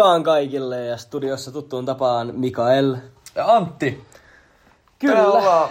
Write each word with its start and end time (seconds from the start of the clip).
Vaan 0.00 0.22
kaikille 0.22 0.84
ja 0.84 0.96
studiossa 0.96 1.52
tuttuun 1.52 1.86
tapaan 1.86 2.32
Mikael. 2.34 2.96
Ja 3.34 3.54
Antti. 3.56 4.04
Kyllä. 4.98 5.26
Ollaan 5.26 5.68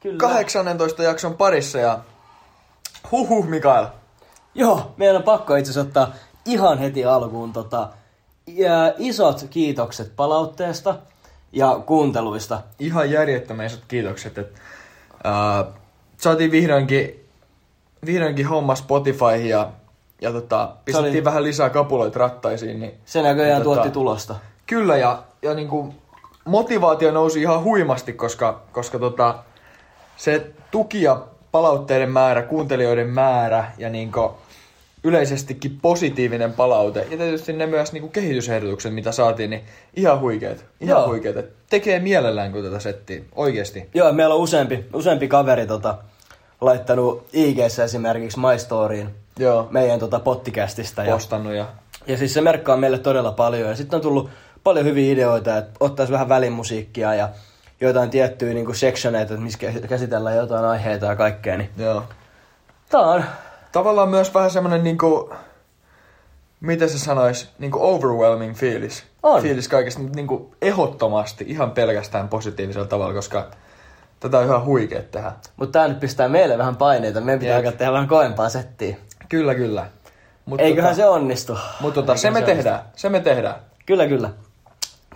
Kyllä. 0.00 0.18
18 0.18 1.02
jakson 1.02 1.34
parissa 1.36 1.78
ja 1.78 1.98
huhuh 3.12 3.48
Mikael. 3.48 3.86
Joo, 4.54 4.94
meidän 4.96 5.16
on 5.16 5.22
pakko 5.22 5.56
itse 5.56 5.70
asiassa 5.70 5.88
ottaa 5.88 6.14
ihan 6.44 6.78
heti 6.78 7.04
alkuun 7.04 7.52
tota, 7.52 7.88
ja 8.46 8.94
isot 8.98 9.46
kiitokset 9.50 10.12
palautteesta 10.16 10.94
ja 11.52 11.82
kuunteluista. 11.86 12.62
Ihan 12.78 13.10
järjettömän 13.10 13.66
isot 13.66 13.84
kiitokset, 13.88 14.38
että 14.38 14.60
uh, 15.10 15.74
saatiin 16.16 16.50
vihdoinkin, 16.50 17.28
vihdoinkin 18.06 18.48
homma 18.48 18.74
Spotifyhin 18.74 19.48
ja, 19.48 19.70
ja 20.20 20.32
tota, 20.32 20.68
pistettiin 20.84 21.14
oli- 21.14 21.24
vähän 21.24 21.42
lisää 21.42 21.70
kapuloita 21.70 22.18
rattaisiin. 22.18 22.80
Niin, 22.80 22.94
Se 23.04 23.22
näköjään 23.22 23.60
Tota- 23.60 23.64
tuotti 23.64 23.90
tulosta. 23.90 24.34
Kyllä 24.66 24.96
ja, 24.96 25.22
ja 25.42 25.54
niinku, 25.54 25.94
motivaatio 26.44 27.10
nousi 27.12 27.40
ihan 27.40 27.62
huimasti, 27.62 28.12
koska, 28.12 28.62
koska 28.72 28.98
tota, 28.98 29.38
se 30.16 30.46
tuki 30.70 31.02
ja 31.02 31.22
palautteiden 31.52 32.10
määrä, 32.10 32.42
kuuntelijoiden 32.42 33.08
määrä 33.08 33.72
ja 33.78 33.90
niinku, 33.90 34.34
yleisestikin 35.04 35.78
positiivinen 35.82 36.52
palaute 36.52 37.06
ja 37.10 37.16
tietysti 37.16 37.52
ne 37.52 37.66
myös 37.66 37.92
niinku 37.92 38.08
kehitysehdotukset, 38.08 38.94
mitä 38.94 39.12
saatiin, 39.12 39.50
niin 39.50 39.64
ihan 39.96 40.20
huikeet. 40.20 40.64
Ihan 40.80 40.98
Joo. 41.00 41.08
huikeet. 41.08 41.36
Et 41.36 41.52
Tekee 41.70 41.98
mielellään, 42.00 42.52
kun 42.52 42.62
tätä 42.64 42.78
settiä. 42.78 43.20
Oikeesti. 43.34 43.88
Joo, 43.94 44.12
meillä 44.12 44.34
on 44.34 44.40
useampi, 44.40 44.84
useampi 44.94 45.28
kaveri 45.28 45.66
tota, 45.66 45.98
laittanut 46.60 47.26
ig 47.32 47.58
esimerkiksi 47.58 48.38
My 48.38 48.58
Storyin 48.58 49.14
Joo. 49.38 49.68
meidän 49.70 49.98
tota, 49.98 50.20
pottikästistä. 50.20 51.04
Ja, 51.04 51.12
Postannut 51.12 51.54
ja... 51.54 51.66
ja 52.06 52.16
siis 52.16 52.34
se 52.34 52.40
merkkaa 52.40 52.76
meille 52.76 52.98
todella 52.98 53.32
paljon. 53.32 53.68
Ja 53.68 53.76
sitten 53.76 53.96
on 53.96 54.02
tullut 54.02 54.30
paljon 54.64 54.86
hyviä 54.86 55.12
ideoita, 55.12 55.56
että 55.56 55.72
ottaisi 55.80 56.12
vähän 56.12 56.28
välimusiikkia 56.28 57.14
ja 57.14 57.28
jotain 57.80 58.10
tiettyjä 58.10 58.54
niin 58.54 58.66
kuin 58.66 58.76
sectioneita, 58.76 59.34
että 59.34 59.44
missä 59.44 59.58
kä- 59.62 59.88
käsitellään 59.88 60.36
jotain 60.36 60.64
aiheita 60.64 61.06
ja 61.06 61.16
kaikkea. 61.16 61.56
Niin 61.56 61.70
Joo. 61.76 62.02
tää 62.90 63.00
on 63.00 63.24
Tavallaan 63.76 64.08
myös 64.08 64.34
vähän 64.34 64.50
semmonen 64.50 64.84
niinku... 64.84 65.34
Miten 66.60 66.88
se 66.88 66.98
sanois? 66.98 67.48
Niinku 67.58 67.78
overwhelming 67.82 68.54
fiilis. 68.54 69.04
On. 69.22 69.42
Fiilis 69.42 69.68
kaikesta, 69.68 70.00
niinku 70.14 70.54
ehdottomasti 70.62 71.44
ihan 71.48 71.70
pelkästään 71.70 72.28
positiivisella 72.28 72.86
tavalla, 72.86 73.14
koska 73.14 73.50
tätä 74.20 74.38
on 74.38 74.44
ihan 74.44 74.64
huikea 74.64 75.02
tehdä. 75.02 75.32
Mutta 75.56 75.78
tää 75.78 75.88
nyt 75.88 76.00
pistää 76.00 76.28
meille 76.28 76.58
vähän 76.58 76.76
paineita. 76.76 77.20
Meidän 77.20 77.38
pitää 77.38 77.56
Jep. 77.56 77.66
alkaa 77.66 77.78
tehdä 77.78 77.92
vähän 77.92 78.08
koempaa 78.08 78.48
settiä. 78.48 78.96
Kyllä, 79.28 79.54
kyllä. 79.54 79.86
Mut 80.46 80.60
Eiköhän 80.60 80.90
tota, 80.90 81.02
se 81.02 81.08
onnistu. 81.08 81.58
Mutta 81.80 82.02
tota, 82.02 82.16
se 82.16 82.30
me 82.30 82.38
Eiköhän 82.38 82.56
tehdään. 82.56 82.80
Se 82.96 83.08
me 83.08 83.20
tehdään. 83.20 83.54
Kyllä, 83.86 84.06
kyllä. 84.06 84.30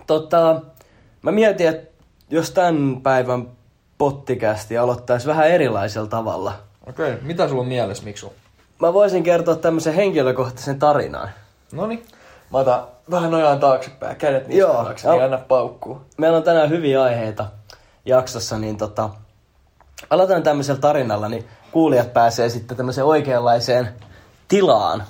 Tota, 0.07 0.61
mä 1.21 1.31
mietin, 1.31 1.67
että 1.67 1.91
jos 2.29 2.51
tämän 2.51 3.01
päivän 3.03 3.47
pottikästi 3.97 4.77
aloittaisi 4.77 5.27
vähän 5.27 5.47
erilaisella 5.47 6.07
tavalla. 6.07 6.53
Okei, 6.87 7.13
okay. 7.13 7.21
mitä 7.21 7.47
sulla 7.47 7.61
on 7.61 7.67
mielessä, 7.67 8.03
Miksu? 8.03 8.33
Mä 8.79 8.93
voisin 8.93 9.23
kertoa 9.23 9.55
tämmöisen 9.55 9.93
henkilökohtaisen 9.93 10.79
tarinan. 10.79 11.29
Noni. 11.71 12.03
Mä 12.51 12.57
otan 12.57 12.83
vähän 13.11 13.31
nojaan 13.31 13.59
taaksepäin, 13.59 14.15
kädet 14.15 14.47
niistä 14.47 14.59
Joo. 14.59 14.83
taakse, 14.83 15.09
niin 15.09 15.23
anna 15.23 15.37
paukkuu. 15.37 16.01
Meillä 16.17 16.37
on 16.37 16.43
tänään 16.43 16.69
hyviä 16.69 17.03
aiheita 17.03 17.45
jaksossa, 18.05 18.57
niin 18.57 18.77
tota, 18.77 19.09
aloitan 20.09 20.43
tämmöisellä 20.43 20.81
tarinalla, 20.81 21.29
niin 21.29 21.47
kuulijat 21.71 22.13
pääsee 22.13 22.49
sitten 22.49 22.77
tämmöiseen 22.77 23.07
oikeanlaiseen 23.07 23.89
tilaan. 24.47 25.03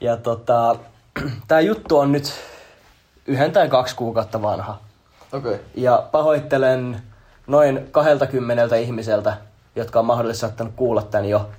Ja 0.00 0.16
tota, 0.16 0.76
tää 1.48 1.60
juttu 1.60 1.98
on 1.98 2.12
nyt 2.12 2.32
yhden 3.26 3.52
tai 3.52 3.68
kaksi 3.68 3.96
kuukautta 3.96 4.42
vanha. 4.42 4.78
Okei. 5.32 5.54
Okay. 5.54 5.64
Ja 5.74 6.08
pahoittelen 6.12 7.02
noin 7.46 7.88
20 7.90 8.76
ihmiseltä, 8.76 9.36
jotka 9.76 9.98
on 9.98 10.06
mahdollisesti 10.06 10.40
saattanut 10.40 10.72
kuulla 10.76 11.02
tämän 11.02 11.28
jo. 11.28 11.50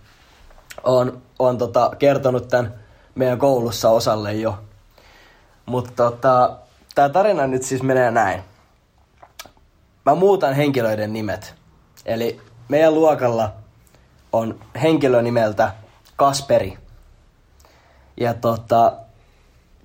On, 0.83 1.21
on 1.39 1.57
tota, 1.57 1.91
kertonut 1.99 2.47
tämän 2.47 2.73
meidän 3.15 3.39
koulussa 3.39 3.89
osalle 3.89 4.33
jo. 4.33 4.59
Mutta 5.65 5.91
tota, 5.95 6.57
tämä 6.95 7.09
tarina 7.09 7.47
nyt 7.47 7.63
siis 7.63 7.83
menee 7.83 8.11
näin. 8.11 8.43
Mä 10.05 10.15
muutan 10.15 10.53
henkilöiden 10.53 11.13
nimet. 11.13 11.55
Eli 12.05 12.41
meidän 12.69 12.93
luokalla 12.95 13.53
on 14.33 14.59
henkilö 14.81 15.21
nimeltä 15.21 15.71
Kasperi. 16.15 16.77
Ja 18.17 18.33
tota, 18.33 18.93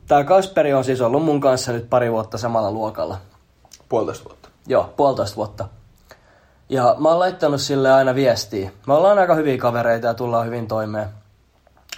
tämä 0.06 0.24
Kasperi 0.24 0.72
on 0.72 0.84
siis 0.84 1.00
ollut 1.00 1.24
mun 1.24 1.40
kanssa 1.40 1.72
nyt 1.72 1.90
pari 1.90 2.12
vuotta 2.12 2.38
samalla 2.38 2.70
luokalla. 2.70 3.18
Puolitoista 3.88 4.24
vuotta. 4.24 4.48
Joo, 4.66 4.94
puolitoista 4.96 5.36
vuotta. 5.36 5.68
Ja 6.68 6.96
mä 6.98 7.08
oon 7.08 7.18
laittanut 7.18 7.60
sille 7.60 7.92
aina 7.92 8.14
viestiä. 8.14 8.70
Me 8.86 8.94
ollaan 8.94 9.18
aika 9.18 9.34
hyviä 9.34 9.58
kavereita 9.58 10.06
ja 10.06 10.14
tullaan 10.14 10.46
hyvin 10.46 10.68
toimeen. 10.68 11.08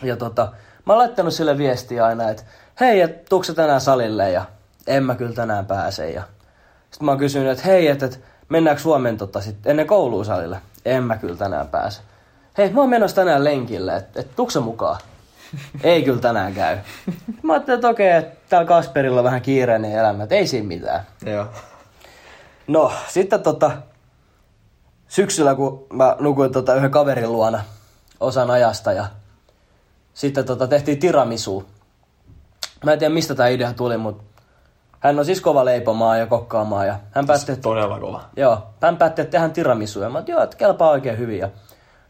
Ja 0.03 0.16
tota, 0.16 0.53
mä 0.87 0.93
oon 0.93 0.99
laittanut 0.99 1.34
sille 1.34 1.59
viestiä 1.59 2.05
aina, 2.05 2.28
että 2.28 2.43
hei, 2.81 3.00
et 3.00 3.25
tuukse 3.25 3.55
tänään 3.55 3.81
salille? 3.81 4.31
Ja 4.31 4.44
en 4.87 5.05
mä 5.05 5.15
kyllä 5.15 5.34
tänään 5.34 5.66
pääse. 5.66 6.11
Ja 6.11 6.22
sitten 6.92 7.04
mä 7.04 7.10
oon 7.10 7.19
kysynyt, 7.19 7.53
että 7.53 7.64
hei, 7.64 7.88
että 7.88 8.06
et, 8.06 8.20
mennäänkö 8.48 8.82
Suomen 8.82 9.19
tota 9.19 9.41
sit 9.41 9.66
ennen 9.66 9.86
koulua 9.86 10.25
salille? 10.25 10.60
En 10.84 11.04
mä 11.04 11.16
kyllä 11.16 11.36
tänään 11.36 11.69
pääse. 11.69 12.00
Hei, 12.58 12.70
mä 12.70 12.80
oon 12.80 12.91
menossa 12.91 13.14
tänään 13.14 13.44
lenkille, 13.44 13.97
että 13.97 14.20
et, 14.20 14.36
tuukse 14.36 14.60
mukaan? 14.60 15.00
ei 15.82 16.02
kyllä 16.02 16.20
tänään 16.20 16.54
käy. 16.54 16.78
Mä 17.42 17.52
ajattelin, 17.52 17.76
että 17.78 17.88
okei, 17.88 18.10
että 18.10 18.36
täällä 18.48 18.69
Kasperilla 18.69 19.20
on 19.20 19.25
vähän 19.25 19.42
kiireinen 19.42 19.92
elämä, 19.92 20.22
että 20.22 20.34
ei 20.34 20.47
siinä 20.47 20.66
mitään. 20.66 21.06
Joo. 21.26 21.47
No, 22.66 22.92
sitten 23.08 23.42
tota, 23.42 23.70
syksyllä 25.08 25.54
kun 25.54 25.86
mä 25.92 26.16
nukuin 26.20 26.52
tota 26.52 26.75
yhden 26.75 26.91
kaverin 26.91 27.32
luona 27.32 27.64
osan 28.20 28.50
ajasta 28.50 28.92
ja 28.92 29.06
sitten 30.14 30.44
tota 30.44 30.66
tehtiin 30.66 30.98
tiramisu. 30.98 31.64
Mä 32.84 32.92
en 32.92 32.98
tiedä 32.98 33.14
mistä 33.14 33.34
tämä 33.34 33.48
idea 33.48 33.72
tuli, 33.72 33.97
mutta 33.97 34.31
hän 35.02 35.18
on 35.18 35.24
siis 35.24 35.40
kova 35.40 35.64
leipomaan 35.64 36.18
ja 36.18 36.26
kokkaamaan 36.26 36.86
ja 36.86 36.96
hän 37.10 37.26
päätti, 37.26 37.52
että, 37.52 37.62
Todella 37.62 38.00
kova. 38.00 38.24
joo, 38.36 38.62
hän 38.80 38.96
päätti, 38.96 39.22
että 39.22 39.30
tehdään 39.32 39.52
tiramisu 39.52 40.00
ja 40.00 40.10
mä 40.10 40.22
joo, 40.26 40.42
että 40.42 40.56
kelpaa 40.56 40.90
oikein 40.90 41.18
hyvin 41.18 41.38
ja 41.38 41.48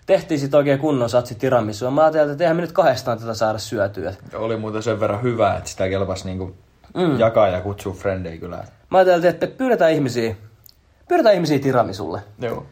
tehtiin 0.06 0.41
sitten 0.41 0.58
oikein 0.58 0.78
kunnon 0.78 1.10
satsi 1.10 1.34
tiramisu 1.34 1.84
ja 1.84 1.91
mä 1.91 2.00
ajattelin, 2.00 2.32
että 2.32 2.44
eihän 2.44 2.56
me 2.56 2.62
nyt 2.62 2.72
kahdestaan 2.72 3.19
tätä 3.19 3.34
saada 3.34 3.58
syötyä. 3.58 4.14
Oli 4.34 4.56
muuten 4.56 4.82
sen 4.82 5.00
verran 5.00 5.22
hyvä, 5.22 5.56
että 5.56 5.70
sitä 5.70 5.88
kelpas 5.88 6.25
niinku 6.25 6.54
mm. 6.94 7.19
jakaa 7.19 7.48
ja 7.48 7.60
kutsua 7.60 7.94
frendejä 7.94 8.38
kyllä. 8.38 8.64
Mä 8.91 8.98
ajattelin, 8.98 9.26
että 9.26 9.47
pyydetään 9.47 9.92
ihmisiä, 9.92 10.34
pyydetään 11.09 11.34
ihmisiä 11.34 11.59
tiramisulle. 11.59 12.22
Joo. 12.38 12.66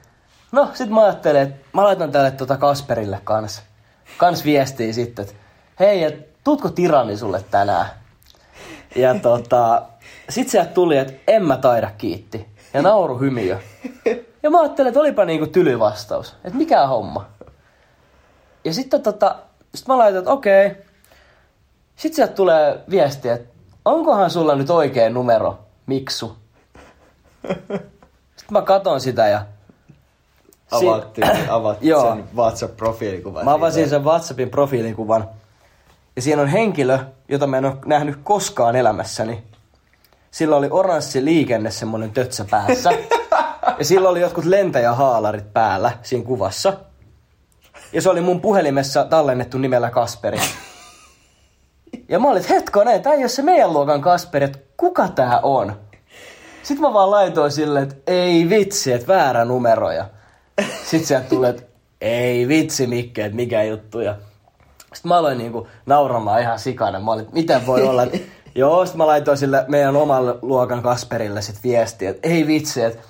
No, 0.52 0.70
sit 0.74 0.90
mä 0.90 1.02
ajattelin, 1.02 1.42
että 1.42 1.66
mä 1.72 1.84
laitan 1.84 2.12
tälle 2.12 2.30
tota 2.30 2.56
Kasperille 2.56 3.20
kans, 3.24 3.62
kans 4.16 4.44
viestiä 4.44 4.92
sitten, 4.92 5.22
että 5.22 5.34
hei, 5.80 6.04
et, 6.04 6.42
tuutko 6.44 6.68
tiramisulle 6.68 7.44
tänään? 7.50 7.86
Ja 8.96 9.14
tota, 9.14 9.82
sit 10.30 10.48
sieltä 10.48 10.70
tuli, 10.70 10.96
että 10.96 11.12
en 11.26 11.44
mä 11.44 11.56
taida 11.56 11.90
kiitti. 11.98 12.46
Ja 12.74 12.82
nauru 12.82 13.18
hymiö. 13.18 13.58
Ja 14.42 14.50
mä 14.50 14.60
ajattelin, 14.60 14.88
että 14.88 15.00
olipa 15.00 15.24
niinku 15.24 15.46
tyly 15.46 15.78
vastaus. 15.78 16.36
Että 16.44 16.58
mikä 16.58 16.86
homma. 16.86 17.26
Ja 18.64 18.74
sitten 18.74 19.02
tota, 19.02 19.36
sit 19.74 19.88
mä 19.88 19.98
laitan, 19.98 20.18
että 20.18 20.30
okei. 20.30 20.70
Sitten 21.96 22.16
sieltä 22.16 22.32
tulee 22.32 22.80
viesti, 22.90 23.28
että 23.28 23.54
onkohan 23.84 24.30
sulla 24.30 24.54
nyt 24.54 24.70
oikea 24.70 25.10
numero, 25.10 25.58
Miksu? 25.86 26.36
Sitten 28.36 28.52
mä 28.52 28.62
katon 28.62 29.00
sitä 29.00 29.28
ja 29.28 29.42
Si- 30.78 30.88
Avattiin, 30.88 31.50
avattiin 31.50 31.90
Joo. 31.90 32.14
sen 32.14 32.24
WhatsApp-profiilikuvan. 32.36 33.44
Mä 33.44 33.54
avasin 33.54 33.88
sen 33.88 34.04
WhatsAppin 34.04 34.50
profiilikuvan. 34.50 35.28
Ja 36.16 36.22
siinä 36.22 36.42
on 36.42 36.48
henkilö, 36.48 36.98
jota 37.28 37.46
mä 37.46 37.58
en 37.58 37.64
ole 37.64 37.74
nähnyt 37.86 38.18
koskaan 38.24 38.76
elämässäni. 38.76 39.42
Sillä 40.30 40.56
oli 40.56 40.68
oranssi 40.70 41.24
liikenne 41.24 41.70
semmonen 41.70 42.10
tötsä 42.10 42.44
päässä. 42.50 42.90
ja 43.78 43.84
sillä 43.84 44.08
oli 44.08 44.20
jotkut 44.20 44.44
lentäjähaalarit 44.44 45.52
päällä 45.52 45.92
siinä 46.02 46.24
kuvassa. 46.24 46.72
Ja 47.92 48.02
se 48.02 48.10
oli 48.10 48.20
mun 48.20 48.40
puhelimessa 48.40 49.04
tallennettu 49.04 49.58
nimellä 49.58 49.90
Kasperi. 49.90 50.40
Ja 52.08 52.18
mä 52.18 52.28
olin, 52.28 52.40
että 52.42 52.54
hetkonen, 52.54 53.02
tää 53.02 53.12
ei 53.12 53.18
ole 53.20 53.28
se 53.28 53.42
meidän 53.42 53.72
luokan 53.72 54.00
Kasperi, 54.00 54.44
että 54.44 54.58
kuka 54.76 55.08
tää 55.08 55.40
on? 55.42 55.76
Sitten 56.62 56.82
mä 56.86 56.92
vaan 56.92 57.10
laitoin 57.10 57.50
silleen, 57.52 57.82
että 57.82 57.96
ei 58.06 58.48
vitsi, 58.48 58.92
että 58.92 59.08
väärä 59.08 59.44
numeroja. 59.44 60.06
Sitten 60.84 61.06
sieltä 61.08 61.28
tuli, 61.28 61.48
että 61.48 61.62
ei 62.00 62.48
vitsi 62.48 62.86
Mikke, 62.86 63.24
että 63.24 63.36
mikä 63.36 63.62
juttu. 63.62 64.00
Ja 64.00 64.14
sitten 64.94 65.08
mä 65.08 65.16
aloin 65.16 65.38
niinku 65.38 65.68
nauramaan 65.86 66.40
ihan 66.40 66.58
sikana. 66.58 67.00
Mä 67.00 67.12
olin, 67.12 67.22
että 67.22 67.34
miten 67.34 67.66
voi 67.66 67.82
olla. 67.82 68.02
että- 68.02 68.18
Joo, 68.60 68.86
sitten 68.86 68.98
mä 68.98 69.06
laitoin 69.06 69.38
sille 69.38 69.64
meidän 69.68 69.96
omalle 69.96 70.34
luokan 70.42 70.82
Kasperille 70.82 71.42
sit 71.42 71.64
viestiä, 71.64 72.10
että 72.10 72.28
ei 72.28 72.46
vitsi, 72.46 72.82
että 72.82 73.02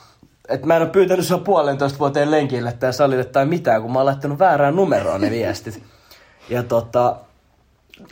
että 0.49 0.67
mä 0.67 0.77
en 0.77 0.83
ole 0.83 0.91
pyytänyt 0.91 1.27
sua 1.27 1.39
puolentoista 1.39 1.99
vuoteen 1.99 2.31
lenkille 2.31 2.73
tai 2.73 2.93
salille 2.93 3.25
tai 3.25 3.47
mitään, 3.47 3.83
kun 3.83 3.93
mä 3.93 3.99
oon 3.99 4.07
laittanut 4.07 4.39
väärään 4.39 4.77
numeroon 4.77 5.21
ne 5.21 5.31
viestit. 5.31 5.83
Ja 6.49 6.63
tota, 6.63 7.17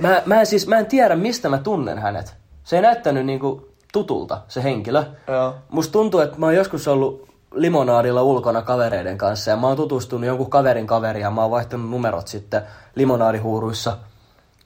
mä, 0.03 0.23
mä, 0.27 0.41
en 0.41 0.47
siis, 0.47 0.67
mä 0.67 0.79
en 0.79 0.87
tiedä, 0.87 1.17
mistä 1.17 1.49
mä 1.49 1.59
tunnen 1.59 1.99
hänet. 1.99 2.35
Se 2.65 2.77
ei 2.77 2.83
näyttänyt 2.83 3.27
niinku 3.27 3.69
tutulta, 3.93 4.41
se 4.49 4.63
henkilö. 4.63 5.05
Joo. 5.29 5.55
Musta 5.69 5.93
tuntuu, 5.93 6.21
että 6.21 6.39
mä 6.39 6.47
oon 6.47 6.55
joskus 6.55 6.89
ollut 6.89 7.29
limonaadilla 7.55 8.23
ulkona 8.23 8.63
kavereiden 8.63 9.19
kanssa 9.19 9.51
ja 9.51 9.57
mä 9.57 9.67
oon 9.67 9.77
tutustunut 9.77 10.27
jonkun 10.27 10.51
kaverin 10.51 10.87
kaveriin 10.87 11.23
ja 11.23 11.31
mä 11.31 11.43
oon 11.43 11.51
vaihtanut 11.51 11.91
numerot 11.91 12.29
sitten 12.29 12.63
limonaadihuuruissa. 12.95 13.99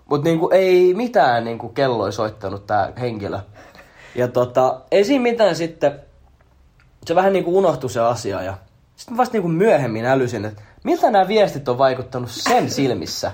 Mutta 0.08 0.28
niinku 0.28 0.48
ei 0.52 0.94
mitään 0.94 1.44
niinku 1.44 1.68
kelloi 1.68 2.12
soittanut 2.12 2.66
tää 2.66 2.92
henkilö. 3.00 3.38
Ja 4.14 4.28
tota, 4.28 4.80
ei 4.90 5.04
siinä 5.04 5.22
mitään 5.22 5.56
sitten, 5.56 6.00
se 7.06 7.14
vähän 7.14 7.32
niinku 7.32 7.58
unohtui 7.58 7.90
se 7.90 8.00
asia 8.00 8.42
ja 8.42 8.54
sitten 8.96 9.16
vasta 9.16 9.32
niinku 9.32 9.48
myöhemmin 9.48 10.04
älysin, 10.04 10.44
että 10.44 10.62
miltä 10.84 11.10
nämä 11.10 11.28
viestit 11.28 11.68
on 11.68 11.78
vaikuttanut 11.78 12.30
sen 12.30 12.70
silmissä. 12.70 13.32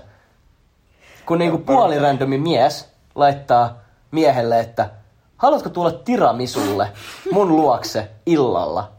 Kun 1.26 1.38
niinku 1.38 1.58
puolirandomi 1.58 2.38
mies 2.38 2.88
laittaa 3.14 3.78
miehelle, 4.10 4.60
että 4.60 4.90
haluatko 5.36 5.68
tulla 5.68 5.92
tiramisulle 5.92 6.88
mun 7.32 7.56
luokse 7.56 8.10
illalla? 8.26 8.97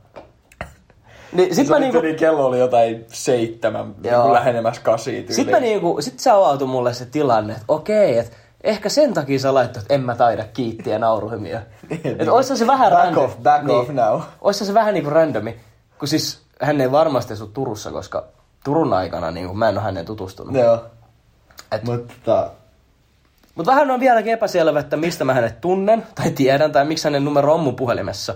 Niin 1.32 1.56
sit 1.56 1.68
Se 1.68 1.72
mä 1.74 1.78
oli, 1.78 1.86
niinku, 1.86 2.02
niin 2.02 2.16
kello 2.16 2.46
oli 2.46 2.60
jotain 2.60 3.06
seitsemän, 3.08 3.96
Joo. 4.04 4.24
niin 4.24 4.34
lähenemässä 4.34 4.82
kasi 4.82 5.12
tyyliin. 5.12 5.34
sit 5.36 5.52
mä 5.52 5.60
niinku, 5.60 5.98
sit 6.02 6.20
se 6.20 6.32
avautui 6.32 6.68
mulle 6.68 6.94
se 6.94 7.06
tilanne, 7.06 7.54
että 7.54 7.66
okei, 7.68 8.18
että 8.18 8.36
ehkä 8.64 8.90
sen 8.90 9.14
takia 9.14 9.40
sä 9.40 9.54
laittoit, 9.54 9.84
että 9.84 9.94
en 9.94 10.02
mä 10.02 10.16
taida 10.16 10.44
kiittiä 10.54 11.00
nauruhymiä. 11.00 11.62
että 12.20 12.32
oissa 12.34 12.58
se 12.58 12.68
vähän 12.68 12.92
Back 12.92 13.04
random. 13.06 13.24
off, 13.24 13.38
back 13.44 13.70
off 13.70 13.90
now. 13.90 14.22
Oissa 14.42 14.66
se 14.66 14.74
vähän 14.74 14.94
niinku 14.94 15.10
randomi. 15.10 15.56
Kun 16.00 16.08
siis 16.08 16.42
hän 16.62 16.82
ei 16.82 16.92
varmasti 16.92 17.34
asu 17.34 17.48
Turussa, 17.48 17.92
koska 17.92 18.24
Turun 18.64 18.94
aikana 18.94 19.32
niin 19.32 19.58
mä 19.58 19.70
en 19.70 19.76
ole 19.78 19.84
hänen 19.84 20.06
tutustunut. 20.06 20.56
Joo. 20.56 20.80
Et- 21.72 21.84
Mutta 21.84 22.50
Mutta 23.56 23.72
vähän 23.72 23.92
on 23.92 24.00
vieläkin 24.00 24.34
epäselvä, 24.34 24.80
että 24.80 24.98
mistä 24.98 25.26
mä 25.26 25.34
hänet 25.34 25.62
tunnen, 25.62 26.06
tai 26.16 26.32
tiedän, 26.32 26.72
tai 26.72 26.86
miksi 26.86 27.04
hänen 27.04 27.26
numero 27.26 27.54
on 27.54 27.60
mun 27.60 27.76
puhelimessa. 27.76 28.36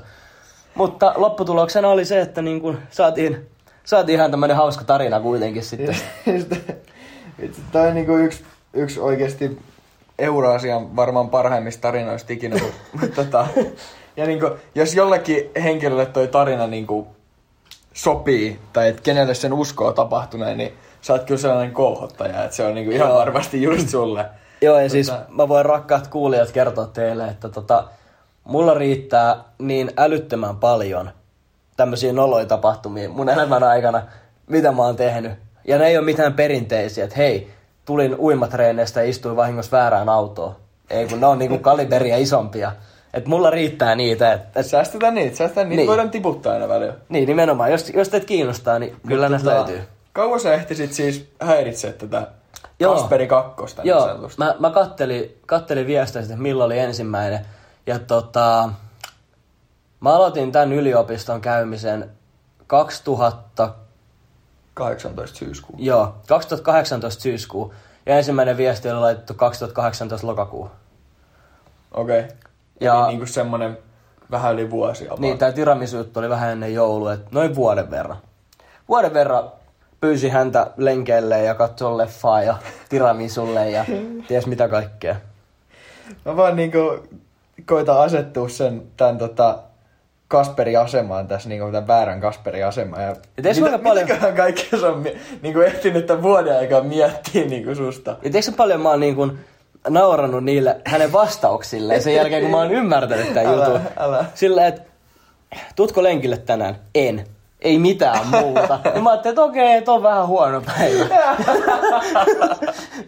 Mutta 0.75 1.13
lopputuloksena 1.15 1.89
oli 1.89 2.05
se, 2.05 2.21
että 2.21 2.41
niin 2.41 2.61
kun 2.61 2.79
saatiin, 2.89 3.47
saatiin 3.83 4.15
ihan 4.15 4.31
tämmönen 4.31 4.57
hauska 4.57 4.83
tarina 4.83 5.19
kuitenkin 5.19 5.63
sitten. 5.63 5.95
Tämä 7.71 7.85
on 7.85 7.93
niinku 7.93 8.17
yksi, 8.17 8.43
yksi 8.73 8.99
oikeasti 8.99 9.59
Euraasian 10.19 10.95
varmaan 10.95 11.29
parhaimmista 11.29 11.81
tarinoista 11.81 12.33
ikinä. 12.33 12.55
Tota, 13.15 13.47
ja 14.17 14.25
niinku, 14.25 14.49
jos 14.75 14.95
jollekin 14.95 15.51
henkilölle 15.63 16.05
toi 16.05 16.27
tarina 16.27 16.67
niinku 16.67 17.07
sopii, 17.93 18.59
tai 18.73 18.87
että 18.89 19.01
kenelle 19.01 19.33
sen 19.33 19.53
uskoo 19.53 19.91
tapahtuneen, 19.93 20.57
niin 20.57 20.73
sä 21.01 21.13
oot 21.13 21.23
kyllä 21.23 21.41
sellainen 21.41 21.73
kolhottaja, 21.73 22.43
että 22.43 22.55
se 22.55 22.65
on 22.65 22.75
niinku 22.75 22.91
ihan 22.91 23.09
Joo. 23.09 23.17
varmasti 23.17 23.61
just 23.61 23.89
sulle. 23.89 24.25
Joo, 24.61 24.79
ja 24.79 24.89
siis 24.89 25.09
Tota- 25.11 25.25
mä 25.29 25.47
voin 25.47 25.65
rakkaat 25.65 26.07
kuulijat 26.07 26.51
kertoa 26.51 26.85
teille, 26.85 27.27
että 27.27 27.49
tota, 27.49 27.83
mulla 28.43 28.73
riittää 28.73 29.35
niin 29.59 29.91
älyttömän 29.97 30.57
paljon 30.57 31.09
tämmöisiä 31.77 32.13
noloja 32.13 32.45
tapahtumia 32.45 33.09
mun 33.09 33.29
elämän 33.29 33.63
aikana, 33.63 34.01
mitä 34.47 34.71
mä 34.71 34.81
oon 34.81 34.95
tehnyt. 34.95 35.31
Ja 35.67 35.77
ne 35.77 35.87
ei 35.87 35.97
ole 35.97 36.05
mitään 36.05 36.33
perinteisiä, 36.33 37.03
että 37.03 37.15
hei, 37.17 37.51
tulin 37.85 38.15
uimatreeneistä 38.19 39.03
ja 39.03 39.09
istuin 39.09 39.35
vahingossa 39.35 39.77
väärään 39.77 40.09
autoon. 40.09 40.55
Ei 40.89 41.07
kun 41.07 41.19
ne 41.19 41.25
on 41.27 41.39
niinku 41.39 41.57
kaliberia 41.57 42.17
isompia. 42.17 42.71
Et 43.13 43.25
mulla 43.25 43.49
riittää 43.49 43.95
niitä. 43.95 44.33
Et, 44.33 44.41
et, 44.55 44.65
Säästetään 44.65 45.15
niitä, 45.15 45.37
säästetään 45.37 45.69
niitä, 45.69 45.79
Niin. 45.79 45.87
voidaan 45.87 46.09
tiputtaa 46.11 46.53
aina 46.53 46.67
välillä. 46.67 46.93
niin, 47.09 47.27
nimenomaan. 47.27 47.71
Jos, 47.71 47.89
jos 47.89 48.09
teitä 48.09 48.25
kiinnostaa, 48.25 48.79
niin 48.79 48.95
kyllä 49.07 49.29
näistä 49.29 49.49
Tota, 49.49 49.61
löytyy. 49.71 49.87
Kauan 50.13 50.39
sä 50.39 50.53
ehtisit 50.53 50.93
siis 50.93 51.29
häiritse 51.41 51.93
tätä 51.93 52.27
Joo. 52.79 52.95
Kasperi 52.95 53.27
kakkosta 53.27 53.81
niin 53.81 53.89
Joo, 53.89 54.01
sanotusti? 54.07 54.37
mä, 54.37 54.55
mä 54.59 54.69
kattelin, 54.69 55.37
kattelin 55.45 55.87
viestejä, 55.87 56.23
että 56.23 56.35
milloin 56.37 56.65
oli 56.65 56.79
ensimmäinen. 56.79 57.39
Ja 57.87 57.99
tota, 57.99 58.69
mä 59.99 60.13
aloitin 60.13 60.51
tämän 60.51 60.73
yliopiston 60.73 61.41
käymisen 61.41 62.09
2000, 62.67 63.73
18 64.73 65.37
syyskuuta. 65.37 65.83
joo, 65.83 66.15
2018 66.27 67.21
syyskuu. 67.21 67.73
Ja 68.05 68.17
ensimmäinen 68.17 68.57
viesti 68.57 68.89
oli 68.89 68.99
laitettu 68.99 69.33
2018 69.33 70.27
lokakuu. 70.27 70.71
Okei. 71.91 72.19
Okay. 72.19 72.31
Ja- 72.81 72.99
Eli 73.01 73.07
niinku 73.07 73.25
semmonen 73.25 73.77
vähän 74.31 74.53
yli 74.53 74.69
vuosi 74.69 75.05
about. 75.05 75.19
Niin, 75.19 75.37
tämä 75.37 75.51
tiramisu-juttu 75.51 76.19
oli 76.19 76.29
vähän 76.29 76.51
ennen 76.51 76.73
joulua, 76.73 77.13
että 77.13 77.27
noin 77.31 77.55
vuoden 77.55 77.91
verran. 77.91 78.17
Vuoden 78.89 79.13
verran 79.13 79.51
pyysi 80.01 80.29
häntä 80.29 80.71
lenkeille 80.77 81.43
ja 81.43 81.55
katsoi 81.55 81.97
leffaa 81.97 82.41
ja 82.43 82.57
tiramisulle 82.89 83.69
ja 83.69 83.85
ties 84.27 84.47
mitä 84.47 84.67
kaikkea. 84.67 85.15
Mä 86.25 86.35
vaan 86.37 86.55
niinku 86.55 87.07
koitan 87.65 87.97
asettua 87.99 88.49
sen 88.49 88.81
tän 88.97 89.17
tota 89.17 89.59
Kasperin 90.27 90.79
asemaan 90.79 91.27
tässä, 91.27 91.49
niinku 91.49 91.65
tämän 91.65 91.87
väärän 91.87 92.21
Kasperin 92.21 92.65
asemaan. 92.65 93.03
Ja 93.03 93.15
Et 93.37 93.45
eikö 93.45 93.65
aika 93.65 93.77
paljon- 93.79 94.05
Mitäköhän 94.05 94.35
kaikkea 94.35 94.79
se 94.79 94.85
on 94.85 94.97
mie- 94.99 95.17
niinku 95.41 95.59
ehtinyt 95.59 96.05
tämän 96.05 96.23
vuoden 96.23 96.57
aikaa 96.57 96.81
miettiä 96.83 97.45
niinku 97.45 97.75
susta? 97.75 98.11
Ja 98.11 98.17
tiedätkö 98.31 98.51
paljon 98.57 98.81
mä 98.81 98.89
oon 98.89 98.99
niin 98.99 99.15
kuin 99.15 99.39
nauranut 99.89 100.43
niille 100.43 100.81
hänen 100.85 101.11
vastauksilleen 101.13 102.01
sen 102.01 102.15
jälkeen, 102.15 102.41
kun 102.41 102.51
mä 102.51 102.57
oon 102.57 102.71
ymmärtänyt 102.71 103.33
tämän 103.33 103.53
jutun. 103.53 103.79
älä. 103.97 104.25
Sillä, 104.33 104.67
että 104.67 104.81
tutko 105.75 106.03
lenkille 106.03 106.37
tänään? 106.37 106.75
En. 106.95 107.27
Ei 107.63 107.79
mitään 107.79 108.27
muuta. 108.27 108.79
Ja 108.95 108.99
mä 109.01 109.09
ajattelin, 109.09 109.33
että 109.33 109.43
okei, 109.43 109.73
että 109.73 109.91
on 109.91 110.03
vähän 110.03 110.27
huono 110.27 110.61
päivä. 110.61 111.05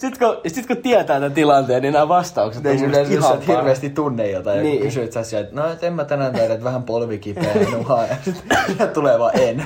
sitten, 0.01 0.19
kun, 0.19 0.37
sit 0.47 0.67
kun 0.67 0.77
tietää 0.77 1.19
tämän 1.19 1.33
tilanteen, 1.33 1.81
niin 1.81 1.93
nämä 1.93 2.07
vastaukset 2.07 2.65
Ei 2.65 2.77
se 2.77 2.85
yleensä, 2.85 3.13
jos 3.13 3.31
et 3.31 3.47
hirveästi. 3.47 3.89
tunne 3.89 4.29
jotain, 4.29 4.57
niin. 4.57 4.63
Niin. 4.63 4.73
ja 4.73 4.79
kun 4.79 4.85
kysyt 4.85 5.11
sä 5.11 5.23
sieltä, 5.23 5.49
no 5.53 5.71
et 5.71 5.83
en 5.83 5.93
mä 5.93 6.05
tänään 6.05 6.33
tiedä, 6.33 6.53
että 6.53 6.63
vähän 6.63 6.83
polvi 6.83 7.17
kipeä 7.17 7.53
nuhaa, 7.71 8.07
ja 8.07 8.15
sitten 8.23 8.89
tulee 8.93 9.19
vaan 9.19 9.39
en. 9.39 9.65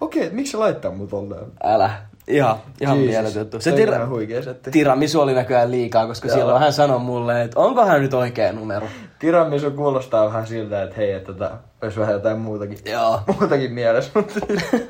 Okei, 0.00 0.26
okay, 0.26 0.36
miksi 0.36 0.52
sä 0.52 0.58
laittaa 0.58 0.90
mut 0.90 1.10
tolleen? 1.10 1.46
Älä. 1.64 1.90
Ihan, 2.28 2.56
ihan 2.80 2.96
Jesus. 2.96 3.10
mieletön 3.10 3.40
juttu. 3.40 3.60
Se 3.60 3.70
on 3.70 3.76
tira, 3.76 3.96
ihan 3.96 4.08
huikea 4.08 4.42
setti. 4.42 4.70
tiramisu 4.70 5.20
oli 5.20 5.34
näköjään 5.34 5.70
liikaa, 5.70 6.06
koska 6.06 6.28
Joo. 6.28 6.36
silloin 6.36 6.60
hän 6.60 6.72
sanoi 6.72 6.98
mulle, 6.98 7.42
että 7.42 7.60
onkohan 7.60 8.00
nyt 8.00 8.14
oikea 8.14 8.52
numero. 8.52 8.86
Tiramisu 9.22 9.70
kuulostaa 9.70 10.26
vähän 10.26 10.46
siltä, 10.46 10.82
että 10.82 10.96
hei, 10.96 11.12
että 11.12 11.32
tota, 11.32 11.50
olisi 11.82 12.00
vähän 12.00 12.12
jotain 12.12 12.38
muutakin, 12.38 12.78
Joo. 12.84 13.20
muutakin 13.38 13.72
mielessä, 13.72 14.10
mutta 14.14 14.40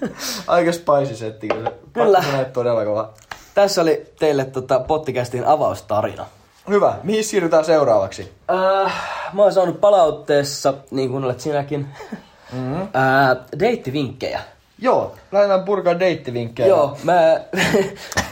aika 0.46 0.72
spicy 0.72 1.16
setti 1.16 1.48
kyllä. 1.48 1.72
Kyllä. 1.92 2.16
Pakko 2.16 2.30
sanoa, 2.30 2.40
että 2.40 2.52
todella 2.52 2.84
kova. 2.84 3.12
Tässä 3.54 3.82
oli 3.82 4.06
teille 4.18 4.44
tota, 4.44 4.80
potticastin 4.80 5.46
avaustarina. 5.46 6.26
Hyvä, 6.68 6.94
mihin 7.02 7.24
siirrytään 7.24 7.64
seuraavaksi? 7.64 8.32
Äh, 8.50 8.92
mä 9.32 9.42
oon 9.42 9.52
saanut 9.52 9.80
palautteessa, 9.80 10.74
niin 10.90 11.10
kuin 11.10 11.24
olet 11.24 11.40
sinäkin, 11.40 11.78
mm-hmm. 12.52 12.82
äh, 12.82 13.36
deittivinkkejä. 13.58 14.40
Joo, 14.78 15.14
lähdetään 15.32 15.64
purkaa 15.64 16.00
deittivinkkejä. 16.00 16.68
Joo, 16.68 16.98
mä, 17.04 17.40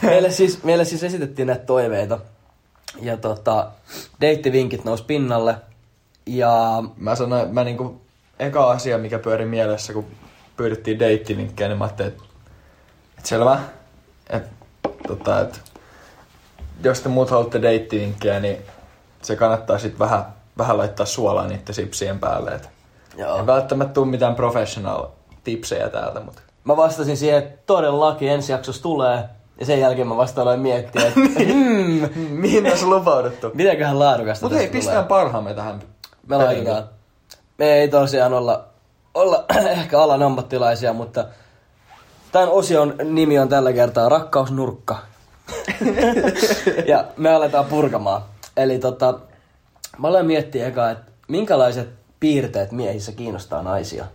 meille, 0.01 0.31
siis, 0.31 0.63
meille 0.63 0.85
siis 0.85 1.03
esitettiin 1.03 1.47
näitä 1.47 1.65
toiveita. 1.65 2.19
Ja 3.01 3.17
tota, 3.17 3.67
deittivinkit 4.21 4.85
nousi 4.85 5.03
pinnalle. 5.03 5.55
Ja 6.25 6.83
Mä 6.97 7.15
sanoin, 7.15 7.53
mä 7.53 7.63
niinku, 7.63 8.01
eka 8.39 8.71
asia, 8.71 8.97
mikä 8.97 9.19
pyöri 9.19 9.45
mielessä, 9.45 9.93
kun 9.93 10.05
pyydettiin 10.57 10.99
deittivinkkejä, 10.99 11.67
niin 11.67 11.77
mä 11.77 11.83
ajattelin, 11.83 12.11
että, 12.11 12.23
että 13.17 13.29
selvä, 13.29 13.59
että 14.29 14.49
tota, 15.07 15.39
että 15.39 15.59
jos 16.83 17.01
te 17.01 17.09
muut 17.09 17.29
haluatte 17.29 17.61
deittivinkkejä, 17.61 18.39
niin 18.39 18.57
se 19.21 19.35
kannattaa 19.35 19.79
sitten 19.79 19.99
vähän, 19.99 20.25
vähän 20.57 20.77
laittaa 20.77 21.05
suolaa 21.05 21.47
niiden 21.47 21.75
sipsien 21.75 22.19
päälle. 22.19 22.51
Et 22.51 22.69
joo. 23.17 23.37
ei 23.37 23.45
välttämättä 23.45 23.93
tule 23.93 24.07
mitään 24.07 24.35
professional 24.35 25.05
tipsejä 25.43 25.89
täältä, 25.89 26.19
mutta 26.19 26.41
mä 26.63 26.77
vastasin 26.77 27.17
siihen, 27.17 27.37
että 27.37 27.63
todellakin 27.65 28.29
ensi 28.29 28.51
jaksossa 28.51 28.83
tulee. 28.83 29.23
Ja 29.59 29.65
sen 29.65 29.79
jälkeen 29.79 30.07
mä 30.07 30.17
vasta 30.17 30.41
aloin 30.41 30.59
miettiä, 30.59 31.07
että 31.07 31.19
hmm, 31.53 32.09
mihin 32.29 32.63
tässä 32.63 32.85
lupauduttu? 32.89 33.51
mitäköhän 33.53 33.99
laadukasta 33.99 34.45
Mutta 34.45 34.57
hei, 34.57 34.69
tulee. 34.69 35.03
parhaamme 35.03 35.53
tähän. 35.53 35.81
Me 36.37 36.43
laitetaan. 36.43 36.83
Me 37.57 37.73
ei 37.73 37.87
tosiaan 37.87 38.33
olla, 38.33 38.65
olla 39.13 39.45
ehkä 39.79 40.01
alan 40.01 40.23
ammattilaisia, 40.23 40.93
mutta 40.93 41.25
tämän 42.31 42.49
osion 42.49 42.95
nimi 43.03 43.39
on 43.39 43.49
tällä 43.49 43.73
kertaa 43.73 44.09
Rakkausnurkka. 44.09 44.97
ja 46.91 47.05
me 47.17 47.33
aletaan 47.33 47.65
purkamaan. 47.65 48.21
Eli 48.57 48.79
tota, 48.79 49.19
mä 49.97 50.07
aloin 50.07 50.25
miettiä 50.25 50.67
eka, 50.67 50.89
että 50.89 51.11
minkälaiset 51.27 51.89
piirteet 52.19 52.71
miehissä 52.71 53.11
kiinnostaa 53.11 53.63
naisia. 53.63 54.05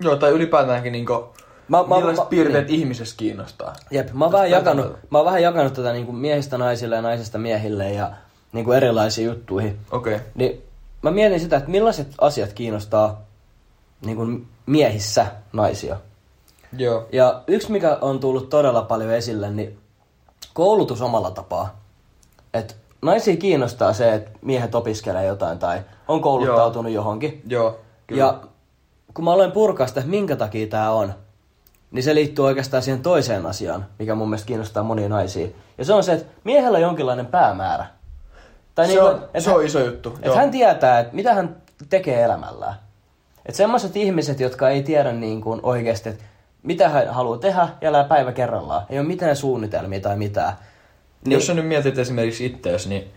Joo, 0.00 0.16
tai 0.16 0.30
ylipäätäänkin 0.30 0.92
niinku, 0.92 1.28
Mä- 1.68 1.84
mä- 1.86 1.96
millaiset 1.96 2.24
mä- 2.24 2.28
piirteet 2.30 2.66
niin. 2.66 2.80
ihmisessä 2.80 3.16
kiinnostaa. 3.16 3.72
Jep, 3.90 4.12
mä 4.12 4.24
oon 4.24 4.32
vähän 4.32 4.50
jakanut, 4.50 4.96
mä 5.10 5.18
oon 5.18 5.24
vähän 5.24 5.42
jakanut 5.42 5.72
tätä 5.74 5.92
niin 5.92 6.06
kuin 6.06 6.16
miehistä 6.16 6.58
naisille 6.58 6.96
ja 6.96 7.02
naisista 7.02 7.38
miehille 7.38 7.92
ja 7.92 8.10
niin 8.52 8.64
kuin 8.64 8.76
erilaisiin 8.76 9.26
juttuihin. 9.26 9.78
Okei. 9.90 10.14
Okay. 10.14 10.26
Niin 10.34 10.62
mä 11.02 11.10
mietin 11.10 11.40
sitä, 11.40 11.56
että 11.56 11.70
millaiset 11.70 12.08
asiat 12.20 12.52
kiinnostaa 12.52 13.20
niin 14.04 14.16
kuin 14.16 14.46
miehissä 14.66 15.26
naisia. 15.52 15.96
Joo. 16.76 17.06
Ja 17.12 17.42
yksi, 17.46 17.72
mikä 17.72 17.98
on 18.00 18.20
tullut 18.20 18.50
todella 18.50 18.82
paljon 18.82 19.10
esille, 19.10 19.50
niin 19.50 19.78
koulutus 20.54 21.02
omalla 21.02 21.30
tapaa. 21.30 21.80
Et 22.54 22.76
naisia 23.02 23.36
kiinnostaa 23.36 23.92
se, 23.92 24.14
että 24.14 24.30
miehet 24.42 24.74
opiskelee 24.74 25.26
jotain 25.26 25.58
tai 25.58 25.80
on 26.08 26.20
kouluttautunut 26.20 26.92
johonkin. 26.92 27.42
Joo. 27.46 27.78
Kyllä. 28.06 28.22
Ja 28.22 28.40
kun 29.14 29.24
mä 29.24 29.32
aloin 29.32 29.52
purkaa 29.52 29.86
sitä, 29.86 30.00
että 30.00 30.10
minkä 30.10 30.36
takia 30.36 30.66
tämä 30.66 30.90
on, 30.90 31.14
niin 31.90 32.02
se 32.02 32.14
liittyy 32.14 32.44
oikeastaan 32.44 32.82
siihen 32.82 33.02
toiseen 33.02 33.46
asiaan, 33.46 33.86
mikä 33.98 34.14
mun 34.14 34.28
mielestä 34.28 34.46
kiinnostaa 34.46 34.82
monia 34.82 35.08
naisia. 35.08 35.48
Ja 35.78 35.84
se 35.84 35.92
on 35.92 36.04
se, 36.04 36.12
että 36.12 36.32
miehellä 36.44 36.76
on 36.76 36.82
jonkinlainen 36.82 37.26
päämäärä. 37.26 37.86
Tai 38.80 38.86
se, 38.86 38.92
niinku, 38.92 39.06
on, 39.06 39.22
että 39.24 39.40
se 39.40 39.50
on 39.50 39.64
iso 39.64 39.78
juttu. 39.80 40.08
että 40.08 40.26
Joo. 40.26 40.36
hän 40.36 40.50
tietää, 40.50 41.00
että 41.00 41.14
mitä 41.16 41.34
hän 41.34 41.56
tekee 41.88 42.22
elämällään. 42.22 42.74
Että 43.46 43.56
semmoiset 43.56 43.96
ihmiset, 43.96 44.40
jotka 44.40 44.68
ei 44.68 44.82
tiedä 44.82 45.12
niin 45.12 45.40
kuin 45.40 45.60
oikeasti, 45.62 46.08
että 46.08 46.24
mitä 46.62 46.88
hän 46.88 47.08
haluaa 47.08 47.38
tehdä 47.38 47.68
ja 47.80 47.88
elää 47.88 48.04
päivä 48.04 48.32
kerrallaan. 48.32 48.82
Ei 48.90 48.98
ole 48.98 49.06
mitään 49.08 49.36
suunnitelmia 49.36 50.00
tai 50.00 50.16
mitään. 50.16 50.52
Niin. 51.24 51.32
Jos 51.32 51.46
sä 51.46 51.54
nyt 51.54 51.66
mietit 51.66 51.98
esimerkiksi 51.98 52.46
ittees, 52.46 52.86
niin, 52.88 53.10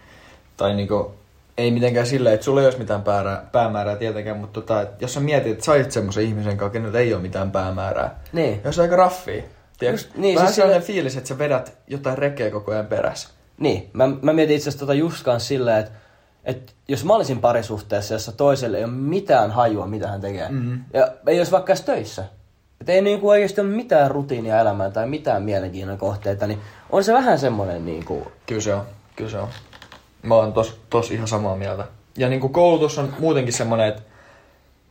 tai 0.58 0.74
niinku, 0.76 1.12
ei 1.58 1.72
mitenkään 1.72 2.08
silleen, 2.08 2.34
että 2.34 2.44
sulla 2.44 2.62
ei 2.62 2.68
olisi 2.68 2.80
mitään 2.80 3.02
päämäärää, 3.04 3.46
päämäärää 3.52 3.96
tietenkään, 3.96 4.38
mutta 4.38 4.62
tota, 4.62 4.82
että 4.82 4.96
jos 5.04 5.14
sä 5.14 5.20
mietit, 5.20 5.52
että 5.52 5.66
sä 5.66 5.72
semmoisen 5.90 6.24
ihmisen 6.24 6.58
kanssa, 6.58 6.74
kenellä 6.74 7.00
ei 7.00 7.14
ole 7.14 7.22
mitään 7.22 7.52
päämäärää, 7.52 8.20
Niin. 8.34 8.62
jos 8.64 8.80
aika. 8.80 9.12
Tiedätkö? 9.80 10.02
Just- 10.08 10.18
niin, 10.18 10.36
Vähän 10.36 10.48
siis 10.48 10.56
sellainen 10.56 10.82
sille- 10.82 10.94
fiilis, 10.96 11.18
että 11.18 11.28
sä 11.28 11.38
vedät 11.38 11.74
jotain 11.88 12.18
rekeä 12.18 12.52
koko 12.52 12.72
ajan 12.72 12.86
perässä. 12.86 13.30
Niin, 13.58 13.90
mä, 13.94 14.08
mä 14.22 14.34
mietin 14.34 14.56
itse 14.56 14.64
asiassa 14.70 14.80
tota 14.80 14.94
just 14.94 15.24
kanssa 15.24 15.48
silleen, 15.48 15.80
että, 15.80 15.92
että 16.46 16.74
jos 16.88 17.06
mä 17.06 17.14
olisin 17.14 17.40
parisuhteessa, 17.40 18.14
jossa 18.14 18.32
toiselle 18.32 18.78
ei 18.78 18.84
ole 18.84 18.92
mitään 18.94 19.52
hajua, 19.52 19.88
mitä 19.88 20.08
hän 20.08 20.22
tekee, 20.22 20.50
Mhm. 20.50 20.74
ja 20.94 21.08
ei 21.28 21.38
olisi 21.40 21.52
vaikka 21.52 21.74
töissä, 21.86 22.24
että 22.82 22.92
ei 22.92 23.02
niinku 23.02 23.30
oikeasti 23.30 23.62
ole 23.62 23.70
mitään 23.70 24.12
rutiinia 24.12 24.60
elämään 24.60 24.94
tai 24.94 25.08
mitään 25.08 25.44
mielenkiinnon 25.44 25.98
kohteita, 25.98 26.48
niin 26.48 26.60
on 26.90 27.04
se 27.04 27.14
vähän 27.14 27.40
semmoinen 27.40 27.86
niinku, 27.86 28.32
Kyllä 28.46 28.62
se 28.62 28.74
on, 28.74 28.84
kyllä 29.16 29.32
se 29.32 29.38
on. 29.40 29.48
Mä 30.22 30.36
oon 30.36 30.54
tos, 30.54 30.80
tos 30.90 31.12
ihan 31.12 31.28
samaa 31.28 31.56
mieltä. 31.56 31.86
Ja 32.18 32.30
niin 32.30 32.42
kuin 32.42 32.54
koulutus 32.54 32.98
on 32.98 33.14
muutenkin 33.20 33.54
semmoinen, 33.54 33.88
että 33.88 34.02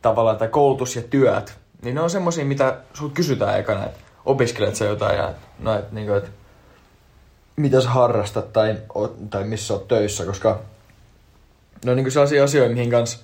tavallaan 0.01 0.37
tai 0.37 0.47
koulutus 0.47 0.95
ja 0.95 1.01
työt, 1.01 1.57
niin 1.83 1.95
ne 1.95 2.01
on 2.01 2.09
semmoisia, 2.09 2.45
mitä 2.45 2.77
sulta 2.93 3.13
kysytään 3.13 3.59
ekana, 3.59 3.85
että 3.85 3.99
opiskelet 4.25 4.75
sä 4.75 4.85
jotain 4.85 5.17
ja 5.17 5.33
no, 5.59 5.75
että, 5.79 5.95
niin 5.95 6.07
kuin, 6.07 6.17
että 6.17 6.29
mitä 7.55 7.81
sä 7.81 7.89
harrastat 7.89 8.53
tai, 8.53 8.75
tai 9.29 9.43
missä 9.43 9.73
oot 9.73 9.87
töissä, 9.87 10.25
koska 10.25 10.59
ne 11.85 11.91
on 11.91 11.97
niin 11.97 12.05
kuin 12.05 12.11
sellaisia 12.11 12.43
asioita, 12.43 12.73
mihin 12.73 12.91
kanssa, 12.91 13.19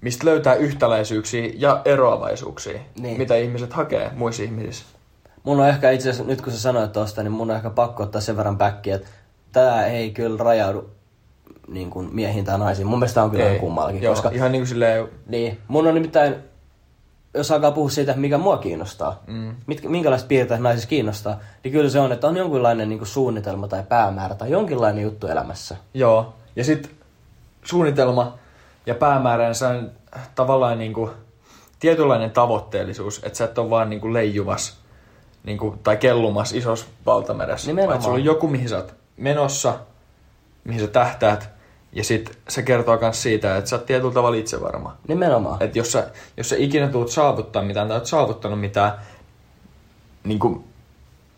mistä 0.00 0.26
löytää 0.26 0.54
yhtäläisyyksiä 0.54 1.50
ja 1.54 1.82
eroavaisuuksia, 1.84 2.80
Niin. 3.00 3.18
mitä 3.18 3.36
ihmiset 3.36 3.72
hakee 3.72 4.10
muissa 4.14 4.42
ihmisissä. 4.42 4.84
mun 5.44 5.60
on 5.60 5.68
ehkä 5.68 5.90
itse 5.90 6.10
asiassa, 6.10 6.24
nyt 6.30 6.40
kun 6.40 6.52
sä 6.52 6.60
sanoit 6.60 6.92
tosta, 6.92 7.22
niin 7.22 7.32
mun 7.32 7.50
on 7.50 7.56
ehkä 7.56 7.70
pakko 7.70 8.02
ottaa 8.02 8.20
sen 8.20 8.36
verran 8.36 8.58
backia, 8.58 8.94
että 8.96 9.08
tää 9.52 9.86
ei 9.86 10.10
kyllä 10.10 10.44
rajaudu 10.44 10.90
niin 11.68 11.90
kuin 11.90 12.08
miehiin 12.14 12.44
tai 12.44 12.58
naisiin. 12.58 12.86
Mun 12.86 12.98
mielestä 12.98 13.22
on 13.22 13.30
kyllä 13.30 13.44
Ei. 13.44 13.50
ihan 13.50 13.60
kummallakin, 13.60 14.02
Joo, 14.02 14.14
koska 14.14 14.30
ihan 14.30 14.52
niin 14.52 14.60
kuin 14.62 14.68
silleen, 14.68 15.08
Niin, 15.26 15.58
mun 15.68 15.86
on 15.86 15.94
nimittäin, 15.94 16.34
jos 17.34 17.50
alkaa 17.50 17.72
puhua 17.72 17.90
siitä, 17.90 18.14
mikä 18.16 18.38
mua 18.38 18.56
kiinnostaa, 18.58 19.22
Mm. 19.26 19.54
mitkä, 19.66 19.88
minkälaiset 19.88 20.28
piirteet 20.28 20.60
naisissa 20.60 20.88
kiinnostaa, 20.88 21.40
niin 21.64 21.72
kyllä 21.72 21.90
se 21.90 22.00
on, 22.00 22.12
että 22.12 22.26
on 22.28 22.36
jonkinlainen 22.36 22.88
niin 22.88 22.98
kuin 22.98 23.08
suunnitelma 23.08 23.68
tai 23.68 23.82
päämäärä 23.88 24.34
tai 24.34 24.50
jonkinlainen 24.50 25.02
juttu 25.04 25.26
elämässä. 25.26 25.76
Joo. 25.94 26.34
Ja 26.56 26.64
sitten 26.64 26.92
suunnitelma 27.64 28.38
ja 28.86 28.94
päämääränsä 28.94 29.68
on 29.68 29.90
tavallaan 30.34 30.78
niinku 30.78 31.10
tietynlainen 31.80 32.30
tavoitteellisuus, 32.30 33.20
että 33.24 33.38
sä 33.38 33.44
et 33.44 33.58
ole 33.58 33.70
vaan 33.70 33.90
niinku 33.90 34.12
leijuvas 34.12 34.78
niinku, 35.44 35.78
tai 35.82 35.96
kellumas 35.96 36.52
isossa 36.52 36.86
valtameressä. 37.06 37.66
Nimenomaan. 37.66 37.94
Vaan 37.94 38.02
sulla 38.02 38.14
on 38.14 38.24
joku, 38.24 38.48
mihin 38.48 38.68
sä 38.68 38.76
oot 38.76 38.94
menossa, 39.16 39.78
mihin 40.64 40.80
sä 40.80 40.86
tähtäät, 40.86 41.50
ja 41.92 42.04
sit 42.04 42.38
se 42.48 42.62
kertoo 42.62 42.98
myös 43.00 43.22
siitä, 43.22 43.56
että 43.56 43.70
sä 43.70 43.76
oot 43.76 43.86
tietyllä 43.86 44.14
tavalla 44.14 44.36
itsevarma. 44.36 44.96
Nimenomaan. 45.08 45.62
Että 45.62 45.78
jos 45.78 45.92
sä, 45.92 46.10
jos 46.36 46.48
sä 46.48 46.56
ikinä 46.58 46.88
tulet 46.88 47.08
saavuttaa 47.08 47.62
mitään 47.62 47.88
tai 47.88 47.96
oot 47.96 48.06
saavuttanut 48.06 48.60
mitään, 48.60 48.92
niin 50.24 50.38
kuin 50.38 50.64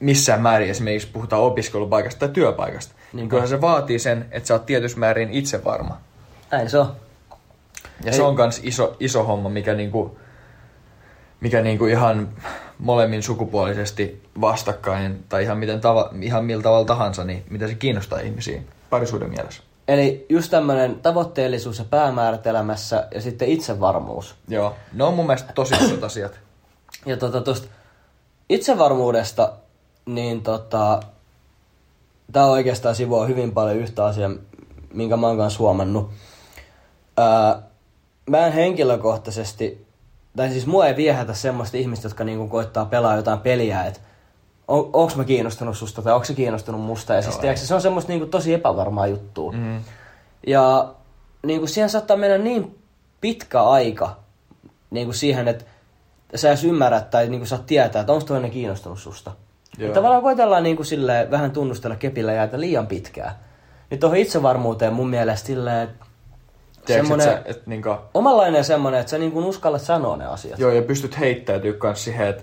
missään 0.00 0.42
määrin 0.42 0.71
esimerkiksi 0.71 1.09
puhutaan 1.12 1.42
opiskelupaikasta 1.42 2.21
tai 2.21 2.28
työpaikasta, 2.28 2.95
niin 3.12 3.28
kyllähän 3.28 3.49
se 3.49 3.61
vaatii 3.61 3.99
sen, 3.99 4.28
että 4.30 4.47
sä 4.47 4.54
oot 4.54 4.66
tietyssä 4.66 4.99
määrin 4.99 5.30
itsevarma. 5.30 6.00
Näin 6.50 6.71
se 6.71 6.78
on. 6.78 6.97
Ja 8.04 8.11
Ei- 8.11 8.16
se 8.16 8.23
on 8.23 8.35
myös 8.35 8.61
iso, 8.62 8.97
iso 9.00 9.25
homma, 9.25 9.49
mikä, 9.49 9.75
niinku, 9.75 10.19
mikä 11.40 11.61
niinku 11.61 11.87
ihan 11.87 12.28
molemmin 12.78 13.23
sukupuolisesti 13.23 14.23
vastakkain, 14.40 15.25
tai 15.28 15.42
ihan, 15.42 15.59
miten 15.59 15.80
tava, 15.80 16.11
ihan 16.23 16.45
millä 16.45 16.62
tavalla 16.62 16.85
tahansa, 16.85 17.25
niin 17.25 17.45
mitä 17.50 17.69
se 17.69 17.75
kiinnostaa 17.75 18.21
ihmisiä 18.21 18.62
parisuuden 18.90 19.30
mielessä. 19.30 19.62
Eli 19.90 20.26
just 20.28 20.50
tämmönen 20.50 20.94
tavoitteellisuus 20.94 21.78
ja 21.78 21.85
päämäärät 21.85 22.47
elämässä 22.47 23.09
ja 23.14 23.20
sitten 23.20 23.49
itsevarmuus. 23.49 24.35
Joo, 24.49 24.75
ne 24.92 25.04
on 25.04 25.14
mun 25.14 25.26
mielestä 25.26 25.52
tosi 25.52 25.75
isot 25.75 26.04
asiat. 26.04 26.40
Ja 27.06 27.16
tota 27.16 27.40
tosta 27.40 27.68
itsevarmuudesta, 28.49 29.52
niin 30.06 30.42
tota, 30.42 31.00
tää 32.32 32.47
oikeastaan 32.47 32.94
sivua 32.94 33.26
hyvin 33.26 33.52
paljon 33.52 33.76
yhtä 33.76 34.04
asiaa, 34.04 34.30
minkä 34.92 35.16
mä 35.16 35.26
oon 35.26 35.37
kanssa 35.37 35.59
huomannut. 35.59 36.11
Ää, 37.16 37.62
mä 38.26 38.47
en 38.47 38.52
henkilökohtaisesti, 38.52 39.87
tai 40.37 40.50
siis 40.50 40.66
mua 40.66 40.87
ei 40.87 40.97
viehätä 40.97 41.35
semmoista 41.35 41.76
ihmistä, 41.76 42.06
jotka 42.06 42.25
niinku 42.25 42.49
koittaa 42.49 42.85
pelaa 42.85 43.16
jotain 43.16 43.40
peliä, 43.40 43.85
että 43.85 44.00
on, 44.70 44.90
onks 44.92 45.16
mä 45.16 45.24
kiinnostunut 45.24 45.76
susta 45.76 46.02
tai 46.02 46.12
onko 46.12 46.24
se 46.24 46.34
kiinnostunut 46.34 46.80
musta. 46.80 47.14
Ja 47.14 47.22
siis 47.22 47.34
Joo, 47.34 47.40
tiedätkö, 47.40 47.66
se 47.66 47.74
on 47.74 47.82
semmoista 47.82 48.12
niinku 48.12 48.26
tosi 48.26 48.54
epävarmaa 48.54 49.06
juttua. 49.06 49.52
Mm. 49.52 49.80
Ja 50.46 50.94
niin 51.46 51.60
kuin 51.60 51.68
siihen 51.68 51.90
saattaa 51.90 52.16
mennä 52.16 52.38
niin 52.38 52.78
pitkä 53.20 53.62
aika 53.62 54.16
niin 54.90 55.06
kuin 55.06 55.14
siihen, 55.14 55.48
että 55.48 55.64
sä 56.34 56.48
edes 56.48 56.64
ymmärrät 56.64 57.10
tai 57.10 57.28
niin 57.28 57.40
kuin 57.40 57.48
saat 57.48 57.66
tietää, 57.66 58.00
että 58.00 58.12
onko 58.12 58.24
toinen 58.24 58.50
kiinnostunut 58.50 58.98
susta. 58.98 59.32
Joo. 59.78 59.88
Ja 59.88 59.94
tavallaan 59.94 60.22
koitellaan 60.22 60.62
niin 60.62 60.76
kuin 60.76 60.86
silleen, 60.86 61.30
vähän 61.30 61.50
tunnustella 61.50 61.96
kepillä 61.96 62.32
jäätä 62.32 62.60
liian 62.60 62.86
pitkään. 62.86 63.32
Niin 63.90 64.00
tuohon 64.00 64.18
itsevarmuuteen 64.18 64.92
mun 64.92 65.10
mielestä 65.10 65.46
silleen, 65.46 65.88
Tiedätkö, 66.86 67.08
semmoinen 67.08 67.28
että 67.28 67.52
sä, 67.52 67.58
et 67.58 67.66
niinku, 67.66 67.96
omanlainen 68.14 68.64
semmoinen, 68.64 69.00
että 69.00 69.10
sä 69.10 69.18
niin 69.18 69.32
kuin 69.32 69.44
uskallat 69.44 69.82
sanoa 69.82 70.16
ne 70.16 70.26
asiat. 70.26 70.58
joo, 70.58 70.70
ja 70.70 70.82
pystyt 70.82 71.18
heittäytyä 71.18 71.72
kans 71.72 72.04
siihen, 72.04 72.28
että 72.28 72.42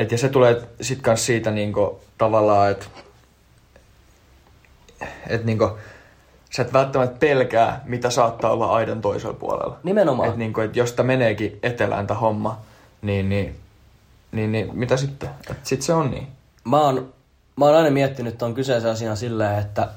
et, 0.00 0.12
ja 0.12 0.18
se 0.18 0.28
tulee 0.28 0.62
sit 0.80 1.02
kans 1.02 1.26
siitä 1.26 1.50
niinku, 1.50 2.00
tavallaan, 2.18 2.70
että 2.70 2.86
et, 5.26 5.44
niinku, 5.44 5.78
sä 6.50 6.62
et 6.62 6.72
välttämättä 6.72 7.18
pelkää, 7.18 7.80
mitä 7.84 8.10
saattaa 8.10 8.50
olla 8.50 8.72
aidan 8.72 9.00
toisella 9.00 9.34
puolella. 9.34 9.78
Nimenomaan. 9.82 10.28
Että 10.28 10.38
niinku, 10.38 10.60
et 10.60 10.76
jos 10.76 10.92
tää 10.92 11.04
meneekin 11.04 11.58
etelään 11.62 12.06
tää 12.06 12.16
homma, 12.16 12.60
niin, 13.02 13.28
niin, 13.28 13.56
niin, 14.32 14.52
niin 14.52 14.78
mitä 14.78 14.96
sitten? 14.96 15.30
Et 15.50 15.66
sit 15.66 15.82
se 15.82 15.92
on 15.94 16.10
niin. 16.10 16.28
mä 16.64 16.80
oon, 16.80 17.12
mä 17.56 17.64
oon 17.64 17.76
aina 17.76 17.90
miettinyt 17.90 18.38
ton 18.38 18.54
kyseisen 18.54 18.90
asian 18.90 19.16
silleen, 19.16 19.58
että 19.58 19.88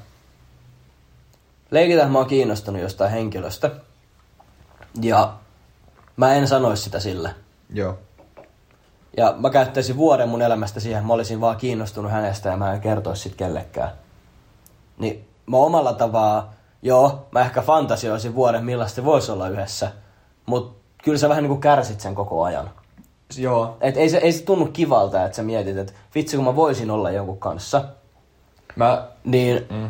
leikitään 1.71 2.11
mä 2.11 2.17
oon 2.17 2.27
kiinnostunut 2.27 2.81
jostain 2.81 3.11
henkilöstä. 3.11 3.71
Ja 5.01 5.33
mä 6.17 6.33
en 6.33 6.47
sanoisi 6.47 6.83
sitä 6.83 6.99
sille. 6.99 7.35
Joo. 7.73 7.97
Ja 9.17 9.35
mä 9.37 9.49
käyttäisin 9.49 9.97
vuoden 9.97 10.29
mun 10.29 10.41
elämästä 10.41 10.79
siihen, 10.79 10.97
että 10.99 11.07
mä 11.07 11.13
olisin 11.13 11.41
vaan 11.41 11.57
kiinnostunut 11.57 12.11
hänestä 12.11 12.49
ja 12.49 12.57
mä 12.57 12.73
en 12.73 12.81
kertoisi 12.81 13.21
sit 13.21 13.35
kellekään. 13.35 13.91
Niin 14.97 15.27
mä 15.45 15.57
omalla 15.57 15.93
tavalla, 15.93 16.49
joo, 16.81 17.27
mä 17.31 17.41
ehkä 17.41 17.61
fantasioisin 17.61 18.35
vuoden, 18.35 18.65
millaista 18.65 19.03
voisi 19.05 19.31
olla 19.31 19.47
yhdessä. 19.49 19.91
Mut 20.45 20.77
kyllä 21.03 21.17
sä 21.17 21.29
vähän 21.29 21.43
niinku 21.43 21.57
kärsit 21.57 21.99
sen 21.99 22.15
koko 22.15 22.43
ajan. 22.43 22.69
Joo. 23.37 23.77
Et 23.81 23.97
ei 23.97 24.09
se, 24.09 24.17
ei 24.17 24.31
se 24.31 24.43
tunnu 24.43 24.65
kivalta, 24.65 25.25
että 25.25 25.35
sä 25.35 25.43
mietit, 25.43 25.77
että 25.77 25.93
vitsi 26.15 26.35
kun 26.35 26.45
mä 26.45 26.55
voisin 26.55 26.91
olla 26.91 27.11
jonkun 27.11 27.39
kanssa. 27.39 27.83
Mä, 28.75 29.07
Niin 29.23 29.65
mm, 29.69 29.89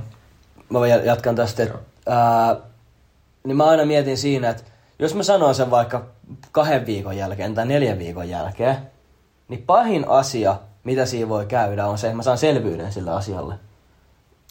mä 0.70 0.88
ja- 0.88 1.06
jatkan 1.06 1.36
tästä, 1.36 1.64
että 1.64 1.78
ää, 2.08 2.56
niin 3.44 3.58
mä 3.58 3.66
aina 3.66 3.86
mietin 3.86 4.18
siinä, 4.18 4.50
että 4.50 4.64
jos 5.00 5.16
mä 5.16 5.24
sanon 5.24 5.56
sen 5.56 5.72
vaikka 5.72 6.06
kahden 6.52 6.86
viikon 6.86 7.18
jälkeen 7.18 7.54
tai 7.56 7.66
neljän 7.66 8.00
viikon 8.00 8.30
jälkeen, 8.30 8.78
niin 9.54 9.64
pahin 9.66 10.10
asia, 10.10 10.56
mitä 10.84 11.06
siinä 11.06 11.30
voi 11.30 11.46
käydä, 11.46 11.86
on 11.86 11.98
se, 11.98 12.08
että 12.08 12.18
mä 12.18 12.24
saan 12.24 12.38
selvyyden 12.38 12.92
sille 12.92 13.12
asialle. 13.12 13.56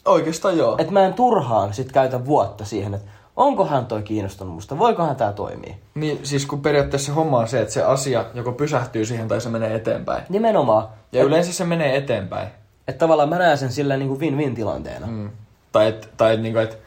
oikeastaan 0.05 0.57
joo. 0.57 0.75
Että 0.77 0.93
mä 0.93 1.05
en 1.05 1.13
turhaan 1.13 1.73
sit 1.73 1.91
käytä 1.91 2.25
vuotta 2.25 2.65
siihen, 2.65 2.93
että 2.93 3.09
onkohan 3.35 3.85
toi 3.85 4.03
kiinnostunut 4.03 4.53
musta, 4.53 4.79
voikohan 4.79 5.15
tää 5.15 5.33
toimia. 5.33 5.75
Niin, 5.95 6.19
siis 6.23 6.45
kun 6.45 6.61
periaatteessa 6.61 7.13
homma 7.13 7.39
on 7.39 7.47
se, 7.47 7.61
että 7.61 7.73
se 7.73 7.83
asia 7.83 8.25
joko 8.33 8.51
pysähtyy 8.51 9.05
siihen 9.05 9.27
tai 9.27 9.41
se 9.41 9.49
menee 9.49 9.75
eteenpäin. 9.75 10.23
Nimenomaan. 10.29 10.87
Ja 11.11 11.21
et, 11.21 11.27
yleensä 11.27 11.53
se 11.53 11.65
menee 11.65 11.97
eteenpäin. 11.97 12.47
Että 12.87 12.99
tavallaan 12.99 13.29
mä 13.29 13.37
näen 13.37 13.57
sen 13.57 13.71
sillä 13.71 13.97
niin 13.97 14.07
kuin 14.07 14.19
win-win 14.19 14.55
tilanteena. 14.55 15.07
Mm. 15.07 15.29
Tai 15.71 15.87
että 15.87 16.07
tai 16.17 16.33
et, 16.33 16.41
niin 16.41 16.57
et, 16.57 16.77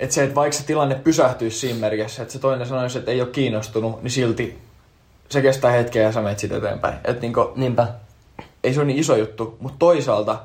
et 0.00 0.12
se, 0.12 0.22
että 0.22 0.34
vaikka 0.34 0.58
se 0.58 0.66
tilanne 0.66 0.94
pysähtyisi 0.94 1.58
siinä 1.58 1.80
merkissä, 1.80 2.22
että 2.22 2.32
se 2.32 2.38
toinen 2.38 2.66
sanoisi, 2.66 2.98
että 2.98 3.10
ei 3.10 3.20
ole 3.20 3.30
kiinnostunut, 3.30 4.02
niin 4.02 4.10
silti 4.10 4.63
se 5.34 5.42
kestää 5.42 5.70
hetkeä 5.70 6.02
ja 6.02 6.12
sä 6.12 6.22
menet 6.22 6.38
sitten 6.38 6.58
eteenpäin. 6.58 6.94
Et 7.04 7.20
niin 7.20 7.32
kuin, 7.32 7.48
Niinpä. 7.56 7.88
ei 8.64 8.74
se 8.74 8.80
ole 8.80 8.86
niin 8.86 8.98
iso 8.98 9.16
juttu, 9.16 9.56
mutta 9.60 9.78
toisaalta 9.78 10.42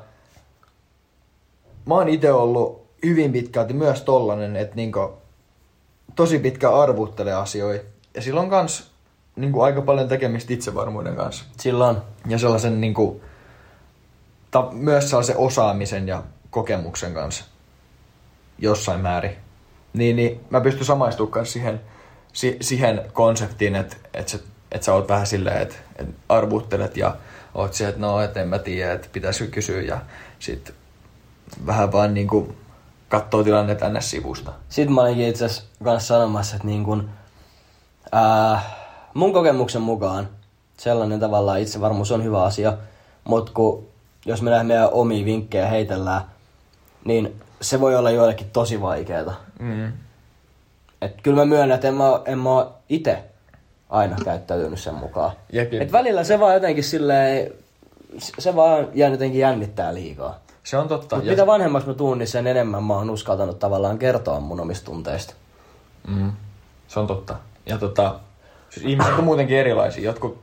mä 1.86 1.94
oon 1.94 2.08
itse 2.08 2.32
ollut 2.32 2.86
hyvin 3.04 3.32
pitkälti 3.32 3.74
myös 3.74 4.02
tollanen, 4.02 4.56
että 4.56 4.76
niinku, 4.76 5.12
tosi 6.16 6.38
pitkä 6.38 6.70
arvuttelee 6.70 7.34
asioita. 7.34 7.84
Ja 8.14 8.22
silloin 8.22 8.50
kans 8.50 8.90
niinku, 9.36 9.60
aika 9.60 9.82
paljon 9.82 10.08
tekemistä 10.08 10.52
itsevarmuuden 10.52 11.16
kanssa. 11.16 11.44
Silloin. 11.58 11.96
Ja 12.26 12.38
sellaisen 12.38 12.80
niinku, 12.80 13.20
ta, 14.50 14.68
myös 14.72 15.10
sellaisen 15.10 15.36
osaamisen 15.36 16.08
ja 16.08 16.22
kokemuksen 16.50 17.14
kanssa 17.14 17.44
jossain 18.58 19.00
määrin. 19.00 19.36
Niin, 19.92 20.16
niin 20.16 20.40
mä 20.50 20.60
pystyn 20.60 20.84
samaistumaan 20.84 21.46
siihen, 21.46 21.80
si, 22.32 22.56
siihen 22.60 23.02
konseptiin, 23.12 23.76
että 23.76 23.96
et 24.14 24.28
sä, 24.28 24.38
et 24.72 24.82
sä 24.82 24.94
oot 24.94 25.08
vähän 25.08 25.26
silleen, 25.26 25.62
että 25.62 25.76
et 25.96 26.08
arvuttelet 26.28 26.96
ja 26.96 27.16
oot 27.54 27.74
se, 27.74 27.88
että 27.88 28.00
no, 28.00 28.20
et 28.20 28.36
en 28.36 28.48
mä 28.48 28.58
tiedä, 28.58 28.92
että 28.92 29.08
pitäisikö 29.12 29.50
kysyä 29.50 29.82
ja 29.82 30.00
sit 30.38 30.74
vähän 31.66 31.92
vaan 31.92 32.14
niinku 32.14 32.54
katsoo 33.08 33.44
tilannetta 33.44 33.88
ns. 33.88 34.10
sivusta. 34.10 34.52
Sitten 34.68 34.94
mä 34.94 35.00
olinkin 35.00 35.28
itse 35.28 35.44
asiassa 35.44 35.64
kanssa 35.84 36.14
sanomassa, 36.14 36.56
että 36.56 36.68
niin 36.68 36.84
kun, 36.84 37.10
ää, 38.12 38.62
mun 39.14 39.32
kokemuksen 39.32 39.82
mukaan 39.82 40.28
sellainen 40.76 41.20
tavallaan 41.20 41.60
itsevarmuus 41.60 42.12
on 42.12 42.24
hyvä 42.24 42.42
asia, 42.42 42.76
mutta 43.24 43.52
kun, 43.52 43.88
jos 44.26 44.42
me 44.42 44.64
meidän 44.64 44.88
omia 44.92 45.24
vinkkejä 45.24 45.66
heitellään, 45.66 46.22
niin 47.04 47.40
se 47.60 47.80
voi 47.80 47.96
olla 47.96 48.10
joillekin 48.10 48.50
tosi 48.50 48.80
vaikeeta. 48.80 49.32
Mm. 49.58 49.92
Et 51.02 51.22
kyllä 51.22 51.36
mä 51.36 51.44
myönnän, 51.44 51.74
että 51.74 51.88
en 51.88 51.94
mä, 51.94 52.04
en 52.24 52.38
mä 52.38 52.66
itse 52.88 53.24
aina 53.90 54.16
käyttäytynyt 54.24 54.80
sen 54.80 54.94
mukaan. 54.94 55.32
Jekin. 55.52 55.82
Et 55.82 55.92
välillä 55.92 56.24
se 56.24 56.40
vaan 56.40 56.54
jotenkin 56.54 56.84
silleen, 56.84 57.52
se 58.18 58.56
vaan 58.56 58.88
jää 58.94 59.10
jotenkin 59.10 59.40
jännittää 59.40 59.94
liikaa. 59.94 60.38
Se 60.64 60.76
on 60.76 60.88
totta. 60.88 61.16
Mutta 61.16 61.30
Ja- 61.30 61.32
mitä 61.32 61.46
vanhemmaksi 61.46 61.88
mä 61.88 61.94
tuun, 61.94 62.18
niin 62.18 62.28
sen 62.28 62.46
enemmän 62.46 62.84
mä 62.84 62.94
oon 62.94 63.10
uskaltanut 63.10 63.58
tavallaan 63.58 63.98
kertoa 63.98 64.40
mun 64.40 64.60
omista 64.60 64.84
tunteista. 64.84 65.34
Mm. 66.08 66.32
Se 66.88 67.00
on 67.00 67.06
totta. 67.06 67.36
Ja 67.66 67.78
tota, 67.78 68.14
siis 68.70 68.86
ihmiset 68.86 69.18
on 69.18 69.24
muutenkin 69.24 69.56
erilaisia. 69.58 70.04
Jotkut, 70.04 70.38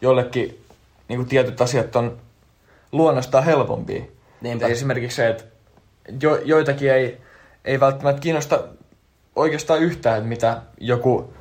jollekin 0.00 0.64
niin 1.08 1.26
tietyt 1.26 1.60
asiat 1.60 1.96
on 1.96 2.18
luonnostaan 2.92 3.44
helpompia. 3.44 4.02
Niinpä. 4.40 4.66
Esimerkiksi 4.66 5.16
se, 5.16 5.28
että 5.28 5.44
jo, 6.22 6.36
joitakin 6.36 6.92
ei, 6.92 7.20
ei 7.64 7.80
välttämättä 7.80 8.20
kiinnosta 8.20 8.64
oikeastaan 9.36 9.80
yhtään, 9.80 10.16
että 10.16 10.28
mitä 10.28 10.62
joku, 10.80 11.32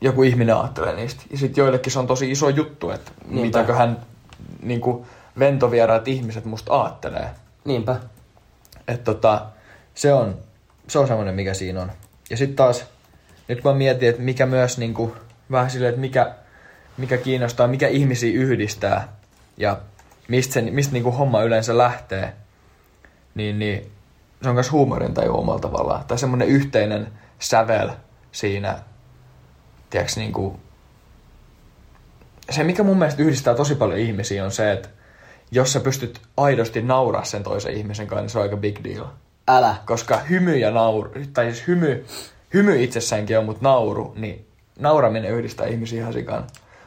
joku 0.00 0.22
ihminen 0.22 0.56
ajattelee 0.56 0.96
niistä. 0.96 1.22
Ja 1.30 1.38
sitten 1.38 1.62
joillekin 1.62 1.92
se 1.92 1.98
on 1.98 2.06
tosi 2.06 2.30
iso 2.30 2.48
juttu, 2.48 2.90
että 2.90 3.10
Niinpä. 3.28 3.42
mitäköhän 3.46 3.98
niin 4.62 4.80
kuin 4.80 5.06
ventovieraat 5.38 6.08
ihmiset 6.08 6.44
musta 6.44 6.74
aattelee. 6.74 7.30
Niinpä. 7.64 7.96
Että 8.88 9.04
tota, 9.04 9.46
se 9.94 10.12
on, 10.12 10.36
se 10.88 10.98
on 10.98 11.06
semmoinen, 11.06 11.34
mikä 11.34 11.54
siinä 11.54 11.82
on. 11.82 11.92
Ja 12.30 12.36
sitten 12.36 12.56
taas, 12.56 12.84
nyt 13.48 13.60
kun 13.60 13.72
mä 13.72 13.78
mietin, 13.78 14.08
että 14.08 14.22
mikä 14.22 14.46
myös 14.46 14.78
niinku, 14.78 15.16
vähän 15.50 15.70
silleen, 15.70 15.90
että 15.90 16.00
mikä, 16.00 16.34
mikä 16.96 17.16
kiinnostaa, 17.16 17.68
mikä 17.68 17.88
ihmisiä 17.88 18.40
yhdistää 18.40 19.08
ja 19.56 19.78
mistä, 20.28 20.54
se, 20.54 20.60
mistä 20.60 20.92
niinku 20.92 21.10
homma 21.10 21.42
yleensä 21.42 21.78
lähtee, 21.78 22.32
niin, 23.34 23.58
niin 23.58 23.90
se 24.42 24.48
on 24.48 24.54
myös 24.54 24.72
huumorintaju 24.72 25.38
omalla 25.38 25.60
tavallaan. 25.60 26.04
Tai 26.04 26.18
semmoinen 26.18 26.48
yhteinen 26.48 27.08
sävel 27.38 27.90
siinä, 28.32 28.78
tiedätkö, 29.94 30.20
niinku, 30.20 30.60
se 32.50 32.64
mikä 32.64 32.82
mun 32.82 32.98
mielestä 32.98 33.22
yhdistää 33.22 33.54
tosi 33.54 33.74
paljon 33.74 33.98
ihmisiä 33.98 34.44
on 34.44 34.50
se, 34.50 34.72
että 34.72 34.88
jos 35.50 35.72
sä 35.72 35.80
pystyt 35.80 36.20
aidosti 36.36 36.82
nauraa 36.82 37.24
sen 37.24 37.42
toisen 37.42 37.74
ihmisen 37.74 38.06
kanssa, 38.06 38.22
niin 38.22 38.30
se 38.30 38.38
on 38.38 38.42
aika 38.42 38.56
big 38.56 38.84
deal. 38.84 39.06
Älä. 39.48 39.76
Koska 39.86 40.18
hymy 40.18 40.58
ja 40.58 40.70
nauru, 40.70 41.10
tai 41.32 41.44
siis 41.44 41.66
hymy, 41.66 42.06
hymy 42.54 42.82
itsessäänkin 42.82 43.38
on, 43.38 43.44
mutta 43.44 43.62
nauru, 43.62 44.14
niin 44.16 44.46
nauraminen 44.78 45.30
yhdistää 45.30 45.66
ihmisiä 45.66 46.00
ihan 46.00 46.12
sikan. 46.12 46.46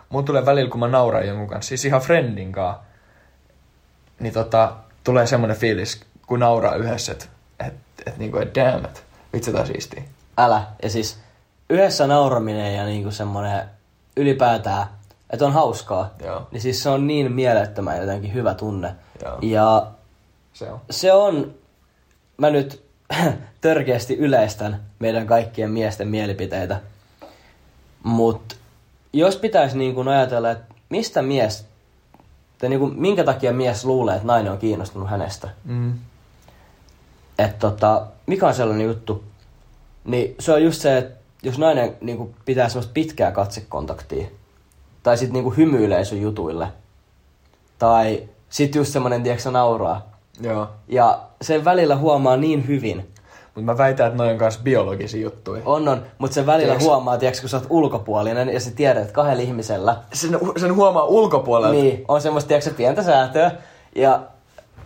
Mun 0.10 0.26
tulee 0.26 0.46
välillä, 0.46 0.72
kun 0.72 0.80
mä 0.80 0.88
nauran 0.88 1.28
jonkun 1.28 1.48
kanssa, 1.48 1.70
siis 1.70 1.86
ihan 1.86 2.02
friendin 2.02 2.52
kanssa, 2.52 2.82
niin 4.20 4.34
tota, 4.34 4.74
tulee 5.04 5.28
semmoinen 5.28 5.58
fiilis, 5.58 6.02
kun 6.26 6.40
nauraa 6.40 6.76
yhdessä, 6.76 7.12
että 7.12 7.26
et, 7.68 7.74
et, 8.06 8.18
niinku, 8.18 8.38
et 8.38 8.56
damn, 8.56 8.86
et, 8.86 9.04
vitsi 9.34 9.52
tää 9.52 9.66
siistiä. 9.66 10.04
Älä. 10.38 10.64
Ja 10.84 10.90
siis 10.90 11.27
yhdessä 11.70 12.08
nauraminen 12.08 12.76
ja 12.76 12.86
niinku 12.86 13.12
semmonen 13.12 13.64
ylipäätään, 14.18 14.86
että 15.30 15.46
on 15.46 15.54
hauskaa, 15.54 16.14
Joo. 16.26 16.48
niin 16.52 16.62
siis 16.62 16.84
se 16.84 16.90
on 16.90 17.08
niin 17.08 17.32
mielettömän 17.32 17.98
jotenkin 17.98 18.34
hyvä 18.34 18.54
tunne. 18.54 18.96
Joo. 19.24 19.38
Ja 19.42 19.88
Se 20.54 20.72
on. 20.72 20.80
se 20.90 21.14
on, 21.14 21.54
mä 22.38 22.50
nyt 22.50 22.84
törkeästi 23.62 24.16
yleistän 24.18 24.82
meidän 25.00 25.28
kaikkien 25.28 25.72
miesten 25.72 26.08
mielipiteitä, 26.08 26.80
mutta 28.04 28.56
jos 29.14 29.36
pitäisi 29.38 29.78
niin 29.78 29.96
kuin 29.96 30.08
ajatella, 30.08 30.52
että 30.52 30.74
mistä 30.90 31.22
mies, 31.22 31.66
tai 32.58 32.70
niin 32.70 32.80
kuin, 32.80 33.00
minkä 33.00 33.24
takia 33.24 33.54
mies 33.54 33.86
luulee, 33.86 34.16
että 34.16 34.28
nainen 34.28 34.52
on 34.52 34.58
kiinnostunut 34.58 35.10
hänestä, 35.10 35.50
Mm. 35.66 35.94
että 37.40 37.58
tota, 37.60 38.06
mikä 38.26 38.48
on 38.48 38.54
sellainen 38.54 38.88
juttu, 38.88 39.24
niin 40.06 40.36
se 40.40 40.54
on 40.54 40.64
just 40.64 40.82
se, 40.82 40.98
että 40.98 41.17
jos 41.44 41.58
nainen 41.58 41.98
niin 42.02 42.18
kuin, 42.18 42.36
pitää 42.46 42.70
semmoista 42.70 42.92
pitkää 42.94 43.32
katsekontaktia, 43.32 44.28
tai 45.04 45.18
sitten 45.18 45.44
niin 45.44 45.58
hymyilee 45.58 46.06
sun 46.06 46.22
jutuille, 46.22 46.68
tai 47.80 48.24
sitten 48.50 48.80
just 48.80 48.94
semmoinen, 48.94 49.24
tiedätkö, 49.24 49.52
nauraa, 49.52 50.12
Joo. 50.42 50.68
ja 50.88 51.20
sen 51.42 51.66
välillä 51.66 51.96
huomaa 51.98 52.38
niin 52.38 52.68
hyvin. 52.68 53.12
Mutta 53.56 53.72
mä 53.72 53.78
väitän, 53.78 54.08
että 54.08 54.18
noin 54.18 54.32
on 54.32 54.38
kanssa 54.38 54.62
biologisia 54.64 55.22
juttuja. 55.22 55.62
On, 55.66 55.88
on. 55.88 56.04
Mutta 56.18 56.36
sen 56.36 56.46
välillä 56.46 56.66
Tiedätkö- 56.66 56.86
huomaa, 56.86 57.18
tiedätkö, 57.18 57.42
kun 57.42 57.50
sä 57.50 57.58
oot 57.58 57.68
ulkopuolinen 57.70 58.50
ja 58.50 58.60
sä 58.60 58.72
tiedät, 58.72 59.02
että 59.02 59.14
kahdella 59.14 59.42
ihmisellä 59.42 59.98
Sen, 60.14 60.40
sen 60.58 60.76
huomaa 60.76 61.04
ulkopuolelta. 61.04 61.74
niin, 61.74 62.06
on 62.08 62.22
semmoista, 62.22 62.48
tiedätkö, 62.48 62.74
pientä 62.78 63.04
säätöä. 63.04 63.52
Ja 63.96 64.22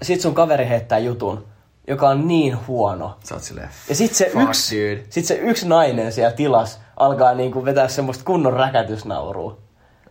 sit 0.01 0.21
sun 0.21 0.33
kaveri 0.35 0.67
heittää 0.67 0.99
jutun, 0.99 1.45
joka 1.87 2.09
on 2.09 2.27
niin 2.27 2.67
huono. 2.67 3.17
Sä 3.23 3.35
oot 3.35 3.43
silleen, 3.43 3.69
Ja 3.89 3.95
sit 3.95 4.13
se, 4.13 4.29
fuck, 4.33 4.43
yksi, 4.49 4.75
dude. 4.91 5.03
sit 5.09 5.25
se 5.25 5.33
yksi 5.35 5.67
nainen 5.67 6.11
siellä 6.11 6.31
tilas 6.31 6.79
alkaa 6.97 7.33
niinku 7.33 7.65
vetää 7.65 7.87
semmoista 7.87 8.23
kunnon 8.23 8.53
räkätysnaurua. 8.53 9.57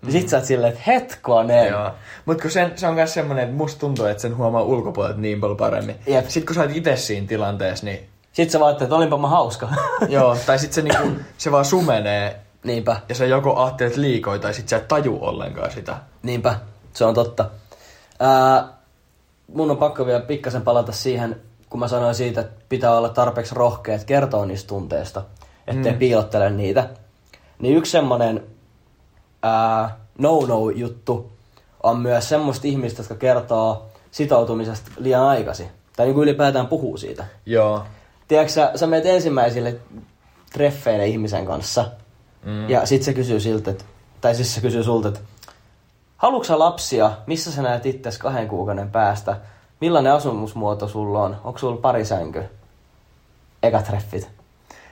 Ja 0.07 0.13
sit 0.13 0.29
sä 0.29 0.37
oot 0.37 0.47
silleen, 0.47 0.73
että 0.73 0.83
hetkonen. 0.87 1.69
Joo. 1.69 1.91
Mut 2.27 2.41
kun 2.43 2.51
sen, 2.51 2.73
se 2.77 2.87
on 2.87 2.95
myös 2.95 3.15
semmonen, 3.15 3.45
että 3.45 3.57
musta 3.57 3.81
tuntuu, 3.81 4.05
että 4.07 4.21
sen 4.23 4.37
huomaa 4.37 4.63
ulkopuolelta 4.63 5.19
niin 5.21 5.41
paljon 5.41 5.57
paremmin. 5.57 5.97
Jep. 6.07 6.25
Sitten 6.29 6.47
kun 6.47 6.55
sä 6.55 6.61
oot 6.61 6.77
itse 6.77 6.97
siinä 6.97 7.27
tilanteessa, 7.27 7.87
niin 7.87 8.09
Sit 8.33 8.51
sä 8.51 8.61
vaan 8.61 8.69
ajattelet, 8.69 8.87
että 8.89 8.97
olinpa 8.97 9.19
mä 9.19 9.29
hauska. 9.29 9.69
joo, 10.09 10.37
tai 10.47 10.59
sit 10.59 10.73
se, 10.73 10.83
niinku, 10.83 11.09
se 11.39 11.53
vaan 11.53 11.65
sumenee 11.65 12.41
Niinpä. 12.65 12.97
ja 13.09 13.15
sä 13.15 13.27
joko 13.27 13.57
ajattelet 13.63 13.97
liikoja 13.97 14.39
tai 14.39 14.55
sit 14.55 14.69
sä 14.69 14.77
et 14.77 14.89
taju 14.89 15.19
ollenkaan 15.21 15.71
sitä. 15.71 15.97
Niinpä, 16.23 16.55
se 16.93 17.05
on 17.05 17.15
totta. 17.15 17.51
Ää, 18.21 18.69
mun 19.55 19.71
on 19.71 19.77
pakko 19.77 20.07
vielä 20.07 20.21
pikkasen 20.21 20.63
palata 20.63 20.93
siihen, 20.93 21.41
kun 21.71 21.81
mä 21.81 21.89
sanoin 21.89 22.15
siitä, 22.15 22.41
että 22.41 22.63
pitää 22.69 22.97
olla 22.97 23.09
tarpeeksi 23.09 23.55
rohkea, 23.55 23.95
että 23.95 24.07
kertoo 24.07 24.45
niistä 24.45 24.69
tunteista, 24.69 25.23
ettei 25.67 25.93
mm. 25.93 25.99
piilottele 25.99 26.51
niitä. 26.51 26.89
Niin 27.59 27.77
yksi 27.77 27.93
semmonen 27.93 28.45
ää, 29.43 29.97
no-no-juttu 30.19 31.33
on 31.83 31.99
myös 31.99 32.29
semmoista 32.29 32.67
ihmistä, 32.67 33.01
jotka 33.01 33.15
kertoo 33.15 33.87
sitoutumisesta 34.11 34.91
liian 34.99 35.23
aikaisin. 35.23 35.69
Tai 35.97 36.07
niin 36.07 36.15
kuin 36.15 36.23
ylipäätään 36.29 36.67
puhuu 36.67 36.97
siitä. 36.97 37.25
Joo. 37.47 37.85
Tiedätkö 38.29 38.53
sä, 38.53 38.73
sä 38.75 38.87
menet 38.87 39.07
ensimmäisille 39.07 39.77
treffeille 40.53 41.07
ihmisen 41.07 41.47
kanssa, 41.47 41.85
mm. 42.45 42.69
ja 42.69 42.87
sit 42.87 43.03
se 43.03 43.15
kysyy 43.15 43.41
siltä, 43.41 43.71
että, 43.71 43.85
tai 44.21 44.35
siis 44.35 44.55
se 44.55 44.61
kysyy 44.61 44.85
sulta, 44.85 45.09
että 45.09 45.21
haluatko 46.17 46.59
lapsia, 46.59 47.13
missä 47.27 47.53
sä 47.53 47.63
näet 47.63 47.87
itses 47.87 48.19
kahden 48.19 48.49
kuukauden 48.49 48.91
päästä, 48.91 49.37
millainen 49.81 50.13
asumusmuoto 50.13 50.89
sulla 50.89 51.23
on, 51.23 51.37
onko 51.45 51.59
sulla 51.59 51.77
pari 51.77 52.05
sänky, 52.05 52.43
eka 53.63 53.83
treffit. 53.83 54.31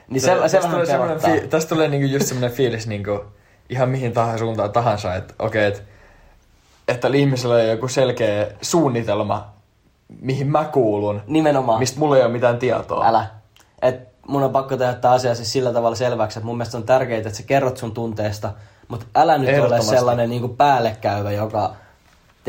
Niin 0.09 0.21
se, 0.21 0.27
se 0.27 0.57
tästä 0.57 0.57
vähän 0.61 1.17
tulee 1.17 1.39
fi- 1.39 1.47
tästä 1.47 1.69
tulee 1.69 1.87
niinku 1.87 2.07
just 2.07 2.25
semmonen 2.25 2.51
fiilis 2.51 2.87
niinku, 2.87 3.19
ihan 3.69 3.89
mihin 3.89 4.13
tahansa 4.13 4.37
suuntaan 4.37 4.71
tahansa, 4.71 5.15
että 5.15 5.33
okei, 5.39 5.67
okay, 5.67 5.81
et, 5.81 5.87
että 6.87 7.01
tällä 7.01 7.17
ihmisellä 7.17 7.55
on 7.55 7.67
joku 7.67 7.87
selkeä 7.87 8.47
suunnitelma, 8.61 9.53
mihin 10.21 10.47
mä 10.47 10.63
kuulun, 10.63 11.21
Nimenomaan. 11.27 11.79
mistä 11.79 11.99
mulla 11.99 12.17
ei 12.17 12.23
ole 12.23 12.31
mitään 12.31 12.59
tietoa. 12.59 13.07
Älä. 13.07 13.25
Et 13.81 14.09
mun 14.27 14.43
on 14.43 14.51
pakko 14.51 14.77
tehdä 14.77 14.93
tämä 14.93 15.13
asia 15.13 15.35
siis 15.35 15.51
sillä 15.51 15.73
tavalla 15.73 15.95
selväksi, 15.95 16.39
että 16.39 16.45
mun 16.45 16.57
mielestä 16.57 16.77
on 16.77 16.83
tärkeää, 16.83 17.17
että 17.17 17.29
sä 17.29 17.43
kerrot 17.43 17.77
sun 17.77 17.91
tunteesta, 17.91 18.51
mutta 18.87 19.05
älä 19.15 19.37
nyt 19.37 19.59
ole 19.59 19.81
sellainen 19.81 20.29
niin 20.29 20.55
päällekkäyvä, 20.57 21.31
joka 21.31 21.75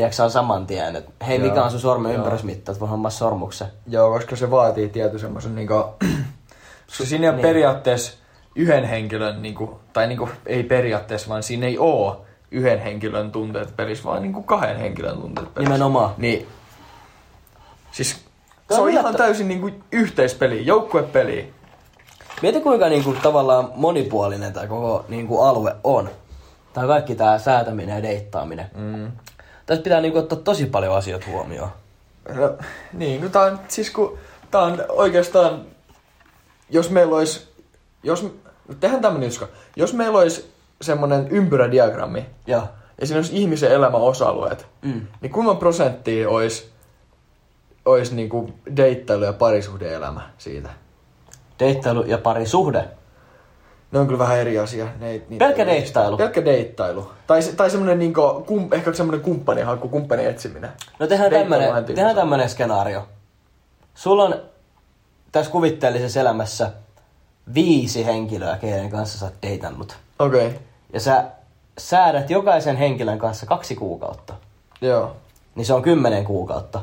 tiedätkö, 0.01 0.23
on 0.23 0.31
saman 0.31 0.67
tien, 0.67 0.95
että 0.95 1.25
hei, 1.25 1.39
Joo, 1.39 1.47
mikä 1.47 1.63
on 1.63 1.71
sun 1.71 1.79
sormen 1.79 2.15
ympärysmitta, 2.15 2.71
että 2.71 2.79
voi 2.79 2.89
hommaa 2.89 3.11
sormuksen. 3.11 3.67
Joo, 3.87 4.11
koska 4.11 4.35
se 4.35 4.51
vaatii 4.51 4.89
tietyn 4.89 5.19
semmoisen 5.19 5.55
niinku... 5.55 5.73
koska 6.87 7.05
siinä 7.05 7.27
ole 7.27 7.35
Niin. 7.35 7.41
periaatteessa 7.41 8.13
yhden 8.55 8.83
henkilön, 8.83 9.41
niinku, 9.41 9.79
tai 9.93 10.07
niinku, 10.07 10.29
ei 10.45 10.63
periaatteessa, 10.63 11.29
vaan 11.29 11.43
siinä 11.43 11.67
ei 11.67 11.77
oo 11.77 12.25
yhden 12.51 12.79
henkilön 12.79 13.31
tunteet 13.31 13.75
pelissä, 13.75 14.03
vaan 14.03 14.21
niinku 14.21 14.43
kahden 14.43 14.77
henkilön 14.77 15.17
tunteet 15.17 15.53
pelissä. 15.53 15.73
Nimenomaan. 15.73 16.13
Niin, 16.17 16.47
siis 17.91 18.15
Tää 18.67 18.75
se 18.75 18.81
on 18.81 18.87
on 18.87 18.89
ihan 18.89 19.15
täysin 19.15 19.47
niinku 19.47 19.69
yhteispeli, 19.91 20.65
joukkuepeli. 20.65 21.53
Mieti 22.41 22.61
kuinka 22.61 22.89
niin 22.89 23.03
kuin, 23.03 23.17
tavallaan 23.21 23.71
monipuolinen 23.75 24.53
tämä 24.53 24.67
koko 24.67 25.05
niin 25.09 25.27
kuin, 25.27 25.47
alue 25.47 25.75
on. 25.83 26.09
Tämä 26.73 26.87
kaikki 26.87 27.15
tämä 27.15 27.39
säätäminen 27.39 27.95
ja 27.95 28.03
deittaaminen. 28.03 28.71
Mm. 28.75 29.11
Tässä 29.65 29.83
pitää 29.83 30.01
niin 30.01 30.11
kuin, 30.11 30.21
ottaa 30.23 30.37
tosi 30.37 30.65
paljon 30.65 30.95
asioita 30.95 31.25
huomioon. 31.31 31.69
No, 32.35 32.57
niin, 32.93 33.21
kun 33.21 33.31
tää 33.31 33.41
on, 33.43 33.59
siis 33.67 33.89
kun 33.89 34.17
tää 34.51 34.61
on 34.61 34.83
oikeastaan, 34.89 35.65
jos 36.69 36.89
meillä 36.89 37.15
olisi, 37.15 37.47
jos, 38.03 38.27
tehdään 38.79 39.01
tämmönen 39.01 39.27
Juska, 39.27 39.47
jos 39.75 39.93
meillä 39.93 40.19
olisi 40.19 40.51
semmonen 40.81 41.27
ympyrädiagrammi, 41.27 42.25
Joo. 42.47 42.67
ja 43.01 43.07
siinä 43.07 43.17
olisi 43.17 43.37
ihmisen 43.37 43.71
elämän 43.71 44.01
osa-alueet, 44.01 44.65
Mm. 44.81 45.07
niin 45.21 45.31
kuinka 45.31 45.55
prosenttia 45.55 46.29
olisi, 46.29 46.71
olisi 47.85 48.15
niinku 48.15 48.53
deittailu 48.77 49.23
ja 49.23 49.33
parisuhdeelämä 49.33 50.29
siitä? 50.37 50.69
Deittailu 51.59 52.03
ja 52.03 52.17
parisuhde. 52.17 52.87
Ne 53.91 53.99
on 53.99 54.07
kyllä 54.07 54.19
vähän 54.19 54.37
eri 54.37 54.59
asia. 54.59 54.87
Ne 54.99 55.09
ei, 55.09 55.23
niitä 55.29 55.45
Pelkkä 55.45 55.63
ei- 55.63 55.67
deittailu. 55.67 56.17
Pelkkä 56.17 56.45
deittailu. 56.45 57.11
Tai, 57.27 57.43
tai 57.43 57.69
semmonen 57.69 57.99
niinku, 57.99 58.43
kum, 58.47 58.67
ehkä 58.73 58.93
semmonen 58.93 59.21
kumppanihaku, 59.21 59.89
kumppanin 59.89 60.27
etsiminen. 60.27 60.69
No 60.99 61.07
tehdään 61.07 61.31
tämmönen, 61.31 61.85
tehdään 61.85 62.15
tämmönen 62.15 62.49
skenaario. 62.49 63.07
Sulla 63.95 64.23
on 64.23 64.35
tässä 65.31 65.51
kuvitteellisessa 65.51 66.19
elämässä 66.19 66.71
viisi 67.53 68.05
henkilöä, 68.05 68.57
keiden 68.57 68.89
kanssa 68.89 69.19
sä 69.19 69.25
oot 69.25 69.33
deitannut. 69.41 69.97
Okei, 70.19 70.47
okay. 70.47 70.59
Ja 70.93 70.99
sä 70.99 71.25
säädät 71.77 72.29
jokaisen 72.29 72.75
henkilön 72.75 73.19
kanssa 73.19 73.45
kaksi 73.45 73.75
kuukautta. 73.75 74.33
joo. 74.81 75.15
Niin 75.55 75.65
se 75.65 75.73
on 75.73 75.81
kymmenen 75.81 76.25
kuukautta. 76.25 76.81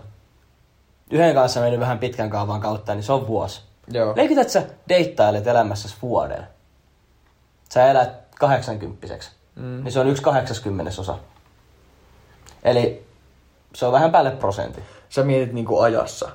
Yhden 1.11 1.35
kanssa 1.35 1.61
mennyt 1.61 1.81
vähän 1.81 1.99
pitkän 1.99 2.31
kaavan 2.31 2.61
kautta, 2.61 2.95
niin 2.95 3.03
se 3.03 3.13
on 3.13 3.27
vuosi. 3.27 3.61
Joo. 3.93 4.13
Leikit, 4.17 4.39
että 4.39 4.53
sä 4.53 4.63
deittailet 4.89 5.47
elämässäsi 5.47 5.97
vuoden. 6.03 6.47
Sä 7.69 7.91
elät 7.91 8.11
kahdeksankymppiseksi. 8.41 9.31
Mm. 9.57 9.85
Niin 9.85 9.93
se 9.93 10.01
on 10.01 10.07
yksi 10.09 10.23
kahdeksaskymmenosa. 10.23 11.19
Eli 12.63 13.07
se 13.75 13.87
on 13.87 13.93
vähän 13.93 14.13
päälle 14.13 14.31
prosentti. 14.31 14.81
Sä 15.09 15.23
mietit 15.23 15.53
niinku 15.53 15.79
ajassa. 15.81 16.29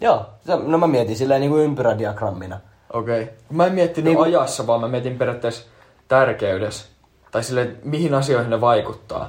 Joo, 0.00 0.26
no 0.66 0.78
mä 0.78 0.86
mietin 0.86 1.16
silleen 1.16 1.40
niin 1.40 1.50
kuin 1.50 1.62
ympyrädiagrammina. 1.64 2.60
Okei. 2.92 3.22
Okay. 3.22 3.34
Mä 3.50 3.66
en 3.66 3.72
miettinyt 3.74 4.04
Niin 4.04 4.16
kun- 4.16 4.26
ajassa, 4.26 4.66
vaan 4.66 4.80
mä 4.80 4.88
mietin 4.88 5.18
periaatteessa 5.18 5.62
tärkeydessä. 6.08 6.84
Tai 7.30 7.44
silleen, 7.44 7.78
mihin 7.84 8.14
asioihin 8.14 8.50
ne 8.50 8.60
vaikuttaa. 8.60 9.24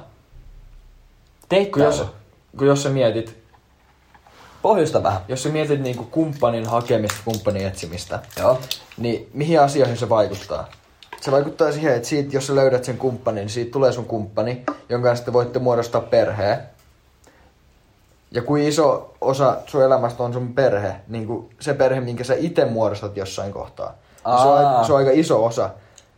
Kun 1.40 1.50
Deittailu. 1.50 1.86
jos, 1.86 2.06
kun 2.58 2.66
jos 2.66 2.82
sä 2.82 2.88
mietit, 2.88 3.38
Pohjusta 4.62 5.02
vähän. 5.02 5.20
jos 5.28 5.42
sä 5.42 5.48
mietit 5.48 5.80
niinku 5.80 6.04
kumppanin 6.04 6.66
hakemista, 6.66 7.18
kumppanin 7.24 7.66
etsimistä, 7.66 8.20
Joo. 8.40 8.60
niin 8.96 9.30
mihin 9.32 9.60
asioihin 9.60 9.96
se 9.96 10.08
vaikuttaa? 10.08 10.68
Se 11.20 11.30
vaikuttaa 11.32 11.72
siihen, 11.72 11.94
että 11.94 12.08
siitä, 12.08 12.36
jos 12.36 12.46
sä 12.46 12.54
löydät 12.54 12.84
sen 12.84 12.98
kumppanin, 12.98 13.40
niin 13.40 13.48
siitä 13.50 13.72
tulee 13.72 13.92
sun 13.92 14.04
kumppani, 14.04 14.62
jonka 14.88 15.08
kanssa 15.08 15.24
te 15.24 15.32
voitte 15.32 15.58
muodostaa 15.58 16.00
perheen. 16.00 16.58
Ja 18.30 18.42
kuin 18.42 18.62
iso 18.62 19.14
osa 19.20 19.56
sun 19.66 19.82
elämästä 19.82 20.22
on 20.22 20.32
sun 20.32 20.54
perhe, 20.54 20.94
niin 21.08 21.26
kuin 21.26 21.50
se 21.60 21.74
perhe, 21.74 22.00
minkä 22.00 22.24
sä 22.24 22.34
itse 22.38 22.64
muodostat 22.64 23.16
jossain 23.16 23.52
kohtaa. 23.52 23.94
Se, 24.16 24.48
on, 24.48 24.84
se 24.84 24.92
on 24.92 24.98
aika 24.98 25.10
iso 25.14 25.44
osa. 25.44 25.70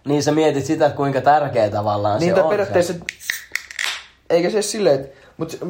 Niin 0.04 0.22
sä 0.22 0.32
mietit 0.32 0.64
sitä, 0.64 0.90
kuinka 0.90 1.20
tärkeä 1.20 1.70
tavallaan 1.70 2.20
Niin 2.20 2.34
se 2.34 2.42
on. 2.42 2.48
periaatteessa, 2.50 2.92
Se. 2.92 2.98
eikä 4.30 4.50
se 4.50 4.62
silleen, 4.62 4.94
että, 5.00 5.16
mut, 5.36 5.60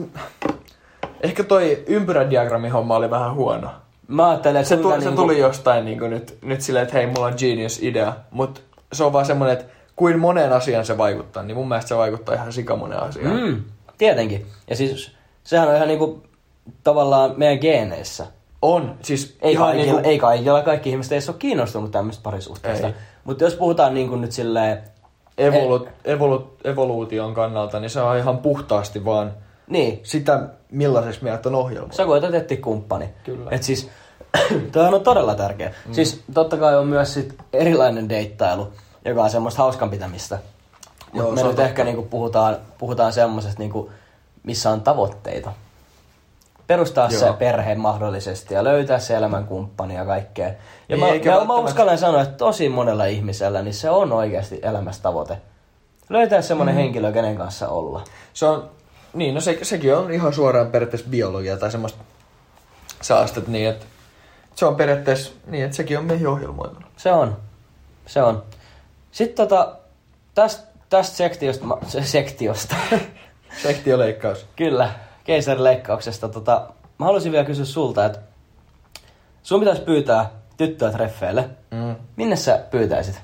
ehkä 1.23 1.45
toi 1.45 1.85
ympyrädiagrammi 1.87 2.69
homma 2.69 2.97
oli 2.97 3.11
vähän 3.11 3.35
huono. 3.35 3.71
Mä 4.09 4.29
ajattelen, 4.29 4.57
että 4.57 4.69
Se, 4.69 4.77
tuli, 4.77 4.93
se 4.95 4.99
niinku- 4.99 5.23
tuli 5.23 5.39
jostain 5.39 5.85
niin 5.85 5.99
kuin 5.99 6.11
nyt, 6.11 6.39
nyt 6.43 6.61
silleen, 6.61 6.83
että 6.83 6.97
hei, 6.97 7.07
mulla 7.07 7.27
on 7.27 7.35
genius 7.39 7.83
idea, 7.83 8.13
mutta 8.31 8.61
se 8.93 9.05
on 9.05 9.13
vaan 9.13 9.27
semmoinen, 9.27 9.59
että 9.59 9.73
kuin 9.97 10.19
moneen 10.19 10.53
asiaan 10.53 10.85
se 10.85 10.99
vaikuttaa, 10.99 11.43
niin 11.43 11.57
mun 11.57 11.69
mielestä 11.69 11.89
se 11.89 11.97
vaikuttaa 11.97 12.35
ihan 12.35 12.53
sikamoneen 12.53 13.03
asiaan. 13.03 13.41
Mm, 13.41 13.65
tietenkin. 13.99 14.47
Ja 14.71 14.77
siis 14.77 15.13
sehän 15.45 15.69
on 15.69 15.77
ihan 15.77 15.89
niinku 15.89 16.23
tavallaan 16.85 17.35
meidän 17.37 17.59
geeneissä. 17.61 18.27
On, 18.63 18.97
siis 19.03 19.37
Ei, 19.43 19.53
ihan 19.53 19.67
kaikilla, 19.67 19.93
niinku, 19.93 20.09
ei 20.09 20.19
kaikilla, 20.19 20.63
kaikki 20.63 20.91
ihmiset 20.91 21.13
ei 21.13 21.21
ole 21.29 21.37
kiinnostunut 21.39 21.91
tämmöistä 21.91 22.23
parisuhteesta. 22.23 22.91
Mutta 23.25 23.45
jos 23.45 23.55
puhutaan 23.55 23.95
niinku 23.95 24.17
nyt 24.17 24.33
silleen, 24.33 24.79
evolu, 25.39 25.89
evolu, 26.05 26.57
evoluution 26.65 27.35
kannalta, 27.35 27.81
niin 27.81 27.91
se 27.91 28.01
on 28.01 28.17
ihan 28.17 28.39
puhtaasti 28.39 29.05
vaan 29.05 29.33
niin, 29.67 30.01
sitä, 30.03 30.49
millaiseksi 30.71 31.25
meidät 31.25 31.47
on 31.47 31.55
ohjelma. 31.55 31.93
sä 31.93 32.05
koetat 32.05 32.35
etsiä 32.35 32.57
kumppani. 32.57 33.09
Kyllä. 33.25 33.51
Et 33.51 33.63
siis, 33.63 33.91
toihan 34.73 34.95
on 34.95 35.01
todella 35.01 35.35
tärkeä. 35.35 35.75
Mm. 35.87 35.95
Siis 35.95 36.23
totta 36.35 36.57
kai 36.57 36.77
on 36.77 36.87
myös 36.87 37.15
sit 37.15 37.35
erilainen 37.53 38.09
deittailu, 38.09 38.73
joka 39.05 39.23
on 39.23 39.31
semmoista 39.31 39.63
hauskan 39.63 39.91
pitämistä. 39.91 40.39
Mutta 41.13 41.31
me 41.31 41.43
nyt 41.43 41.51
totta. 41.51 41.65
ehkä 41.65 41.85
niinku 41.85 42.03
puhutaan, 42.03 42.57
puhutaan 42.79 43.13
semmoisesta, 43.13 43.59
niinku, 43.59 43.91
missä 44.43 44.71
on 44.71 44.81
tavoitteita. 44.81 45.53
Perustaa 46.67 47.09
Joo. 47.11 47.21
se 47.21 47.33
perhe 47.33 47.75
mahdollisesti 47.75 48.55
ja 48.55 48.65
löytää 48.65 48.99
se 48.99 49.17
elämän 49.17 49.47
kumppani 49.47 49.95
ja 49.95 50.05
kaikkea. 50.05 50.49
Ja 50.49 50.55
Niin, 50.89 51.01
mä, 51.01 51.09
eikä 51.09 51.35
mä, 51.35 51.45
mä 51.45 51.55
uskallan 51.55 51.99
sanoa, 51.99 52.23
että 52.23 52.37
tosi 52.37 52.69
monella 52.69 53.05
ihmisellä 53.05 53.63
niin 53.63 53.75
se 53.75 53.91
on 53.91 54.13
oikeasti 54.13 54.61
elämässä 54.63 55.03
tavoite. 55.03 55.39
Löytää 56.09 56.43
semmoinen 56.43 56.75
mm. 56.75 56.81
henkilö, 56.81 57.13
kenen 57.13 57.37
kanssa 57.37 57.69
olla. 57.69 58.05
Se 58.35 58.47
on, 58.47 58.71
niin, 59.15 59.35
no 59.35 59.41
se, 59.41 59.59
sekin 59.63 59.97
on 59.97 60.11
ihan 60.11 60.33
suoraan 60.33 60.71
periaatteessa 60.71 61.11
biologia 61.11 61.57
tai 61.57 61.71
semmoista 61.71 61.99
saastet 63.03 63.49
niin, 63.49 63.69
että 63.69 63.87
se 64.59 64.67
on 64.67 64.77
periaatteessa 64.77 65.33
niin, 65.47 65.65
että 65.65 65.77
sekin 65.77 65.99
on 65.99 66.05
meihin 66.05 66.27
ohjelmoitunut. 66.29 66.89
Se 66.97 67.13
on. 67.13 67.37
Se 68.07 68.23
on. 68.23 68.43
Sitten 69.13 69.49
tota, 69.49 69.77
tästä 70.35 70.67
täst 70.89 71.15
sektiosta, 71.17 71.65
mä- 71.65 71.77
se 71.87 72.03
sektiosta, 72.05 72.77
Sektioleikkaus. 73.63 74.47
kyllä, 74.57 74.91
keisarileikkauksesta, 75.25 76.29
tota, 76.29 76.67
mä 76.99 77.05
haluaisin 77.07 77.33
vielä 77.33 77.45
kysyä 77.45 77.65
sulta, 77.65 78.05
että 78.07 78.19
sun 79.43 79.61
pitäisi 79.61 79.83
pyytää 79.83 80.31
tyttöä 80.57 80.91
treffeille. 80.93 81.49
Mm. 81.71 81.97
Minne 82.17 82.37
sä 82.37 82.59
pyytäisit? 82.71 83.21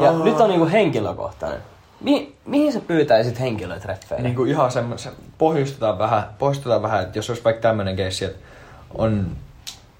Ja 0.00 0.10
Ah. 0.10 0.24
nyt 0.24 0.40
on 0.40 0.50
niinku 0.50 0.66
henkilökohtainen. 0.68 1.60
Mi- 2.00 2.34
mihin 2.46 2.72
sä 2.72 2.80
pyytäisit 2.80 3.40
henkilöä 3.40 3.80
treffeille? 3.80 4.22
Niin 4.22 4.36
kuin 4.36 4.50
ihan 4.50 4.70
semmoisen, 4.70 5.12
pohjustetaan 5.38 5.98
vähän, 5.98 6.22
pohjustetaan 6.38 6.82
vähän, 6.82 7.02
että 7.02 7.18
jos 7.18 7.30
olisi 7.30 7.44
vaikka 7.44 7.62
tämmöinen 7.62 7.96
keissi, 7.96 8.24
että 8.24 8.38
on, 8.98 9.36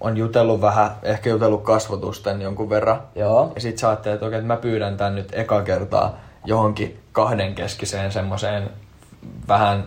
on 0.00 0.16
jutellut 0.16 0.60
vähän, 0.60 0.90
ehkä 1.02 1.30
jutellut 1.30 1.62
kasvotusten 1.62 2.42
jonkun 2.42 2.70
verran, 2.70 3.02
Joo. 3.14 3.52
ja 3.54 3.60
sit 3.60 3.78
sä 3.78 3.88
ajattelet, 3.88 4.14
että 4.14 4.26
okei, 4.26 4.38
että 4.38 4.46
mä 4.46 4.56
pyydän 4.56 4.96
tän 4.96 5.14
nyt 5.14 5.28
eka 5.32 5.62
kertaa 5.62 6.18
johonkin 6.44 7.00
kahdenkeskiseen 7.12 8.12
semmoiseen 8.12 8.70
vähän 9.48 9.84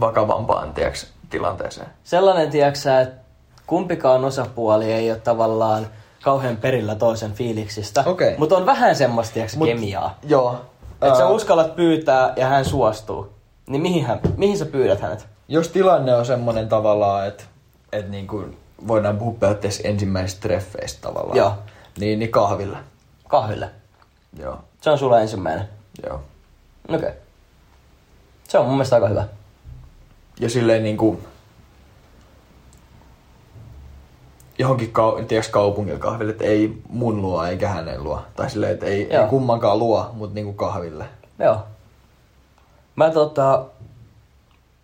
vakavampaan 0.00 0.74
tiiäks, 0.74 1.12
tilanteeseen. 1.30 1.86
Sellainen, 2.04 2.50
tiedäksä, 2.50 3.00
että 3.00 3.22
kumpikaan 3.66 4.24
osapuoli 4.24 4.92
ei 4.92 5.10
ole 5.10 5.20
tavallaan 5.20 5.86
kauhean 6.22 6.56
perillä 6.56 6.94
toisen 6.94 7.32
fiiliksistä. 7.32 8.02
Okei. 8.06 8.34
Mutta 8.38 8.56
on 8.56 8.66
vähän 8.66 8.96
semmoista, 8.96 9.34
tiedäksä, 9.34 9.58
Mut- 9.58 9.68
kemiaa. 9.68 10.18
Joo. 10.22 10.60
Että 11.02 11.18
sä 11.18 11.24
Ää, 11.24 11.30
uskallat 11.30 11.76
pyytää 11.76 12.32
ja 12.36 12.46
hän 12.46 12.64
suostuu. 12.64 13.28
Niin 13.66 13.82
mihin, 13.82 14.06
hän, 14.06 14.20
mihin 14.36 14.58
sä 14.58 14.66
pyydät 14.66 15.00
hänet? 15.00 15.26
Jos 15.48 15.68
tilanne 15.68 16.14
on 16.14 16.26
semmonen 16.26 16.68
tavallaan, 16.68 17.26
että 17.26 17.44
et 17.92 18.10
niinku 18.10 18.44
voidaan 18.88 19.18
puhua 19.18 19.36
periaatteessa 19.40 19.88
ensimmäisistä 19.88 20.40
treffeistä 20.40 21.00
tavallaan. 21.00 21.36
Joo. 21.36 21.54
Niin, 21.98 22.18
niin 22.18 22.30
kahvilla. 22.30 22.78
Kahville. 23.28 23.70
Joo. 24.38 24.58
Se 24.80 24.90
on 24.90 24.98
sulla 24.98 25.20
ensimmäinen. 25.20 25.68
Joo. 26.06 26.22
Okei. 26.88 26.96
Okay. 26.96 27.12
Se 28.48 28.58
on 28.58 28.64
mun 28.64 28.74
mielestä 28.74 28.96
aika 28.96 29.08
hyvä. 29.08 29.28
Ja 30.40 30.50
silleen 30.50 30.82
niinku... 30.82 31.20
Johonkin 34.58 34.92
kau- 34.92 35.24
tiiäks, 35.24 35.48
kaupungilla 35.48 35.98
kahville, 35.98 36.32
että 36.32 36.44
ei 36.44 36.82
mun 36.88 37.22
luo 37.22 37.44
eikä 37.44 37.68
hänen 37.68 38.04
luo. 38.04 38.22
Tai 38.36 38.50
silleen, 38.50 38.72
että 38.72 38.86
ei, 38.86 39.08
Joo. 39.12 39.22
ei 39.22 39.28
kummankaan 39.28 39.78
luo, 39.78 40.10
mutta 40.12 40.34
niinku 40.34 40.52
kahville. 40.52 41.04
Joo. 41.38 41.58
Mä 42.96 43.10
tota... 43.10 43.64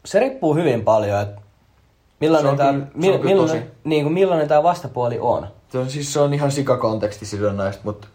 Se 0.04 0.20
riippuu 0.20 0.54
hyvin 0.54 0.84
paljon, 0.84 1.20
että 1.20 1.40
Millainen 2.20 2.56
tämä, 2.56 2.72
kyllä- 2.72 2.86
mi, 2.94 3.18
millainen, 3.18 3.72
niin 3.84 4.02
kuin, 4.04 4.12
millainen 4.12 4.48
tämä 4.48 4.62
vastapuoli 4.62 5.18
on? 5.20 5.48
Se 5.72 5.78
on, 5.78 5.90
siis 5.90 6.12
se 6.12 6.20
on 6.20 6.34
ihan 6.34 6.52
sikakontekstisidonnaista, 6.52 7.82
mutta 7.84 8.08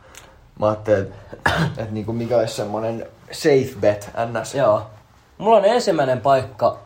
mä 0.59 0.67
ajattelin, 0.67 1.01
että 1.33 1.51
et 1.83 1.91
niinku 1.91 2.13
mikä 2.13 2.37
olisi 2.37 2.55
semmonen 2.55 3.07
safe 3.31 3.69
bet 3.79 4.11
ns. 4.41 4.55
Joo. 4.55 4.83
Mulla 5.37 5.57
on 5.57 5.65
ensimmäinen 5.65 6.21
paikka, 6.21 6.79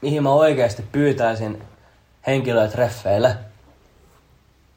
mihin 0.00 0.22
mä 0.22 0.32
oikeasti 0.32 0.84
pyytäisin 0.92 1.62
henkilöä 2.26 2.68
treffeille. 2.68 3.36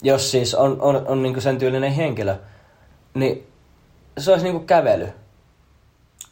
Jos 0.02 0.32
siis 0.32 0.56
on, 0.56 0.82
on, 0.82 1.08
on 1.08 1.24
niinku 1.24 1.42
sen 1.42 1.58
tyylinen 1.58 1.92
henkilö. 1.92 2.36
Niin 3.14 3.48
se 4.18 4.32
olisi 4.32 4.46
niinku 4.46 4.66
kävely. 4.66 5.10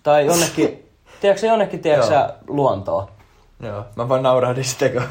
Tai 0.03 0.25
jonnekin, 0.25 0.89
tiedätkö 1.21 1.45
jonnekin, 1.47 1.79
tiedätkö 1.79 2.33
luontoa. 2.47 3.11
Joo, 3.61 3.85
mä 3.95 4.09
vaan 4.09 4.23
naurahdin 4.23 4.63
sitä, 4.63 4.89
kun 4.89 5.03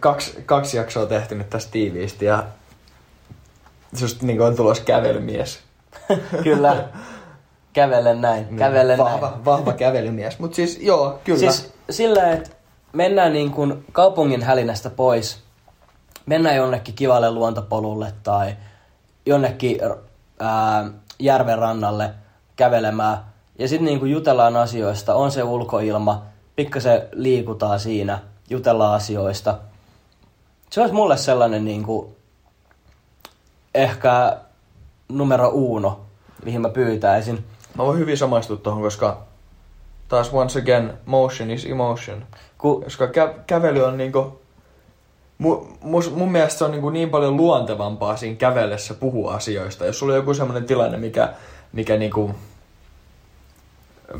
kaksi, 0.00 0.42
kaksi 0.46 0.76
jaksoa 0.76 1.06
tehty 1.06 1.34
nyt 1.34 1.50
tästä 1.50 1.72
tiiviisti 1.72 2.24
ja 2.24 2.44
susta 3.94 4.26
niinku 4.26 4.44
on 4.44 4.56
tulos 4.56 4.80
kävelymies. 4.80 5.58
Kyllä. 6.44 6.84
Kävelen 7.72 8.20
näin, 8.20 8.56
kävelen 8.56 8.98
näin. 8.98 9.10
Niin, 9.10 9.20
vahva, 9.20 9.38
vahva 9.44 9.72
kävelymies. 9.72 10.38
Mut 10.38 10.54
siis 10.54 10.78
joo, 10.80 11.20
kyllä. 11.24 11.38
Siis 11.38 11.74
sillä, 11.90 12.32
että 12.32 12.50
mennään 12.92 13.32
niin 13.32 13.50
kuin 13.50 13.84
kaupungin 13.92 14.42
hälinästä 14.42 14.90
pois, 14.90 15.42
mennään 16.26 16.56
jonnekin 16.56 16.94
kivalle 16.94 17.30
luontopolulle 17.30 18.12
tai 18.22 18.56
jonnekin 19.26 19.78
ää, 20.40 20.90
järven 21.18 21.58
rannalle 21.58 22.10
kävelemään 22.56 23.18
ja 23.58 23.68
sitten 23.68 23.84
niin 23.84 23.98
kuin 23.98 24.12
jutellaan 24.12 24.56
asioista, 24.56 25.14
on 25.14 25.30
se 25.30 25.42
ulkoilma, 25.42 26.22
pikkasen 26.56 27.02
liikutaan 27.12 27.80
siinä, 27.80 28.18
jutellaan 28.50 28.94
asioista. 28.94 29.58
Se 30.70 30.80
olisi 30.80 30.94
mulle 30.94 31.16
sellainen 31.16 31.64
niin 31.64 31.82
kuin, 31.84 32.16
ehkä 33.74 34.36
numero 35.08 35.48
uno, 35.48 36.00
mihin 36.44 36.60
mä 36.60 36.68
pyytäisin. 36.68 37.44
Mä 37.74 37.84
voin 37.84 37.98
hyvin 37.98 38.18
samaistua 38.18 38.56
tuohon, 38.56 38.82
koska 38.82 39.22
taas 40.08 40.30
once 40.32 40.58
again, 40.58 40.92
motion 41.06 41.50
is 41.50 41.64
emotion. 41.66 42.26
Kun 42.58 42.82
Koska 42.84 43.06
kä- 43.06 43.40
kävely 43.46 43.84
on 43.84 43.96
niinku... 43.96 44.40
Mu, 45.38 45.66
mus, 45.80 46.14
mun 46.14 46.32
mielestä 46.32 46.58
se 46.58 46.64
on 46.64 46.70
niinku 46.70 46.90
niin 46.90 47.10
paljon 47.10 47.36
luontevampaa 47.36 48.16
siinä 48.16 48.36
kävellessä 48.36 48.94
puhua 48.94 49.34
asioista. 49.34 49.86
Jos 49.86 49.98
sulla 49.98 50.12
on 50.12 50.16
joku 50.16 50.34
sellainen 50.34 50.64
tilanne, 50.64 50.98
mikä, 50.98 51.34
mikä 51.72 51.96
niinku 51.96 52.34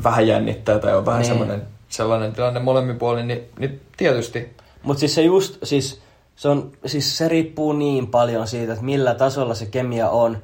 vähän 0.03 0.27
jännittää 0.27 0.79
tai 0.79 0.95
on 0.97 1.05
vähän 1.05 1.21
Niin. 1.21 1.27
sellainen, 1.31 1.67
sellainen 1.89 2.33
tilanne 2.33 2.59
molemmin 2.59 2.97
puolin, 2.97 3.27
niin, 3.27 3.49
niin 3.59 3.81
tietysti. 3.97 4.55
Mutta 4.83 4.99
siis 4.99 5.15
se 5.15 5.21
just, 5.21 5.57
siis 5.63 6.01
se, 6.35 6.49
on, 6.49 6.71
siis 6.85 7.17
se 7.17 7.27
riippuu 7.27 7.73
niin 7.73 8.07
paljon 8.07 8.47
siitä, 8.47 8.73
että 8.73 8.85
millä 8.85 9.13
tasolla 9.13 9.55
se 9.55 9.65
kemia 9.65 10.09
on 10.09 10.37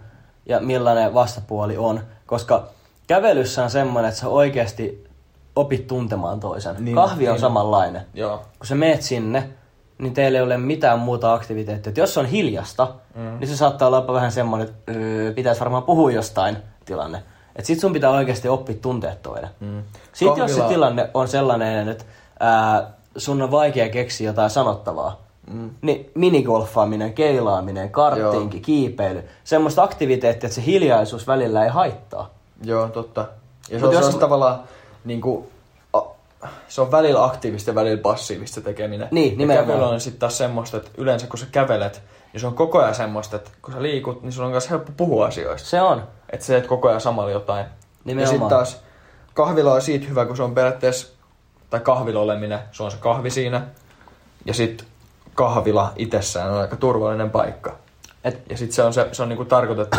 ja 0.45 0.60
millainen 0.60 1.13
vastapuoli 1.13 1.77
on. 1.77 1.99
Koska 2.25 2.67
kävelyssä 3.08 3.63
on 3.63 3.69
semmoinen, 3.69 4.10
että 4.10 4.21
sä 4.21 4.27
oikeasti 4.29 5.08
opit 5.56 5.88
tuntemaan 5.88 6.39
toisen. 6.39 6.75
Niin, 6.79 6.95
Kahvi 6.95 7.27
on 7.27 7.34
niin. 7.34 7.41
samanlainen. 7.41 8.01
Joo. 8.13 8.38
Kun 8.38 8.67
sä 8.67 8.75
meet 8.75 9.01
sinne, 9.01 9.49
niin 9.97 10.13
teillä 10.13 10.38
ei 10.38 10.43
ole 10.43 10.58
mitään 10.58 10.99
muuta 10.99 11.34
aktiviteettia. 11.34 11.89
Et 11.89 11.97
jos 11.97 12.17
on 12.17 12.25
hiljasta, 12.25 12.95
mm. 13.15 13.39
niin 13.39 13.47
se 13.47 13.58
saattaa 13.58 13.88
olla 13.88 14.13
vähän 14.13 14.32
semmoinen, 14.32 14.67
että 14.67 14.91
öö, 14.91 15.34
pitäisi 15.34 15.60
varmaan 15.60 15.84
puhua 15.84 16.12
jostain 16.12 16.58
tilanne. 16.86 17.23
Et 17.55 17.65
sit 17.65 17.79
sun 17.79 17.93
pitää 17.93 18.09
oikeasti 18.09 18.47
oppia 18.49 18.75
tunteet 18.81 19.21
toinen. 19.21 19.49
Mm. 19.59 19.83
Sitten 20.13 20.41
jos 20.41 20.55
se 20.55 20.61
tilanne 20.61 21.09
on 21.13 21.27
sellainen, 21.27 21.89
että 21.89 22.05
ää, 22.39 22.91
sun 23.17 23.41
on 23.41 23.51
vaikea 23.51 23.89
keksiä 23.89 24.29
jotain 24.29 24.49
sanottavaa, 24.49 25.21
mm. 25.51 25.69
niin 25.81 26.11
minigolfaaminen, 26.15 27.13
keilaaminen, 27.13 27.89
karttinki, 27.89 28.59
kiipeily, 28.59 29.23
semmoista 29.43 29.83
aktiviteettia, 29.83 30.47
että 30.47 30.55
se 30.55 30.65
hiljaisuus 30.65 31.27
välillä 31.27 31.63
ei 31.63 31.69
haittaa. 31.69 32.29
Joo, 32.63 32.87
totta. 32.87 33.25
Ja 33.69 33.79
se 33.79 33.85
Mut 33.85 33.95
on, 33.95 34.03
jos- 34.03 34.15
tavallaan 34.15 34.59
niinku, 35.05 35.49
a, 35.93 35.99
se 36.67 36.81
on 36.81 36.91
välillä 36.91 37.23
aktiivista 37.23 37.69
ja 37.69 37.75
välillä 37.75 38.01
passiivista 38.01 38.61
tekeminen. 38.61 39.07
Niin, 39.11 39.31
ja 39.31 39.37
nimenomaan. 39.37 39.77
kävely 39.77 39.93
on 39.93 39.99
sitten 39.99 40.19
taas 40.19 40.37
semmoista, 40.37 40.77
että 40.77 40.89
yleensä 40.97 41.27
kun 41.27 41.39
sä 41.39 41.45
kävelet, 41.51 42.01
niin 42.33 42.41
se 42.41 42.47
on 42.47 42.53
koko 42.55 42.79
ajan 42.79 42.95
semmoista, 42.95 43.35
että 43.35 43.51
kun 43.61 43.73
sä 43.73 43.81
liikut, 43.81 44.21
niin 44.23 44.31
sun 44.31 44.45
on 44.45 44.51
myös 44.51 44.69
helppo 44.69 44.91
puhua 44.97 45.25
asioista. 45.25 45.69
Se 45.69 45.81
on. 45.81 46.03
Että 46.33 46.45
sä 46.45 46.53
teet 46.53 46.67
koko 46.67 46.87
ajan 46.87 47.01
samalla 47.01 47.31
jotain. 47.31 47.65
Nimenomaan. 48.05 48.21
Ja 48.21 48.27
sitten 48.27 48.49
taas 48.49 48.81
kahvila 49.33 49.73
on 49.73 49.81
siitä 49.81 50.07
hyvä, 50.07 50.25
kun 50.25 50.37
se 50.37 50.43
on 50.43 50.55
periaatteessa, 50.55 51.07
tai 51.69 51.79
kahvilla 51.79 52.19
oleminen, 52.19 52.59
se 52.71 52.83
on 52.83 52.91
se 52.91 52.97
kahvi 52.99 53.29
siinä. 53.29 53.61
Ja 54.45 54.53
sitten 54.53 54.87
kahvila 55.35 55.93
itsessään 55.95 56.51
on 56.51 56.59
aika 56.59 56.75
turvallinen 56.75 57.29
paikka. 57.29 57.75
Et, 58.23 58.41
Ja 58.49 58.57
sitten 58.57 58.75
se 58.75 58.83
on, 58.83 58.93
se, 58.93 59.09
se 59.11 59.23
on 59.23 59.29
niinku 59.29 59.45
tarkoitettu 59.45 59.97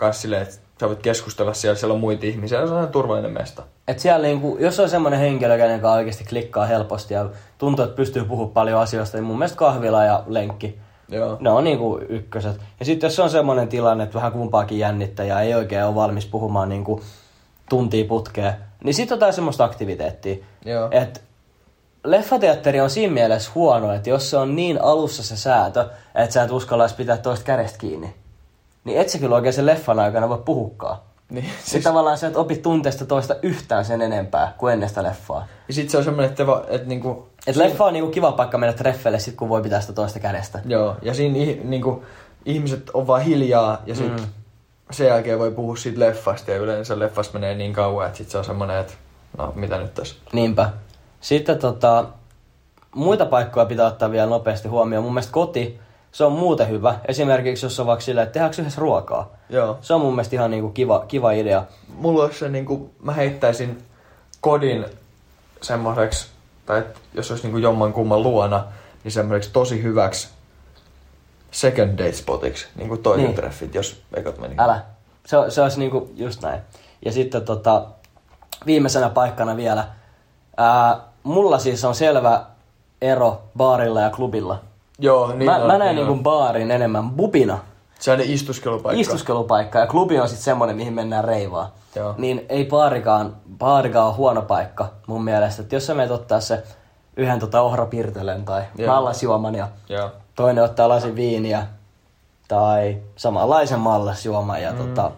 myös 0.00 0.22
silleen, 0.22 0.42
että 0.42 0.56
sä 0.80 0.88
voit 0.88 1.02
keskustella 1.02 1.54
siellä, 1.54 1.78
siellä 1.78 1.94
on 1.94 2.00
muita 2.00 2.26
ihmisiä 2.26 2.60
ja 2.60 2.66
se 2.66 2.74
on 2.74 2.88
turvallinen 2.88 3.32
mesta. 3.32 3.62
et 3.88 3.98
siellä 3.98 4.26
niinku, 4.26 4.56
jos 4.60 4.80
on 4.80 4.88
semmoinen 4.88 5.20
henkilö, 5.20 5.56
kenen 5.56 5.80
kanssa 5.80 5.96
oikeasti 5.96 6.24
klikkaa 6.24 6.66
helposti 6.66 7.14
ja 7.14 7.26
tuntuu, 7.58 7.84
että 7.84 7.96
pystyy 7.96 8.24
puhumaan 8.24 8.52
paljon 8.52 8.80
asioista, 8.80 9.16
niin 9.16 9.24
mun 9.24 9.38
mielestä 9.38 9.58
kahvila 9.58 10.04
ja 10.04 10.22
lenkki, 10.26 10.78
Joo. 11.08 11.36
ne 11.40 11.50
on 11.50 11.64
niinku 11.64 12.00
ykköset. 12.08 12.60
Ja 12.80 12.86
sitten 12.86 13.06
jos 13.06 13.20
on 13.20 13.30
semmoinen 13.30 13.68
tilanne, 13.68 14.04
että 14.04 14.14
vähän 14.14 14.32
kumpaakin 14.32 14.78
jännittää 14.78 15.26
ja 15.26 15.40
ei 15.40 15.54
oikein 15.54 15.84
ole 15.84 15.94
valmis 15.94 16.26
puhumaan 16.26 16.68
niinku 16.68 17.02
tuntia 17.68 18.04
putkeen, 18.04 18.54
niin 18.84 18.94
sitten 18.94 19.16
jotain 19.16 19.32
semmoista 19.32 19.64
aktiviteettia. 19.64 20.44
Joo. 20.64 20.88
Et 20.90 21.22
leffateatteri 22.04 22.80
on 22.80 22.90
siinä 22.90 23.12
mielessä 23.12 23.50
huono, 23.54 23.92
että 23.92 24.10
jos 24.10 24.30
se 24.30 24.36
on 24.36 24.56
niin 24.56 24.82
alussa 24.82 25.22
se 25.22 25.36
säätö, 25.36 25.90
että 26.14 26.34
sä 26.34 26.42
et 26.42 26.50
uskalla 26.50 26.88
pitää 26.96 27.16
toista 27.16 27.44
kädestä 27.44 27.78
kiinni, 27.78 28.14
niin 28.84 29.00
et 29.00 29.08
sä 29.08 29.18
kyllä 29.18 29.36
oikein 29.36 29.52
sen 29.52 29.66
leffan 29.66 29.98
aikana 29.98 30.28
voi 30.28 30.42
puhukkaa. 30.44 31.11
Niin, 31.32 31.44
Siis... 31.44 31.70
siis, 31.70 31.84
tavallaan 31.84 32.18
sä 32.18 32.26
et 32.26 32.36
opi 32.36 32.56
tunteesta 32.56 33.06
toista 33.06 33.36
yhtään 33.42 33.84
sen 33.84 34.02
enempää 34.02 34.54
kuin 34.58 34.72
ennen 34.72 34.88
sitä 34.88 35.02
leffaa. 35.02 35.46
ja 35.68 35.74
sit 35.74 35.90
se 35.90 35.98
on 35.98 36.04
semmoinen, 36.04 36.30
että, 36.30 36.46
va, 36.46 36.64
että 36.68 36.88
niinku, 36.88 37.28
Et 37.46 37.56
leffa 37.56 37.84
on 37.84 37.92
niinku 37.92 38.10
kiva 38.10 38.32
paikka 38.32 38.58
mennä 38.58 38.72
treffeille 38.72 39.18
sit 39.18 39.34
kun 39.36 39.48
voi 39.48 39.62
pitää 39.62 39.80
sitä 39.80 39.92
toista 39.92 40.18
kädestä. 40.20 40.60
joo, 40.64 40.96
ja 41.02 41.14
siinä 41.14 41.38
niinku, 41.64 42.04
ihmiset 42.44 42.90
on 42.94 43.06
vaan 43.06 43.22
hiljaa 43.22 43.82
ja 43.86 43.94
sit 43.94 44.12
Mm. 44.20 44.26
sen 44.90 45.06
jälkeen 45.06 45.38
voi 45.38 45.50
puhua 45.50 45.76
siitä 45.76 46.00
leffasta 46.00 46.50
ja 46.50 46.56
yleensä 46.56 46.98
leffasta 46.98 47.38
menee 47.38 47.54
niin 47.54 47.72
kauan, 47.72 48.06
että 48.06 48.18
sit 48.18 48.30
se 48.30 48.38
on 48.38 48.44
semmoinen, 48.44 48.76
että 48.78 48.92
no 49.38 49.52
mitä 49.56 49.78
nyt 49.78 49.94
tässä. 49.94 50.14
Niinpä. 50.32 50.70
Sitten 51.20 51.58
tota, 51.58 52.04
muita 52.94 53.26
paikkoja 53.26 53.66
pitää 53.66 53.86
ottaa 53.86 54.10
vielä 54.10 54.26
nopeasti 54.26 54.68
huomioon. 54.68 55.04
Mun 55.04 55.12
mielestä 55.14 55.32
koti, 55.32 55.80
se 56.12 56.24
on 56.24 56.32
muuten 56.32 56.68
hyvä. 56.68 56.94
Esimerkiksi 57.08 57.66
jos 57.66 57.80
on 57.80 57.86
vaikka 57.86 58.04
silleen, 58.04 58.22
että 58.22 58.32
tehdäänkö 58.32 58.60
yhdessä 58.60 58.80
ruokaa. 58.80 59.30
Joo. 59.48 59.78
Se 59.80 59.94
on 59.94 60.00
mun 60.00 60.14
mielestä 60.14 60.36
ihan 60.36 60.50
niinku 60.50 60.70
kiva, 60.70 61.04
kiva 61.08 61.32
idea. 61.32 61.64
Mulla 61.96 62.22
olisi 62.24 62.38
se 62.38 62.48
niinku, 62.48 62.90
mä 63.02 63.12
heittäisin 63.12 63.82
kodin 64.40 64.84
semmoiseksi, 65.62 66.26
tai 66.66 66.78
et, 66.78 66.98
jos 67.14 67.30
olisi 67.30 67.44
niinku 67.44 67.58
jomman 67.58 67.92
kumman 67.92 68.22
luona, 68.22 68.64
niin 69.04 69.12
semmoiseksi 69.12 69.50
tosi 69.52 69.82
hyväksi 69.82 70.28
second 71.50 71.98
date 71.98 72.12
spotiksi, 72.12 72.66
niinku 72.76 72.96
toisen 72.96 73.24
Niin. 73.24 73.34
treffit, 73.36 73.74
jos 73.74 74.02
ekat 74.14 74.38
meni. 74.38 74.54
Älä. 74.58 74.82
Se, 75.26 75.36
se 75.48 75.62
olisi 75.62 75.78
niinku 75.78 76.10
just 76.16 76.42
näin. 76.42 76.60
Ja 77.04 77.12
sitten 77.12 77.42
tota, 77.44 77.84
viimeisenä 78.66 79.08
paikkana 79.08 79.56
vielä. 79.56 79.88
Ää, 80.56 81.00
mulla 81.22 81.58
siis 81.58 81.84
on 81.84 81.94
selvä 81.94 82.44
ero 83.02 83.42
baarilla 83.56 84.00
ja 84.00 84.10
klubilla. 84.10 84.60
Joo, 85.02 85.32
niin 85.32 85.44
mä, 85.44 85.56
on, 85.56 85.66
mä 85.66 85.78
näen 85.78 85.80
niin 85.80 85.96
niinku 85.96 86.12
on. 86.12 86.22
baarin 86.22 86.70
enemmän 86.70 87.10
bubina. 87.10 87.58
Se 87.98 88.12
on 88.12 88.20
istuskelupaikka. 88.20 89.00
Istuskelupaikka 89.00 89.78
ja 89.78 89.86
klubi 89.86 90.20
on 90.20 90.28
sitten 90.28 90.44
semmonen, 90.44 90.76
mihin 90.76 90.92
mennään 90.92 91.24
reivaa. 91.24 91.74
Joo. 91.96 92.14
Niin 92.18 92.46
ei 92.48 92.64
baarikaan, 92.64 93.36
baarikaan 93.58 94.06
ole 94.06 94.14
huono 94.14 94.42
paikka 94.42 94.88
mun 95.06 95.24
mielestä. 95.24 95.62
Et 95.62 95.72
jos 95.72 95.86
sä 95.86 95.94
menet 95.94 96.10
ottaa 96.10 96.40
se 96.40 96.62
yhden 97.16 97.40
tota 97.40 97.60
ohrapirtelen 97.60 98.44
tai 98.44 98.62
Joo. 98.78 98.94
mallasjuoman 98.94 99.54
ja 99.54 99.68
Joo. 99.88 100.10
toinen 100.34 100.64
ottaa 100.64 100.88
lasin 100.88 101.16
viiniä 101.16 101.66
tai 102.48 102.96
samanlaisen 103.16 103.80
mallasjuoman 103.80 104.62
ja 104.62 104.72
mm. 104.72 104.78
tota, 104.78 105.10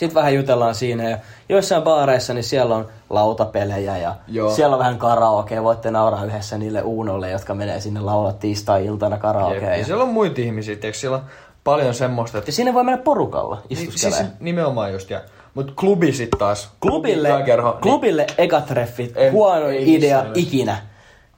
sitten 0.00 0.14
vähän 0.14 0.34
jutellaan 0.34 0.74
siinä 0.74 1.10
ja 1.10 1.18
joissain 1.48 1.82
baareissa 1.82 2.34
niin 2.34 2.44
siellä 2.44 2.74
on 2.76 2.88
lautapelejä 3.10 3.96
ja 3.96 4.14
Joo. 4.28 4.50
siellä 4.50 4.74
on 4.74 4.78
vähän 4.80 4.98
karaokea, 4.98 5.62
voitte 5.62 5.90
nauraa 5.90 6.24
yhdessä 6.24 6.58
niille 6.58 6.82
uunolle, 6.82 7.30
jotka 7.30 7.54
menee 7.54 7.80
sinne 7.80 8.00
laulaa 8.00 8.32
tiistai-iltana 8.32 9.18
karaokea. 9.18 9.70
Ja 9.70 9.76
Ja, 9.76 9.84
siellä 9.84 10.02
on 10.04 10.08
muita 10.10 10.40
ihmisiä, 10.40 10.76
tiedätkö? 10.76 10.98
Siellä 11.00 11.16
on 11.16 11.22
paljon 11.64 11.94
semmoista, 11.94 12.38
että... 12.38 12.48
ja 12.48 12.52
sinne 12.52 12.74
voi 12.74 12.84
mennä 12.84 13.02
porukalla 13.02 13.58
Niin, 13.68 13.78
istuskeleen. 13.78 14.24
siis 14.24 14.40
nimenomaan 14.40 14.92
just, 14.92 15.10
ja... 15.10 15.20
Mut 15.54 15.72
klubi 15.76 16.12
sit 16.12 16.28
taas. 16.38 16.70
Klubille, 16.80 17.28
Yökerho, 17.28 17.70
niin- 17.70 17.80
klubille 17.80 18.26
ekatreffit, 18.38 19.12
En- 19.16 19.32
huono 19.32 19.66
ei 19.66 19.94
idea 19.94 20.24
ikinä. 20.34 20.76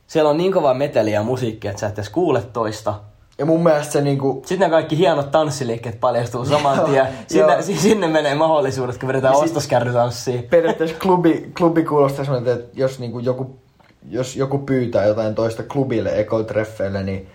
Siellä 0.07 0.31
on 0.31 0.37
niin 0.37 0.53
kova 0.53 0.75
meteliä 0.75 1.14
ja 1.14 1.22
musiikkia, 1.22 1.70
että 1.70 1.81
sä 1.81 1.87
et 1.87 1.94
edes 1.98 2.09
kuule 2.11 2.42
toista. 2.53 2.94
Ja 3.42 3.46
mun 3.46 3.62
mielestä 3.62 3.92
se 3.92 4.00
niinku... 4.00 4.42
Sitten 4.46 4.70
ne 4.70 4.70
kaikki 4.70 4.98
hienot 4.98 5.31
tanssiliikkeet 5.31 6.00
paljastuu 6.00 6.44
saman 6.44 6.81
tien. 6.81 7.07
Sinne, 7.26 7.62
sinne 7.62 8.09
menee 8.09 8.35
mahdollisuudet, 8.35 8.98
kun 8.98 9.09
vedetään 9.09 9.35
ostoskärrytanssiin. 9.35 10.42
Periaatteessa 10.42 10.96
klubi, 10.98 11.52
klubi 11.59 11.85
kuulostaa 11.85 12.24
semmoinen, 12.24 12.55
että 12.55 12.81
jos 12.81 12.98
niinku 12.98 13.18
joku 13.18 13.57
jos 14.11 14.37
joku 14.37 14.59
pyytää 14.59 15.07
jotain 15.07 15.35
toista 15.35 15.62
klubille, 15.62 16.20
ekotreffeille, 16.20 17.02
niin 17.02 17.28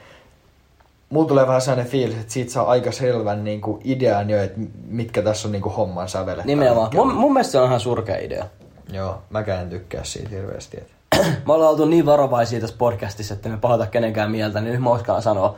mulla 1.10 1.28
tulee 1.28 1.48
vähän 1.48 1.62
sellainen 1.62 1.92
fiilis, 1.92 2.18
että 2.18 2.34
siitä 2.34 2.52
saa 2.52 2.66
aika 2.66 2.92
selvän 2.92 3.44
niin 3.44 3.62
kuin 3.62 3.82
idean 3.84 4.30
jo, 4.30 4.42
että 4.42 4.60
mitkä 4.88 5.22
tässä 5.22 5.48
on 5.48 5.52
niin 5.52 5.62
kuin 5.62 5.76
homman 5.76 6.10
sävelet. 6.10 6.46
Nimenomaan. 6.46 6.92
Mun, 6.96 7.16
mun 7.16 7.34
mielestä 7.34 7.52
se 7.52 7.60
on 7.60 7.68
ihan 7.68 7.80
surkea 7.80 8.18
idea. 8.18 8.46
Joo, 8.94 9.22
mäkään 9.30 9.62
en 9.62 9.70
tykkää 9.70 10.04
siitä 10.04 10.30
hirveästi. 10.30 10.78
Että... 10.78 10.94
Me 11.48 11.54
ollaan 11.54 11.72
oltu 11.72 11.86
niin 11.86 12.06
varovaisia 12.06 12.60
tässä 12.62 12.76
podcastissa, 12.80 13.34
että 13.34 13.50
me 13.50 13.58
pahota 13.58 13.88
kenenkään 13.88 14.32
mieltä, 14.32 14.62
niin 14.62 14.72
nyt 14.72 14.82
mä 14.82 15.22
sanoa. 15.22 15.56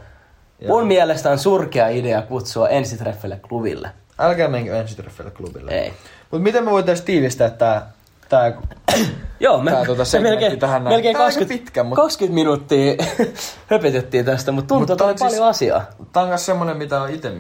Joo. 0.61 0.77
Mun 0.79 0.87
mielestä 0.87 1.31
on 1.31 1.39
surkea 1.39 1.87
idea 1.87 2.21
kutsua 2.21 2.69
ensitreffille 2.69 3.39
klubille. 3.49 3.89
Älkää 4.19 4.47
menkö 4.47 4.79
ensitreffeille 4.79 5.31
klubille. 5.31 5.71
Ei. 5.71 5.93
Mutta 6.31 6.43
miten 6.43 6.63
me 6.63 6.71
voitaisiin 6.71 7.05
tiivistää 7.05 7.49
tää, 7.49 7.89
tää 8.29 8.53
Joo, 9.39 9.61
me, 9.61 9.71
Tää, 9.71 9.85
tota, 9.85 10.03
me 10.13 10.19
melkein, 10.19 10.59
tähän 10.59 10.83
näin. 10.83 10.95
melkein 10.95 11.13
Tää 11.15 11.21
on 11.21 11.25
aika 11.25 11.39
20, 11.39 11.63
pitkä, 11.63 11.83
mut- 11.83 11.95
20 11.95 12.35
minuuttia 12.35 12.93
höpötettiin 13.71 14.25
tästä, 14.25 14.51
mutta 14.51 14.67
tuntuu, 14.67 14.83
Mut 14.83 14.91
että 14.91 15.03
oli 15.03 15.11
on 15.11 15.17
siis- 15.17 15.31
paljon 15.31 15.49
asiaa. 15.49 15.85
Tää 16.13 16.23
on 16.23 16.29
myös 16.29 16.45
semmonen, 16.45 16.77
mitä 16.77 17.01
on 17.01 17.09
itse 17.09 17.31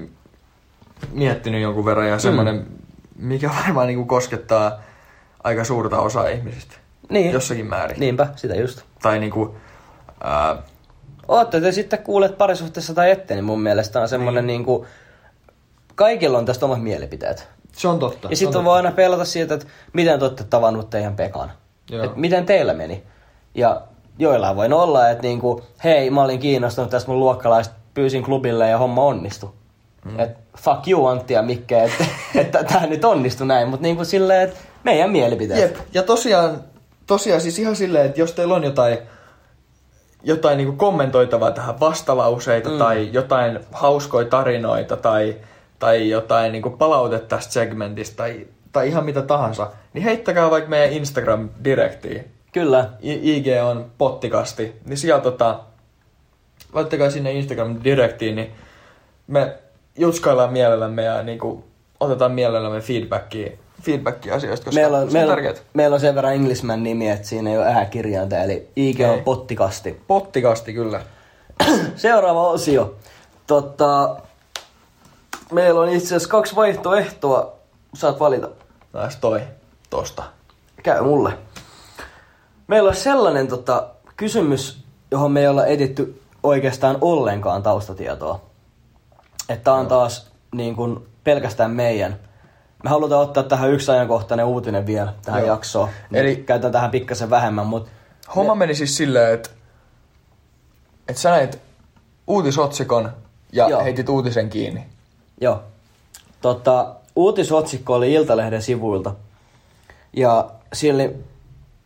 miettinyt 1.11 1.61
jonkun 1.61 1.85
verran 1.85 2.09
ja 2.09 2.19
semmonen, 2.19 2.55
mm. 2.55 2.65
mikä 3.15 3.49
varmaan 3.63 3.87
niinku 3.87 4.05
koskettaa 4.05 4.79
aika 5.43 5.63
suurta 5.63 5.99
osaa 5.99 6.27
ihmisistä. 6.27 6.75
Niin. 7.09 7.31
Jossakin 7.31 7.65
määrin. 7.65 7.99
Niinpä, 7.99 8.27
sitä 8.35 8.55
just. 8.55 8.81
Tai 9.01 9.19
niinku, 9.19 9.55
ää, 10.23 10.55
Ootte 11.29 11.61
te 11.61 11.71
sitten 11.71 11.99
kuulet 11.99 12.37
parisuhteessa 12.37 12.93
tai 12.93 13.11
ette, 13.11 13.35
niin 13.35 13.45
mun 13.45 13.61
mielestä 13.61 14.01
on 14.01 14.09
semmonen 14.09 14.47
niin. 14.47 14.57
niinku... 14.57 14.85
Kaikilla 15.95 16.37
on 16.37 16.45
tästä 16.45 16.65
omat 16.65 16.83
mielipiteet. 16.83 17.47
se 17.71 17.87
on 17.87 17.99
totta. 17.99 18.27
Ja 18.27 18.35
sitten 18.35 18.59
on 18.59 18.65
voi 18.65 18.75
aina 18.75 18.91
pelata 18.91 19.25
siitä, 19.25 19.53
että 19.53 19.67
miten 19.93 20.19
te 20.19 20.25
olette 20.25 20.43
tavannut 20.43 20.89
teidän 20.89 21.15
Pekan. 21.15 21.51
Joo. 21.89 22.05
Et 22.05 22.15
miten 22.15 22.45
teillä 22.45 22.73
meni. 22.73 23.03
Ja 23.55 23.81
joillain 24.19 24.55
voi 24.55 24.67
olla, 24.71 25.09
että 25.09 25.23
niinku, 25.23 25.63
hei, 25.83 26.09
mä 26.09 26.23
olin 26.23 26.39
kiinnostunut 26.39 26.89
tästä 26.89 27.11
mun 27.11 27.19
luokkalaista, 27.19 27.75
pyysin 27.93 28.23
klubille 28.23 28.69
ja 28.69 28.77
homma 28.77 29.01
onnistui. 29.01 29.49
Mm. 30.05 30.19
Et 30.19 30.37
fuck 30.57 30.87
you 30.87 31.07
Antti 31.07 31.33
ja 31.33 31.41
Mikke, 31.41 31.83
että 31.83 32.05
et, 32.41 32.51
tää 32.51 32.87
nyt 32.87 33.05
onnistui 33.05 33.47
näin, 33.47 33.67
mutta 33.67 33.83
niinku 33.83 34.05
silleen, 34.05 34.41
että 34.41 34.59
meidän 34.83 35.11
mielipiteet. 35.11 35.59
Jep, 35.61 35.77
ja 35.93 36.03
tosiaan, 36.03 36.63
tosiaan 37.07 37.41
siis 37.41 37.59
ihan 37.59 37.75
silleen, 37.75 38.05
että 38.05 38.21
jos 38.21 38.33
teillä 38.33 38.55
on 38.55 38.63
jotain, 38.63 38.97
jotain 40.23 40.57
niinku 40.57 40.73
kommentoitavaa 40.73 41.51
tähän 41.51 41.79
vastalauseita 41.79 42.69
mm. 42.69 42.77
tai 42.77 43.09
jotain 43.11 43.59
hauskoja 43.71 44.27
tarinoita 44.27 44.97
tai, 44.97 45.35
tai 45.79 46.09
jotain 46.09 46.51
niinku 46.51 46.69
palautetta 46.69 47.35
tästä 47.35 47.53
segmentistä 47.53 48.17
tai, 48.17 48.47
tai 48.71 48.87
ihan 48.87 49.05
mitä 49.05 49.21
tahansa, 49.21 49.71
niin 49.93 50.03
heittäkää 50.03 50.51
vaikka 50.51 50.69
meidän 50.69 50.93
Instagram-direktiin. 50.93 52.31
Kyllä. 52.51 52.89
I- 53.01 53.37
IG 53.37 53.45
on 53.63 53.91
pottikasti, 53.97 54.75
niin 54.85 54.97
sieltä 54.97 55.23
tota, 55.23 55.59
laittakaa 56.73 57.09
sinne 57.09 57.31
Instagram-direktiin, 57.31 58.35
niin 58.35 58.51
me 59.27 59.55
jutskaillaan 59.97 60.53
mielellämme 60.53 61.03
ja 61.03 61.23
niinku, 61.23 61.63
otetaan 61.99 62.31
mielellämme 62.31 62.81
feedbackia, 62.81 63.51
feedbackia 63.81 64.35
asioista, 64.35 64.65
koska 64.65 64.81
Meillä 64.81 64.97
on, 64.97 65.03
se 65.03 65.07
on 65.07 65.13
meillä, 65.13 65.33
tärkeää. 65.33 65.53
meillä 65.73 65.93
on 65.93 65.99
sen 65.99 66.15
verran 66.15 66.33
Englishman 66.33 66.83
nimi, 66.83 67.09
että 67.09 67.27
siinä 67.27 67.49
ei 67.49 67.57
ole 67.57 67.65
ääkirjainta, 67.65 68.37
eli 68.37 68.67
IG 68.75 68.99
on 68.99 69.15
Ei. 69.15 69.21
pottikasti. 69.21 70.01
Pottikasti 70.07 70.73
kyllä. 70.73 71.01
Seuraava 71.95 72.49
osio. 72.49 72.95
Totta, 73.47 74.15
meillä 75.51 75.81
on 75.81 75.89
itse 75.89 76.05
asiassa 76.07 76.29
kaksi 76.29 76.55
vaihtoehtoa. 76.55 77.53
Saat 77.93 78.19
valita. 78.19 78.49
Näis 78.93 79.15
toi 79.15 79.41
tosta. 79.89 80.23
Käy 80.83 81.01
mulle. 81.01 81.33
Meillä 82.67 82.89
on 82.89 82.95
sellainen 82.95 83.47
tota, 83.47 83.87
kysymys, 84.17 84.83
johon 85.11 85.31
me 85.31 85.39
ei 85.39 85.47
olla 85.47 85.65
editty 85.65 86.21
oikeastaan 86.43 86.97
ollenkaan 87.01 87.63
taustatietoa. 87.63 88.41
Että 89.49 89.73
on 89.73 89.87
taas 89.87 90.31
niin 90.55 90.75
kuin, 90.75 91.07
pelkästään 91.23 91.71
meidän. 91.71 92.19
Me 92.83 92.89
halutaan 92.89 93.21
ottaa 93.21 93.43
tähän 93.43 93.71
yksi 93.71 93.91
ajankohtainen 93.91 94.45
uutinen 94.45 94.85
vielä 94.85 95.13
tähän 95.25 95.41
Joo. 95.41 95.47
jaksoon. 95.49 95.89
Eli- 96.11 96.19
Eli 96.19 96.35
käytän 96.35 96.71
tähän 96.71 96.91
pikkasen 96.91 97.29
vähemmän, 97.29 97.67
mutta 97.67 97.89
Homma 98.35 98.55
meni 98.55 98.75
siis 98.75 98.97
silleen, 98.97 99.33
että 99.33 99.49
et 101.07 101.17
sä 101.17 101.29
näit 101.29 101.59
uutisotsikon 102.27 103.11
ja 103.51 103.69
Joo. 103.69 103.83
heitit 103.83 104.09
uutisen 104.09 104.49
kiinni. 104.49 104.83
Joo. 105.41 105.63
Tota, 106.41 106.95
uutisotsikko 107.15 107.93
oli 107.95 108.13
Iltalehden 108.13 108.61
sivuilta. 108.61 109.13
Ja 110.13 110.49
siellä 110.73 111.03
oli 111.03 111.15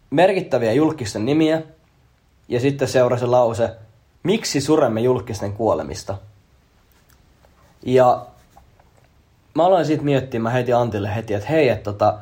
merkittäviä 0.09 0.73
julkisten 0.73 1.25
nimiä. 1.25 1.61
Ja 2.49 2.59
sitten 2.59 2.87
seurasi 2.87 3.25
lause, 3.25 3.69
miksi 4.23 4.61
suremme 4.61 5.01
julkisten 5.01 5.53
kuolemista? 5.53 6.17
Ja 7.85 8.25
mä 9.55 9.65
aloin 9.65 9.85
siitä 9.85 10.03
miettiä, 10.03 10.39
mä 10.39 10.51
Antille 10.77 11.15
heti, 11.15 11.33
että 11.33 11.49
hei, 11.49 11.69
että 11.69 11.83
tota, 11.83 12.17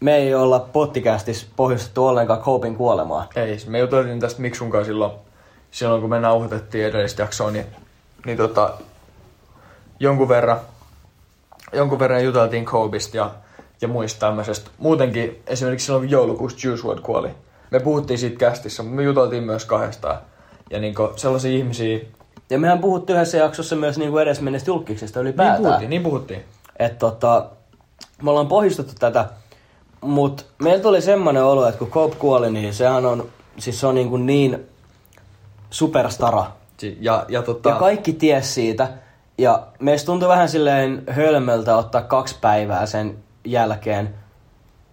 me 0.00 0.16
ei 0.16 0.34
olla 0.34 0.60
pottikästissä 0.60 1.46
pohjustettu 1.56 2.06
ollenkaan 2.06 2.40
Copein 2.40 2.76
kuolemaa. 2.76 3.28
Ei, 3.36 3.58
me 3.66 3.78
juteltiin 3.78 4.20
tästä 4.20 4.42
Miksunkaan 4.42 4.84
silloin, 4.84 5.12
silloin 5.70 6.00
kun 6.00 6.10
me 6.10 6.20
nauhoitettiin 6.20 6.86
edellistä 6.86 7.22
jaksoa, 7.22 7.50
niin, 7.50 7.66
niin 8.26 8.36
tota, 8.36 8.74
jonkun 10.00 10.28
verran, 10.28 10.60
jonkun 11.72 11.98
verran 11.98 12.24
juteltiin 12.24 12.64
Kobista 12.64 13.16
ja, 13.16 13.30
ja 13.80 13.88
muista 13.88 14.20
tämmöisestä. 14.20 14.70
Muutenkin 14.78 15.42
esimerkiksi 15.46 15.86
silloin 15.86 16.02
kun 16.02 16.10
joulukuussa 16.10 16.68
Juice 16.68 16.88
WRLD 16.88 17.00
kuoli, 17.00 17.30
me 17.70 17.80
puhuttiin 17.80 18.18
siitä 18.18 18.38
kästissä, 18.38 18.82
mutta 18.82 18.96
me 18.96 19.02
juteltiin 19.02 19.44
myös 19.44 19.64
kahdestaan. 19.64 20.18
Ja 20.70 20.80
niinku 20.80 21.12
sellaisia 21.16 21.56
ihmisiä, 21.56 22.00
Ja 22.50 22.58
mehän 22.58 22.78
puhuttiin 22.78 23.16
yhdessä 23.16 23.38
jaksossa 23.38 23.76
myös 23.76 23.98
niin 23.98 24.10
kuin 24.10 24.22
edesmenneistä 24.22 24.70
julkiksista 24.70 25.18
niin 25.18 25.26
ylipäätään. 25.26 25.62
puhuttiin, 25.62 25.90
niin 25.90 26.02
puhuttiin. 26.02 26.44
että 26.78 26.98
tota, 26.98 27.46
me 28.22 28.30
ollaan 28.30 28.48
pohjustettu 28.48 28.92
tätä, 28.98 29.28
mutta 30.00 30.44
meillä 30.58 30.82
tuli 30.82 31.02
semmoinen 31.02 31.44
olo, 31.44 31.68
että 31.68 31.78
kun 31.78 31.90
Cope 31.90 32.16
kuoli, 32.16 32.50
niin 32.50 32.74
sehän 32.74 33.06
on, 33.06 33.28
siis 33.58 33.80
se 33.80 33.86
on 33.86 33.94
niin, 33.94 34.10
kuin 34.10 34.26
niin 34.26 34.66
superstara. 35.70 36.46
Ja, 37.00 37.24
ja 37.28 37.42
tota, 37.42 37.68
Ja 37.68 37.74
kaikki 37.76 38.12
ties 38.12 38.54
siitä. 38.54 38.88
Ja 39.38 39.66
meistä 39.78 40.06
tuntui 40.06 40.28
vähän 40.28 40.48
silleen 40.48 41.02
hölmöltä 41.10 41.76
ottaa 41.76 42.02
kaksi 42.02 42.36
päivää 42.40 42.86
sen 42.86 43.18
jälkeen 43.44 44.14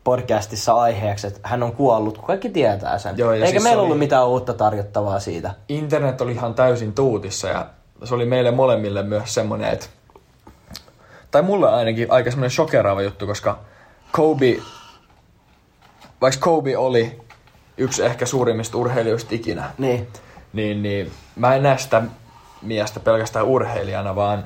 podcastissa 0.03 0.73
aiheeksi, 0.73 1.27
että 1.27 1.39
hän 1.43 1.63
on 1.63 1.71
kuollut, 1.71 2.17
kun 2.17 2.27
kaikki 2.27 2.49
tietää 2.49 2.97
sen. 2.97 3.17
Joo, 3.17 3.31
Eikä 3.31 3.47
siis 3.47 3.63
meillä 3.63 3.75
se 3.75 3.79
oli- 3.79 3.85
ollut 3.85 3.99
mitään 3.99 4.27
uutta 4.27 4.53
tarjottavaa 4.53 5.19
siitä. 5.19 5.53
internet 5.69 6.21
oli 6.21 6.31
ihan 6.31 6.53
täysin 6.53 6.93
tuutissa 6.93 7.47
ja 7.47 7.65
se 8.03 8.15
oli 8.15 8.25
meille 8.25 8.51
molemmille 8.51 9.03
myös 9.03 9.33
semmoinen, 9.33 9.69
että 9.69 9.85
tai 11.31 11.41
mulle 11.41 11.69
ainakin 11.69 12.11
aika 12.11 12.31
semmoinen 12.31 12.51
shokeraava 12.51 13.01
juttu, 13.01 13.27
koska 13.27 13.59
Kobe, 14.11 14.55
vaikka 16.21 16.39
Kobe 16.39 16.77
oli 16.77 17.21
yksi 17.77 18.05
ehkä 18.05 18.25
suurimmista 18.25 18.77
urheilijoista 18.77 19.35
ikinä, 19.35 19.71
Niin. 19.77 20.07
niin, 20.53 20.83
niin 20.83 21.11
mä 21.35 21.55
en 21.55 21.63
näe 21.63 21.77
sitä 21.77 22.01
miestä 22.61 22.99
pelkästään 22.99 23.45
urheilijana, 23.45 24.15
vaan 24.15 24.43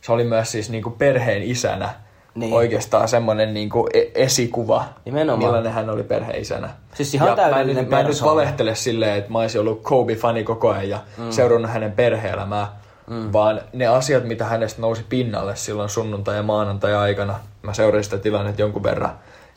se 0.00 0.12
oli 0.12 0.24
myös 0.24 0.50
siis 0.52 0.70
niinku 0.70 0.90
perheen 0.90 1.42
isänä 1.42 1.94
Niin. 2.38 2.54
oikeastaan 2.54 3.08
semmoinen 3.08 3.54
niinku 3.54 3.88
e- 3.94 4.10
esikuva, 4.14 4.84
Nimenomaan. 5.04 5.38
millainen 5.38 5.72
hän 5.72 5.90
oli 5.90 6.02
perheisänä. 6.02 6.70
Siis 6.94 7.14
ihan 7.14 7.28
ja 7.28 7.36
mä 7.36 7.60
en, 7.60 7.88
mä 7.88 8.00
en 8.00 8.06
nyt 8.06 8.24
valehtele 8.24 8.74
silleen, 8.74 9.18
että 9.18 9.32
mä 9.32 9.38
olisin 9.38 9.60
ollut 9.60 9.82
Kobe-fani 9.82 10.44
koko 10.44 10.68
ajan 10.70 10.88
ja 10.88 10.98
mm. 11.18 11.30
seurannut 11.30 11.70
hänen 11.70 11.92
perhe-elämää, 11.92 12.72
mm. 13.06 13.32
vaan 13.32 13.60
ne 13.72 13.86
asiat, 13.86 14.24
mitä 14.24 14.44
hänestä 14.44 14.80
nousi 14.80 15.04
pinnalle 15.08 15.56
silloin 15.56 15.88
sunnuntai- 15.88 16.36
ja 16.36 16.42
maanantai-aikana, 16.42 17.34
mä 17.62 17.74
seurasin 17.74 18.04
sitä 18.04 18.18
tilannetta 18.18 18.62
jonkun 18.62 18.82
verran, 18.82 19.10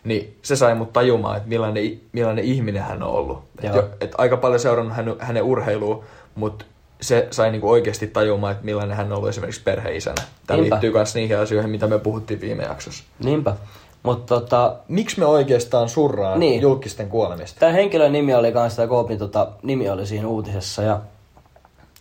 niin 0.04 0.38
se 0.42 0.56
sai 0.56 0.76
mut 0.76 0.94
tajumaan, 0.94 1.38
että 1.38 1.50
millainen, 1.50 2.00
millainen 2.12 2.46
ihminen 2.46 2.84
hän 2.84 3.04
on 3.04 3.10
ollut. 3.10 3.44
Et 3.58 3.64
Joo. 3.64 3.76
jo, 3.76 3.90
et 4.02 4.12
aika 4.18 4.38
paljon 4.38 4.60
seurannut 4.60 4.96
hänen, 4.96 5.16
hänen 5.20 5.44
urheilua, 5.44 6.04
mutta 6.36 6.66
se 7.02 7.28
sai 7.32 7.52
niinku 7.52 7.70
oikeasti 7.70 8.08
tajumaan, 8.08 8.52
että 8.52 8.66
millainen 8.66 8.98
hän 8.98 9.12
on 9.12 9.18
ollut 9.18 9.30
esimerkiksi 9.30 9.62
perheisänä. 9.64 10.22
Tämä 10.48 10.58
Niinpä. 10.58 10.76
liittyy 10.76 10.92
myös 10.92 11.16
niihin 11.16 11.38
asioihin, 11.38 11.72
mitä 11.72 11.88
me 11.88 12.00
puhuttiin 12.00 12.42
viime 12.42 12.64
jaksossa. 12.64 13.04
Niinpä. 13.24 13.56
Mutta 14.04 14.40
tota, 14.40 14.76
Miksi 14.88 15.20
me 15.20 15.26
oikeastaan 15.26 15.90
surraan 15.90 16.40
Niin. 16.40 16.62
julkisten 16.62 17.10
kuolemista? 17.10 17.60
Tämä 17.60 17.72
henkilön 17.72 18.12
nimi 18.12 18.34
oli 18.36 18.52
kanssa, 18.52 18.76
tämä 18.76 18.88
Koopin 18.88 19.18
tota, 19.18 19.48
nimi 19.64 19.90
oli 19.90 20.06
siinä 20.06 20.28
uutisessa 20.28 20.82
ja 20.84 21.00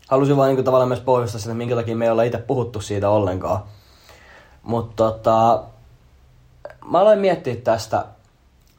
halusin 0.09 0.37
vaan 0.37 0.49
niinku 0.49 0.63
tavallaan 0.63 0.89
myös 0.89 1.01
pohjustaa 1.01 1.41
sitä, 1.41 1.55
minkä 1.55 1.75
takia 1.75 1.97
me 1.97 2.05
ei 2.05 2.11
olla 2.11 2.23
itse 2.23 2.39
puhuttu 2.39 2.81
siitä 2.81 3.09
ollenkaan. 3.11 3.61
Mutta 4.63 4.97
tota, 4.97 5.63
mä 6.91 7.01
aloin 7.01 7.19
miettiä 7.19 7.57
tästä, 7.57 8.05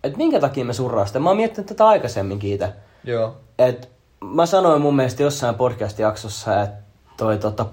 että 0.04 0.18
minkä 0.18 0.40
takia 0.40 0.66
me 0.66 0.74
surraa 0.74 1.06
sitä. 1.06 1.20
Mä 1.20 1.30
oon 1.30 1.38
miettinyt 1.38 1.68
tätä 1.68 1.88
aikaisemminkin 1.88 2.54
itse. 2.54 2.70
Joo. 3.04 3.36
Et 3.60 3.90
mä 4.24 4.46
sanoin 4.46 4.82
mun 4.82 4.96
mielestä 4.96 5.24
jossain 5.24 5.56
podcast-jaksossa, 5.56 6.64
että 6.64 6.78
toi 7.18 7.38
tota, 7.38 7.66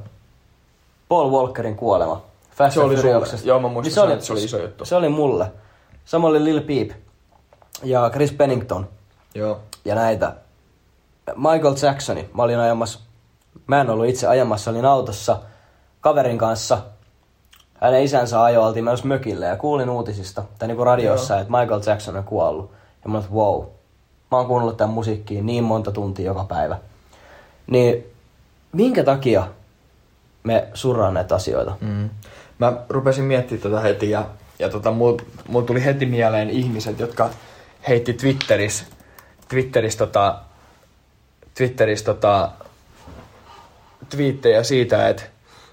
Paul 1.09 1.31
Walkerin 1.31 1.77
kuolema. 1.77 2.23
Fast 2.51 2.75
Se 2.75 2.81
oli 2.81 2.97
sulle. 2.97 3.27
Joo, 3.45 3.61
mä 3.61 3.69
muistan 3.69 3.83
Niin 3.83 3.95
sen, 4.09 4.11
että 4.11 4.27
se 4.27 4.33
oli 4.33 4.45
iso 4.45 4.59
juttu. 4.59 4.85
Se 4.85 4.97
oli 4.97 5.09
mulle. 5.09 5.53
Samoin 6.05 6.31
oli 6.31 6.45
Lil 6.45 6.61
Peep 6.61 6.91
ja 7.85 8.11
Chris 8.11 8.33
Pennington 8.33 8.89
Joo. 9.35 9.61
ja 9.85 9.95
näitä. 9.95 10.35
Michael 11.37 11.75
Jacksoni, 11.83 12.31
mä 12.35 12.43
olin 12.43 12.59
ajamassa, 12.59 12.99
mä 13.67 13.81
en 13.81 13.91
ollut 13.91 14.07
itse 14.07 14.27
ajamassa, 14.27 14.71
olin 14.71 14.85
autossa 14.85 15.39
kaverin 16.01 16.39
kanssa. 16.39 16.79
Hänen 17.75 18.03
isänsä 18.03 18.43
ajoi, 18.43 18.67
oltiin 18.67 18.85
menossa 18.85 19.07
mökille 19.07 19.47
ja 19.47 19.57
kuulin 19.57 19.91
uutisista, 19.91 20.43
tai 20.59 20.69
niinku 20.69 20.85
radiossa, 20.85 21.35
Joo. 21.35 21.41
että 21.41 21.59
Michael 21.59 21.81
Jackson 21.87 22.17
on 22.17 22.25
kuollut. 22.25 22.71
Ja 23.05 23.11
mä 23.11 23.19
olin, 23.19 23.33
wow, 23.33 23.65
mä 24.31 24.39
oon 24.39 24.47
kuunnellut 24.47 24.77
tämän 24.77 24.95
musiikkiin 24.95 25.47
niin 25.47 25.65
monta 25.65 25.93
tuntia 25.93 26.27
joka 26.27 26.45
päivä. 26.45 26.79
Niin 27.67 28.05
minkä 28.73 29.05
takia 29.05 29.49
me 30.43 30.69
surraan 30.75 31.15
näitä 31.15 31.35
asioita? 31.35 31.77
Mm. 31.81 32.11
Mä 32.59 32.73
rupesin 32.89 33.25
miettimään 33.25 33.63
tätä 33.63 33.81
heti 33.81 34.11
ja, 34.11 34.27
ja 34.59 34.69
tota, 34.69 34.91
mulla 34.91 35.23
mul 35.49 35.63
tuli 35.63 35.85
heti 35.85 36.07
mieleen 36.07 36.51
ihmiset, 36.51 37.01
jotka 37.01 37.31
heitti 37.89 38.13
Twitterissä, 38.13 38.85
Twitterissä, 39.49 39.99
tota, 39.99 40.39
Twitterissä 41.55 42.05
tota, 42.05 42.51
twiittejä 44.11 44.63
siitä, 44.63 45.09
että 45.09 45.23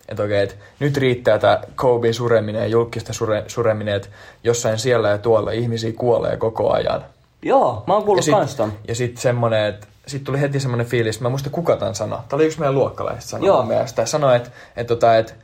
että 0.08 0.24
okei, 0.24 0.44
että 0.44 0.56
nyt 0.80 0.98
riittää 0.98 1.40
tämä 1.40 1.62
Kobe 1.76 2.14
sureminen 2.14 2.62
ja 2.62 2.68
julkista 2.68 3.14
sure, 3.14 3.44
sureminen, 3.48 3.96
että 3.96 4.08
jossain 4.44 4.80
siellä 4.80 5.10
ja 5.10 5.18
tuolla 5.18 5.52
ihmisiä 5.52 5.94
kuolee 5.94 6.38
koko 6.38 6.72
ajan. 6.72 7.06
Joo, 7.42 7.84
mä 7.88 7.94
oon 7.94 8.04
kuullut 8.04 8.28
ja 8.28 8.34
kans 8.34 8.56
ton. 8.56 8.74
Ja 8.88 8.96
sitten 8.96 9.22
semmonen, 9.22 9.66
että 9.66 9.88
sit 10.08 10.24
tuli 10.24 10.42
heti 10.42 10.60
semmonen 10.60 10.86
fiilis, 10.86 11.22
mä 11.22 11.28
en 11.28 11.32
muista 11.32 11.50
kuka 11.50 11.76
tämän 11.76 11.96
sanoi. 11.96 12.20
Tämä 12.30 12.38
oli 12.38 12.46
yksi 12.46 12.60
meidän 12.60 12.76
luokkalaisista 12.76 13.30
sanoi 13.32 13.48
Joo. 13.48 13.64
mielestä. 13.64 14.06
Sanoi, 14.06 14.36
että 14.36 14.50
et, 14.76 14.88
tota, 14.88 15.18
et, 15.18 15.36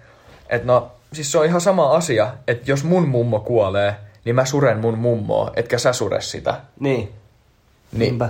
et 0.49 0.63
no, 0.63 0.91
siis 1.13 1.31
se 1.31 1.37
on 1.37 1.45
ihan 1.45 1.61
sama 1.61 1.91
asia, 1.91 2.33
että 2.47 2.71
jos 2.71 2.83
mun 2.83 3.07
mummo 3.07 3.39
kuolee, 3.39 3.95
niin 4.25 4.35
mä 4.35 4.45
suren 4.45 4.79
mun 4.79 4.97
mummoa, 4.97 5.51
etkä 5.55 5.77
sä 5.77 5.93
sure 5.93 6.21
sitä. 6.21 6.61
Niin. 6.79 6.97
Niin, 7.91 7.99
Niinpä. 7.99 8.29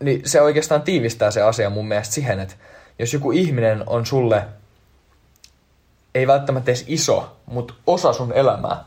niin 0.00 0.22
se 0.24 0.40
oikeastaan 0.40 0.82
tiivistää 0.82 1.30
se 1.30 1.42
asia 1.42 1.70
mun 1.70 1.88
mielestä 1.88 2.14
siihen, 2.14 2.40
että 2.40 2.54
jos 2.98 3.12
joku 3.12 3.32
ihminen 3.32 3.88
on 3.88 4.06
sulle, 4.06 4.44
ei 6.14 6.26
välttämättä 6.26 6.70
edes 6.70 6.84
iso, 6.86 7.36
mutta 7.46 7.74
osa 7.86 8.12
sun 8.12 8.32
elämää, 8.32 8.84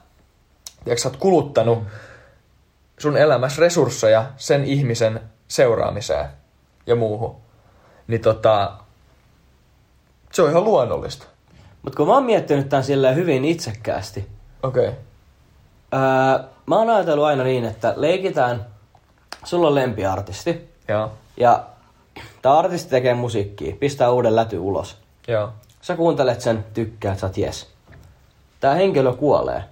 ja 0.86 0.97
sä 0.97 1.09
oot 1.09 1.17
kuluttanut 1.17 1.84
sun 2.99 3.17
elämässä 3.17 3.61
resursseja 3.61 4.25
sen 4.37 4.63
ihmisen 4.63 5.21
seuraamiseen 5.47 6.25
ja 6.87 6.95
muuhun, 6.95 7.35
niin 8.07 8.21
tota, 8.21 8.71
se 10.31 10.41
on 10.41 10.49
ihan 10.49 10.63
luonnollista. 10.63 11.25
Mutta 11.81 11.97
kun 11.97 12.07
mä 12.07 12.13
oon 12.13 12.25
miettinyt 12.25 12.69
tämän 12.69 12.83
silleen 12.83 13.15
hyvin 13.15 13.45
itsekkäästi, 13.45 14.27
Okei. 14.63 14.87
Okay. 14.87 14.99
Öö, 15.93 16.47
mä 16.65 16.75
oon 16.75 16.89
ajatellut 16.89 17.25
aina 17.25 17.43
niin, 17.43 17.65
että 17.65 17.93
leikitään, 17.97 18.65
sulla 19.43 19.67
on 19.67 19.75
lempiartisti, 19.75 20.69
Joo. 20.87 21.11
ja 21.37 21.63
tämä 22.41 22.57
artisti 22.57 22.89
tekee 22.89 23.13
musiikkia, 23.13 23.75
pistää 23.79 24.11
uuden 24.11 24.35
läty 24.35 24.57
ulos. 24.57 24.97
Joo. 25.27 25.49
Sä 25.81 25.95
kuuntelet 25.95 26.41
sen, 26.41 26.65
tykkäät, 26.73 27.19
sä 27.19 27.25
oot 27.25 27.37
jes. 27.37 27.67
Tää 28.59 28.73
henkilö 28.73 29.13
kuolee. 29.13 29.63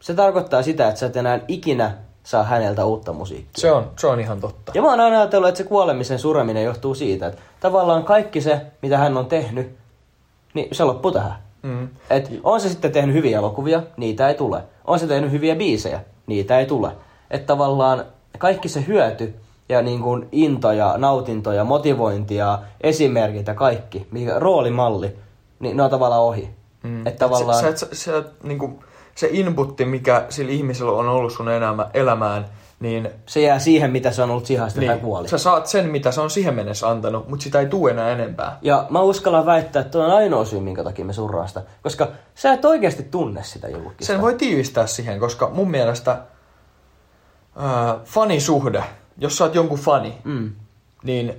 Se 0.00 0.14
tarkoittaa 0.14 0.62
sitä, 0.62 0.88
että 0.88 1.00
sä 1.00 1.06
et 1.06 1.16
enää 1.16 1.40
ikinä 1.48 1.96
saa 2.24 2.42
häneltä 2.42 2.84
uutta 2.84 3.12
musiikkia. 3.12 3.60
Se 3.60 3.72
on, 3.72 3.90
se 3.98 4.06
on 4.06 4.20
ihan 4.20 4.40
totta. 4.40 4.72
Ja 4.74 4.82
mä 4.82 4.90
oon 4.90 5.00
aina 5.00 5.18
ajatellut, 5.18 5.48
että 5.48 5.58
se 5.58 5.64
kuolemisen 5.64 6.18
sureminen 6.18 6.64
johtuu 6.64 6.94
siitä, 6.94 7.26
että 7.26 7.42
tavallaan 7.60 8.04
kaikki 8.04 8.40
se, 8.40 8.60
mitä 8.82 8.98
hän 8.98 9.16
on 9.16 9.26
tehnyt, 9.26 9.76
niin 10.54 10.68
se 10.72 10.84
loppuu 10.84 11.12
tähän. 11.12 11.34
Mm. 11.62 11.88
Et 12.10 12.30
on 12.42 12.60
se 12.60 12.68
sitten 12.68 12.92
tehnyt 12.92 13.16
hyviä 13.16 13.38
elokuvia, 13.38 13.82
niitä 13.96 14.28
ei 14.28 14.34
tule. 14.34 14.62
On 14.84 14.98
se 14.98 15.06
tehnyt 15.06 15.30
hyviä 15.30 15.56
biisejä, 15.56 16.00
niitä 16.26 16.58
ei 16.58 16.66
tule. 16.66 16.92
Että 17.30 17.46
tavallaan 17.46 18.04
kaikki 18.38 18.68
se 18.68 18.84
hyöty 18.86 19.34
ja 19.68 19.82
niin 19.82 20.02
kuin 20.02 20.28
into 20.32 20.72
ja 20.72 20.94
nautinto 20.98 21.52
ja 21.52 21.64
motivointi 21.64 22.34
ja 22.34 22.58
esimerkit 22.80 23.46
ja 23.46 23.54
kaikki, 23.54 24.06
mikä 24.10 24.38
roolimalli, 24.38 25.16
niin 25.60 25.76
ne 25.76 25.82
on 25.82 25.90
tavallaan 25.90 26.22
ohi. 26.22 26.50
Mm. 26.82 27.06
Että 27.06 27.18
tavallaan... 27.18 27.60
Se, 27.60 27.76
se, 27.76 27.86
se, 27.86 27.94
se, 27.94 28.24
niinku, 28.42 28.84
se 29.14 29.28
inputti, 29.30 29.84
mikä 29.84 30.24
sillä 30.28 30.52
ihmisellä 30.52 30.92
on 30.92 31.08
ollut 31.08 31.32
sun 31.32 31.48
elämä, 31.48 31.90
elämään, 31.94 32.46
niin, 32.80 33.10
se 33.26 33.40
jää 33.40 33.58
siihen, 33.58 33.90
mitä 33.90 34.10
se 34.10 34.22
on 34.22 34.30
ollut 34.30 34.46
siihen 34.46 34.64
asti, 34.64 34.80
niin. 34.80 35.00
kuoli. 35.00 35.28
sä 35.28 35.38
saat 35.38 35.66
sen, 35.66 35.88
mitä 35.90 36.12
se 36.12 36.20
on 36.20 36.30
siihen 36.30 36.54
mennessä 36.54 36.88
antanut, 36.88 37.28
mutta 37.28 37.42
sitä 37.42 37.60
ei 37.60 37.66
tule 37.66 37.90
enää 37.90 38.10
enempää. 38.10 38.58
Ja 38.62 38.86
mä 38.90 39.00
uskallan 39.00 39.46
väittää, 39.46 39.80
että 39.80 39.90
tuo 39.92 40.04
on 40.04 40.10
ainoa 40.10 40.44
syy, 40.44 40.60
minkä 40.60 40.84
takia 40.84 41.04
me 41.04 41.12
surraa 41.12 41.46
sitä. 41.46 41.62
Koska 41.82 42.08
sä 42.34 42.52
et 42.52 42.64
oikeasti 42.64 43.02
tunne 43.02 43.42
sitä 43.42 43.68
julkista. 43.68 44.04
Sen 44.04 44.20
voi 44.20 44.34
tiivistää 44.34 44.86
siihen, 44.86 45.20
koska 45.20 45.50
mun 45.50 45.70
mielestä 45.70 46.18
ää, 47.56 47.98
fanisuhde, 48.04 48.84
jos 49.18 49.38
sä 49.38 49.44
oot 49.44 49.54
jonkun 49.54 49.78
fani, 49.78 50.18
Mm. 50.24 50.52
niin 51.04 51.34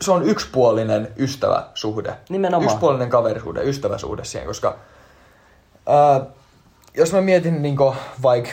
se 0.00 0.12
on 0.12 0.22
yksipuolinen 0.22 1.08
ystäväsuhde. 1.16 2.16
Nimenomaan. 2.28 2.64
Yksipuolinen 2.64 3.10
kaverisuhde, 3.10 3.62
ystäväsuhde 3.62 4.24
siihen, 4.24 4.46
koska 4.48 4.76
ää, 5.86 6.20
jos 6.94 7.12
mä 7.12 7.20
mietin 7.20 7.62
niinku, 7.62 7.94
vaikka, 8.22 8.50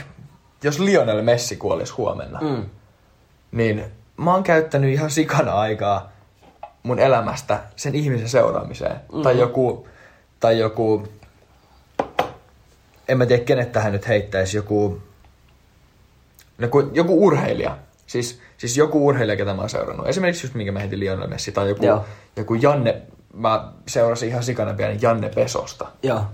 jos 0.63 0.79
Lionel 0.79 1.21
Messi 1.21 1.55
kuolisi 1.57 1.93
huomenna, 1.93 2.39
Mm. 2.41 2.65
niin 3.51 3.85
mä 4.17 4.33
oon 4.33 4.43
käyttänyt 4.43 4.93
ihan 4.93 5.09
sikana 5.11 5.51
aikaa 5.51 6.11
mun 6.83 6.99
elämästä 6.99 7.59
sen 7.75 7.95
ihmisen 7.95 8.29
seuraamiseen. 8.29 8.91
Mm-hmm. 8.95 9.21
Tai 9.21 9.39
joku, 9.39 9.87
tai 10.39 10.59
joku, 10.59 11.07
en 13.07 13.17
mä 13.17 13.25
tiedä 13.25 13.43
kenet 13.43 13.71
tähän 13.71 13.91
nyt 13.91 14.07
heittäisi, 14.07 14.57
joku, 14.57 15.01
joku, 16.59 16.79
joku 16.93 17.25
urheilija. 17.25 17.77
Siis, 18.07 18.39
siis 18.57 18.77
joku 18.77 19.07
urheilija, 19.07 19.35
ketä 19.35 19.53
mä 19.53 19.61
oon 19.61 19.69
seurannut. 19.69 20.07
Esimerkiksi 20.07 20.45
just 20.45 20.53
minkä 20.55 20.71
mä 20.71 20.79
heitin 20.79 20.99
Lionel 20.99 21.27
Messi, 21.27 21.51
tai 21.51 21.69
joku, 21.69 21.85
Joo. 21.85 22.05
joku 22.35 22.53
Janne, 22.53 23.01
mä 23.33 23.71
seurasin 23.87 24.29
ihan 24.29 24.43
sikana 24.43 24.73
pienen 24.73 25.01
Janne 25.01 25.29
Pesosta. 25.29 25.87
Joo. 26.03 26.25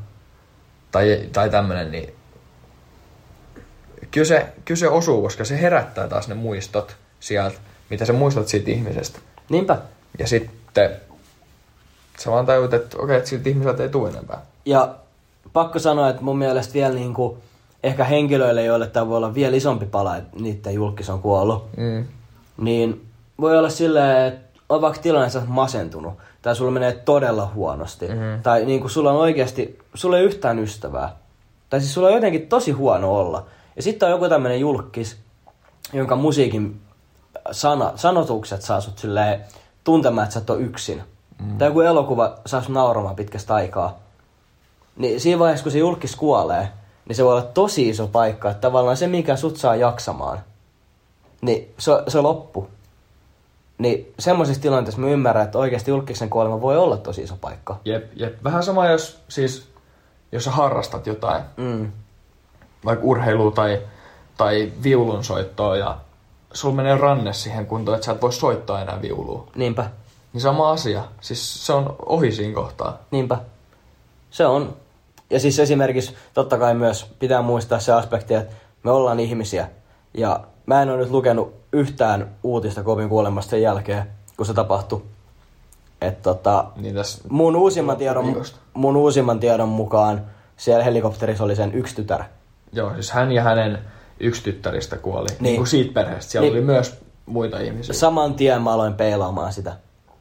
Tai, 0.98 1.22
tai 1.34 1.50
tämmönen, 1.50 1.92
niin 1.92 2.14
kyllä 4.12 4.26
se, 4.26 4.46
kyllä 4.66 4.80
se 4.80 4.88
osuu, 4.90 5.22
koska 5.22 5.46
se 5.46 5.62
herättää 5.62 6.08
taas 6.08 6.28
ne 6.28 6.36
muistot 6.36 6.96
sieltä, 7.20 7.58
mitä 7.90 8.06
sä 8.06 8.14
muistat 8.14 8.48
siitä 8.48 8.72
ihmisestä. 8.72 9.20
Niinpä. 9.50 9.78
Ja 10.20 10.28
sitten 10.28 10.90
sä 12.20 12.32
vaan 12.32 12.46
tajut, 12.46 12.74
että 12.74 12.98
okei, 12.98 13.18
että 13.18 13.30
siltä 13.30 13.50
ihmiseltä 13.50 13.84
ei 13.84 13.90
tule 13.90 14.10
enempää. 14.10 14.42
Ja 14.66 14.96
pakko 15.54 15.80
sanoa, 15.80 16.10
että 16.10 16.22
mun 16.22 16.38
mielestä 16.38 16.74
vielä 16.74 16.94
niin 16.94 17.14
kuin, 17.14 17.38
ehkä 17.84 18.04
henkilöille, 18.04 18.64
joille 18.64 18.88
tämä 18.88 19.08
voi 19.08 19.18
olla 19.18 19.34
vielä 19.34 19.56
isompi 19.56 19.86
pala, 19.86 20.18
että 20.18 20.38
niiden 20.40 20.74
julkis 20.74 21.10
on 21.10 21.22
kuollut, 21.22 21.70
Mm. 21.78 22.06
niin 22.58 23.06
voi 23.42 23.58
olla 23.58 23.70
silleen, 23.70 24.28
että 24.34 24.60
on 24.70 24.82
vaikka 24.82 25.02
tilanne, 25.02 25.28
että 25.28 25.42
masentunut, 25.48 26.14
tai 26.48 26.56
sulla 26.56 26.72
menee 26.72 26.92
todella 26.92 27.52
huonosti, 27.56 28.08
Mhm. 28.08 28.42
tai 28.44 28.66
niin 28.66 28.80
kuin 28.82 28.92
sulla 28.92 29.12
on 29.12 29.18
oikeasti, 29.18 29.80
sulla 29.94 30.18
ei 30.18 30.24
yhtään 30.24 30.60
ystävää, 30.60 31.16
tai 31.70 31.80
siis 31.82 31.94
sulla 31.94 32.08
on 32.08 32.14
jotenkin 32.14 32.48
tosi 32.48 32.72
huono 32.72 33.16
olla. 33.16 33.46
Ja 33.76 33.82
sitten 33.84 34.06
on 34.08 34.12
joku 34.12 34.30
tämmöinen 34.30 34.60
julkis, 34.60 35.18
jonka 35.94 36.16
musiikin 36.16 36.82
sana, 37.52 37.92
sanotukset 37.96 38.62
saa 38.62 38.82
sut 38.82 38.98
silleen 38.98 39.42
tuntemaan, 39.84 40.24
että 40.24 40.34
sä 40.34 40.40
et 40.40 40.50
ole 40.50 40.60
yksin. 40.62 41.04
Mm. 41.42 41.58
Tai 41.58 41.68
joku 41.68 41.82
elokuva 41.82 42.36
saa 42.46 42.62
sut 42.62 42.74
nauramaan 42.74 43.16
pitkästä 43.16 43.54
aikaa. 43.56 43.98
Niin 44.98 45.20
siinä 45.20 45.40
vaiheessa, 45.40 45.64
kun 45.64 45.72
se 45.72 45.78
julkis 45.78 46.16
kuolee, 46.16 46.68
niin 47.08 47.16
se 47.16 47.24
voi 47.24 47.32
olla 47.34 47.42
tosi 47.54 47.90
iso 47.90 48.08
paikka. 48.08 48.50
Että 48.52 48.62
tavallaan 48.62 48.98
se, 48.98 49.08
mikä 49.08 49.36
sut 49.36 49.58
saa 49.58 49.76
jaksamaan, 49.76 50.40
niin 51.42 51.74
se, 51.78 51.92
se 52.08 52.22
loppu. 52.22 52.68
Niin 53.78 54.14
semmoisessa 54.20 54.62
tilanteessa 54.62 55.02
mä 55.02 55.08
ymmärrän, 55.08 55.44
että 55.46 55.58
oikeasti 55.58 55.92
julkisen 55.92 56.30
kuolema 56.30 56.62
voi 56.62 56.78
olla 56.78 56.98
tosi 56.98 57.22
iso 57.22 57.38
paikka. 57.42 57.80
Jep, 57.86 58.12
jep. 58.16 58.44
Vähän 58.44 58.64
sama, 58.64 58.88
jos, 58.88 59.20
siis, 59.30 59.68
jos 60.32 60.44
sä 60.44 60.52
harrastat 60.52 61.08
jotain, 61.08 61.44
Mm. 61.58 61.92
vaikka 62.86 63.06
urheilua 63.06 63.52
tai, 63.52 63.82
tai 64.38 64.72
viulunsoittoa, 64.84 65.78
ja 65.78 65.98
sulla 66.54 66.76
menee 66.76 66.98
ranne 66.98 67.34
siihen 67.34 67.66
kuntoon, 67.66 67.96
että 67.96 68.06
sä 68.06 68.12
et 68.12 68.22
voi 68.22 68.34
soittaa 68.34 68.82
enää 68.82 69.02
viulua. 69.02 69.48
Niinpä, 69.56 69.90
Niin 70.34 70.42
sama 70.42 70.72
asia. 70.72 71.04
Siis 71.22 71.66
se 71.66 71.74
on 71.74 71.96
ohi 72.06 72.32
siinä 72.32 72.54
kohtaa. 72.54 72.98
niinpä. 73.12 73.38
Se 74.32 74.46
on. 74.46 74.76
Ja 75.30 75.40
siis 75.40 75.60
esimerkiksi 75.60 76.16
totta 76.34 76.58
kai 76.58 76.74
myös 76.74 77.06
pitää 77.20 77.42
muistaa 77.42 77.80
se 77.80 77.94
aspekti, 77.94 78.34
että 78.34 78.54
me 78.84 78.92
ollaan 78.92 79.20
ihmisiä. 79.20 79.70
Ja 80.14 80.40
mä 80.66 80.82
en 80.82 80.90
ole 80.90 80.98
nyt 80.98 81.10
lukenut 81.12 81.54
yhtään 81.78 82.30
uutista 82.44 82.84
Kobin 82.84 83.10
kuolemasta 83.10 83.50
sen 83.50 83.62
jälkeen, 83.62 84.04
kun 84.38 84.46
se 84.46 84.54
tapahtui. 84.54 85.02
Että 86.02 86.24
tota, 86.24 86.66
Niin 86.76 86.96
tässä 86.96 87.22
mun 87.30 87.56
uusimman, 87.56 87.98
tiedon, 87.98 88.44
mun 88.74 88.96
uusimman 88.96 89.40
tiedon 89.40 89.70
mukaan 89.70 90.22
siellä 90.58 90.84
helikopterissa 90.84 91.44
oli 91.44 91.56
sen 91.56 91.74
yksi 91.74 91.96
tytär. 91.96 92.24
Joo, 92.74 92.94
siis 92.94 93.12
hän 93.12 93.32
ja 93.32 93.44
hänen 93.44 93.80
yksi 94.20 94.44
tyttäristä 94.44 94.98
kuoli. 94.98 95.28
Niin, 95.30 95.38
Niin. 95.44 95.56
kuin 95.58 95.68
siitä 95.68 95.94
perheestä. 95.94 96.32
Siellä 96.32 96.46
Niin. 96.46 96.54
oli 96.58 96.62
myös 96.66 97.00
muita 97.26 97.60
ihmisiä. 97.60 97.94
Saman 97.94 98.34
tien 98.34 98.62
mä 98.62 98.72
aloin 98.74 98.94
peilaamaan 98.94 99.54
sitä. 99.54 99.76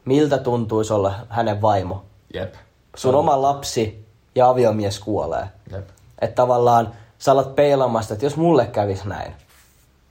Miltä 0.05 0.37
tuntuisi 0.37 0.93
olla 0.93 1.13
hänen 1.29 1.61
vaimo? 1.61 2.03
Jep. 2.33 2.53
Sun 2.95 3.15
oma 3.15 3.41
lapsi 3.41 4.05
ja 4.35 4.49
aviomies 4.49 4.99
kuolee. 4.99 5.45
Jep. 5.71 5.87
Että 6.21 6.35
tavallaan 6.35 6.91
sä 7.17 7.31
alat 7.31 7.55
peilaamasta, 7.55 8.13
että 8.13 8.25
jos 8.25 8.37
mulle 8.37 8.65
kävis 8.65 9.05
näin, 9.05 9.33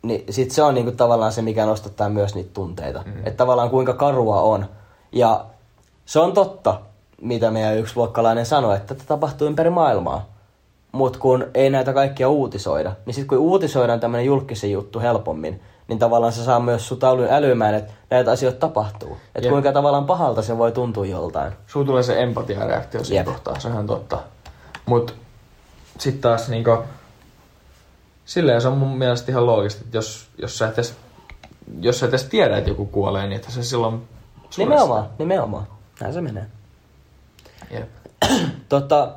niin 0.06 0.24
sit 0.30 0.50
se 0.50 0.62
on 0.62 0.74
niinku 0.74 0.92
tavallaan 0.92 1.32
se, 1.32 1.42
mikä 1.42 1.66
nostattaa 1.66 2.08
myös 2.08 2.34
niitä 2.34 2.50
tunteita. 2.54 3.02
Mm. 3.06 3.18
Että 3.18 3.36
tavallaan 3.36 3.70
kuinka 3.70 3.94
karua 3.94 4.40
on. 4.40 4.66
Ja 5.12 5.44
se 6.04 6.20
on 6.20 6.32
totta, 6.32 6.80
mitä 7.20 7.50
meidän 7.50 7.78
yksi 7.78 7.96
luokkalainen 7.96 8.46
sanoi, 8.46 8.76
että 8.76 8.94
tätä 8.94 9.06
tapahtuu 9.08 9.46
ympäri 9.46 9.70
maailmaa. 9.70 10.26
Mutta 10.92 11.18
kun 11.18 11.46
ei 11.54 11.70
näitä 11.70 11.92
kaikkia 11.92 12.28
uutisoida, 12.28 12.92
niin 13.06 13.14
sitten 13.14 13.28
kun 13.28 13.38
uutisoidaan 13.38 14.00
tämmöinen 14.00 14.26
julkisen 14.26 14.72
juttu 14.72 15.00
helpommin, 15.00 15.60
niin 15.88 15.98
tavallaan 15.98 16.32
se 16.32 16.44
saa 16.44 16.60
myös 16.60 16.88
sut 16.88 17.04
älymään, 17.30 17.74
että 17.74 17.92
näitä 18.10 18.30
asioita 18.30 18.58
tapahtuu. 18.58 19.16
Että 19.34 19.48
kuinka 19.48 19.72
tavallaan 19.72 20.06
pahalta 20.06 20.42
se 20.42 20.58
voi 20.58 20.72
tuntua 20.72 21.06
joltain. 21.06 21.52
Sulla 21.66 21.86
tulee 21.86 22.02
se 22.02 22.22
empatiareaktio 22.22 23.04
siinä 23.04 23.20
Jep. 23.20 23.26
kohtaa, 23.26 23.60
se 23.60 23.68
on 23.68 23.74
ihan 23.74 23.86
totta. 23.86 24.18
Mut 24.86 25.14
sit 25.98 26.20
taas 26.20 26.48
niinku... 26.48 26.78
Silleen 28.26 28.60
se 28.60 28.68
on 28.68 28.78
mun 28.78 28.98
mielestä 28.98 29.32
ihan 29.32 29.46
loogista, 29.46 29.80
että 29.84 29.96
jos, 29.96 30.26
jos 30.38 30.58
sä 30.58 30.68
et 30.68 30.74
edes, 30.74 30.94
jos 31.80 31.98
sä 31.98 32.06
et 32.06 32.10
edes 32.10 32.24
tiedä, 32.24 32.56
että 32.56 32.70
joku 32.70 32.86
kuolee, 32.86 33.22
niin 33.22 33.36
että 33.36 33.50
se 33.50 33.62
silloin 33.62 34.02
suresta. 34.50 34.62
Nimenomaan, 34.62 35.06
nimenomaan. 35.18 35.66
Näin 36.00 36.12
se 36.12 36.20
menee. 36.20 36.46
Jep. 37.70 37.88
Tota, 38.68 39.08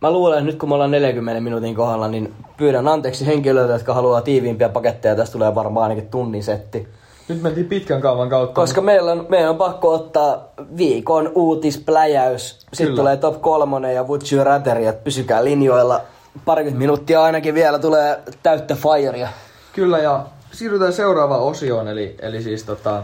mä 0.00 0.10
luulen, 0.10 0.38
että 0.38 0.46
nyt 0.46 0.58
kun 0.58 0.68
me 0.68 0.74
ollaan 0.74 0.90
40 0.90 1.40
minuutin 1.40 1.74
kohdalla, 1.74 2.08
niin 2.08 2.34
pyydän 2.56 2.88
anteeksi 2.88 3.26
henkilöiltä, 3.26 3.72
jotka 3.72 3.94
haluaa 3.94 4.20
tiiviimpiä 4.20 4.68
paketteja. 4.68 5.16
Tästä 5.16 5.32
tulee 5.32 5.54
varmaan 5.54 5.82
ainakin 5.90 6.08
tunnin 6.10 6.42
setti. 6.42 6.88
Nyt 7.28 7.42
mentiin 7.42 7.66
pitkän 7.66 8.00
kaavan 8.00 8.28
kautta. 8.28 8.60
Koska 8.60 8.80
meillä 8.80 9.12
on, 9.12 9.26
meidän 9.28 9.50
on 9.50 9.56
pakko 9.56 9.92
ottaa 9.92 10.44
viikon 10.76 11.32
uutispläjäys. 11.34 12.48
Sitten 12.48 12.86
Kyllä. 12.86 12.96
tulee 12.96 13.16
top 13.16 13.40
kolmonen 13.40 13.94
ja 13.94 14.04
Would 14.04 14.22
You 14.32 14.44
Rather, 14.44 14.78
ja 14.78 14.92
pysykää 14.92 15.44
linjoilla. 15.44 16.00
Parikymmentä 16.44 16.78
minuuttia 16.78 17.22
ainakin 17.22 17.54
vielä 17.54 17.78
tulee 17.78 18.22
täyttä 18.42 18.74
firea. 18.74 19.28
Kyllä, 19.72 19.98
ja 19.98 20.26
siirrytään 20.52 20.92
seuraavaan 20.92 21.40
osioon, 21.42 21.88
eli, 21.88 22.16
eli 22.22 22.42
siis 22.42 22.64
tota... 22.64 23.02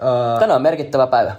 Ää, 0.00 0.38
Tänään 0.38 0.56
on 0.56 0.62
merkittävä 0.62 1.06
päivä. 1.06 1.36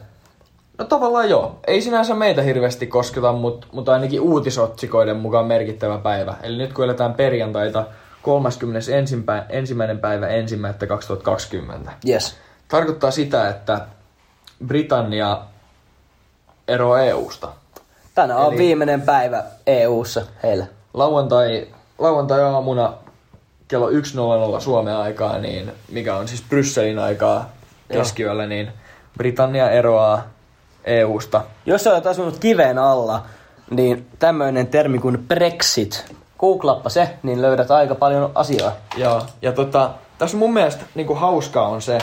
no 0.77 0.85
tavallaan 0.85 1.29
joo. 1.29 1.59
Ei 1.67 1.81
sinänsä 1.81 2.15
meitä 2.15 2.41
hirveästi 2.41 2.87
kosketa, 2.87 3.33
mutta 3.33 3.67
mut 3.71 3.89
ainakin 3.89 4.21
uutisotsikoiden 4.21 5.17
mukaan 5.17 5.45
merkittävä 5.45 5.97
päivä. 5.97 6.35
Eli 6.43 6.57
nyt 6.57 6.73
kun 6.73 6.85
eletään 6.85 7.13
perjantaita 7.13 7.85
31. 8.21 8.91
ensimmäinen 9.49 9.99
päivä 9.99 10.27
ensimmäistä 10.27 10.87
2020. 10.87 11.91
Yes. 12.07 12.35
Tarkoittaa 12.67 13.11
sitä, 13.11 13.49
että 13.49 13.85
Britannia 14.67 15.41
eroaa 16.67 17.01
EUsta. 17.01 17.53
Tänään 18.16 18.39
on 18.39 18.53
Eli- 18.53 18.57
viimeinen 18.57 19.01
päivä 19.01 19.43
EU-ssa 19.68 20.22
heillä. 20.43 20.66
Lauantai, 20.93 21.68
lauantai-aamuna 21.99 22.93
kello 23.68 23.89
1.00 23.89 24.62
Suomen 24.62 24.95
aikaa, 24.95 25.38
niin 25.38 25.72
mikä 25.91 26.16
on 26.16 26.28
siis 26.28 26.43
Brysselin 26.49 26.99
aikaa 26.99 27.49
keskiyöllä, 27.91 28.47
niin 28.47 28.72
Britannia 29.18 29.70
eroaa 29.70 30.24
EUsta. 30.84 31.43
Jos 31.66 31.88
olet 31.88 32.07
asunut 32.07 32.38
kiven 32.39 32.78
alla, 32.78 33.26
niin 33.70 34.07
tämmöinen 34.20 34.68
termi 34.68 34.99
kuin 34.99 35.26
Brexit. 35.28 36.16
Googlappa 36.39 36.89
se, 36.89 37.18
niin 37.24 37.41
löydät 37.41 37.72
aika 37.72 37.95
paljon 37.95 38.32
asiaa. 38.36 38.72
Ja, 38.97 39.22
ja 39.41 39.51
tota, 39.51 39.89
tässä 40.18 40.38
mun 40.38 40.53
mielestä 40.53 40.84
niin 40.95 41.07
kuin 41.07 41.20
hauskaa 41.20 41.68
on 41.68 41.82
se, 41.82 41.97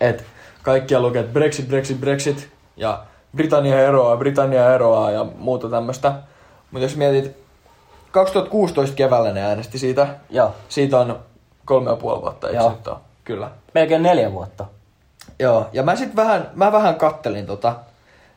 että 0.00 0.22
kaikkia 0.62 1.00
lukee, 1.00 1.22
Brexit, 1.22 1.68
Brexit, 1.68 2.00
Brexit, 2.00 2.48
ja 2.76 3.04
Britannia 3.36 3.80
eroaa, 3.80 4.16
Britannia 4.16 4.74
eroaa 4.74 5.10
ja 5.10 5.26
muuta 5.38 5.68
tämmöistä. 5.68 6.12
Mutta 6.70 6.84
jos 6.84 6.96
mietit, 6.96 7.36
2016 8.10 8.96
keväällä 8.96 9.32
ne 9.32 9.42
äänesti 9.42 9.78
siitä. 9.78 10.06
Joo. 10.30 10.54
Siitä 10.68 10.98
on 10.98 11.18
kolme 11.64 11.90
ja 11.90 11.96
puoli 11.96 12.20
vuotta, 12.20 12.48
eikö 12.48 12.60
Joo. 12.60 12.78
ole? 12.86 12.96
Kyllä. 13.24 13.50
Melkein 13.74 14.02
neljä 14.02 14.32
vuotta. 14.32 14.66
Joo, 15.38 15.66
ja 15.72 15.82
mä 15.82 15.96
sit 15.96 16.16
vähän, 16.16 16.50
mä 16.54 16.72
vähän 16.72 16.94
kattelin 16.94 17.46
tota. 17.46 17.76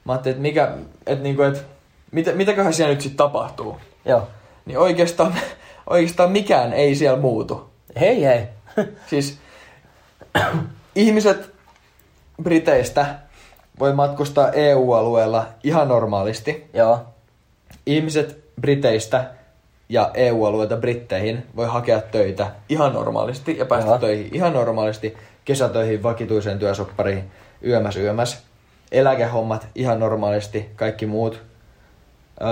Mä 0.06 0.14
ajattelin, 0.14 0.36
että 0.36 0.42
mikä, 0.42 0.72
et 1.08 1.24
niinku, 1.24 1.42
et, 1.42 1.66
mitä, 2.12 2.32
mitäköhän 2.32 2.74
siellä 2.74 2.94
nyt 2.94 3.02
sit 3.02 3.18
tapahtuu. 3.18 3.78
Joo. 4.06 4.28
Niin 4.66 4.78
oikeastaan, 4.78 5.36
oikeastaan 5.90 6.32
mikään 6.32 6.74
ei 6.74 6.96
siellä 6.96 7.20
muutu. 7.20 7.70
Hei 8.00 8.24
hei. 8.24 8.48
Siis 9.10 9.38
ihmiset 10.96 11.52
Briteistä 12.44 13.06
voi 13.80 13.94
matkustaa 13.94 14.52
EU-alueella 14.52 15.46
ihan 15.64 15.88
normaalisti. 15.88 16.70
Joo. 16.74 17.00
Ihmiset 17.86 18.44
Briteistä 18.62 19.32
ja 19.90 20.12
EU-alueelta 20.14 20.78
Britteihin 20.78 21.46
voi 21.56 21.68
hakea 21.68 22.02
töitä 22.02 22.52
ihan 22.70 22.94
normaalisti 22.94 23.58
ja 23.58 23.66
päästä 23.66 23.90
Joo. 23.90 24.00
töihin 24.00 24.36
ihan 24.36 24.54
normaalisti. 24.54 25.18
Kesätöihin, 25.46 26.04
vakituiseen 26.04 26.60
työsoppariin, 26.60 27.32
yömäs 27.66 27.98
yömäs. 27.98 28.44
Eläkehommat 28.92 29.68
ihan 29.76 30.00
normaalisti, 30.00 30.70
kaikki 30.76 31.06
muut. 31.06 31.42
Öö, 32.42 32.48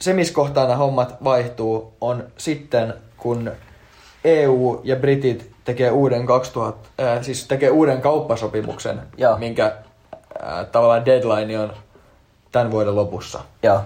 se, 0.00 0.12
missä 0.12 0.34
kohtaa 0.34 0.64
nämä 0.64 0.76
hommat 0.76 1.24
vaihtuu, 1.24 1.92
on 2.00 2.24
sitten, 2.36 2.94
kun 3.16 3.52
EU 4.24 4.80
ja 4.84 4.96
Britit 4.96 5.50
tekee 5.64 5.90
uuden 5.90 6.26
2000, 6.26 6.88
äh, 7.00 7.22
siis 7.22 7.46
tekee 7.48 7.70
uuden 7.70 8.00
kauppasopimuksen, 8.00 9.00
Joo. 9.16 9.38
minkä 9.38 9.76
äh, 10.42 10.66
tavallaan 10.72 11.04
deadline 11.04 11.58
on 11.58 11.72
tämän 12.52 12.70
vuoden 12.70 12.96
lopussa. 12.96 13.40
Joo. 13.62 13.80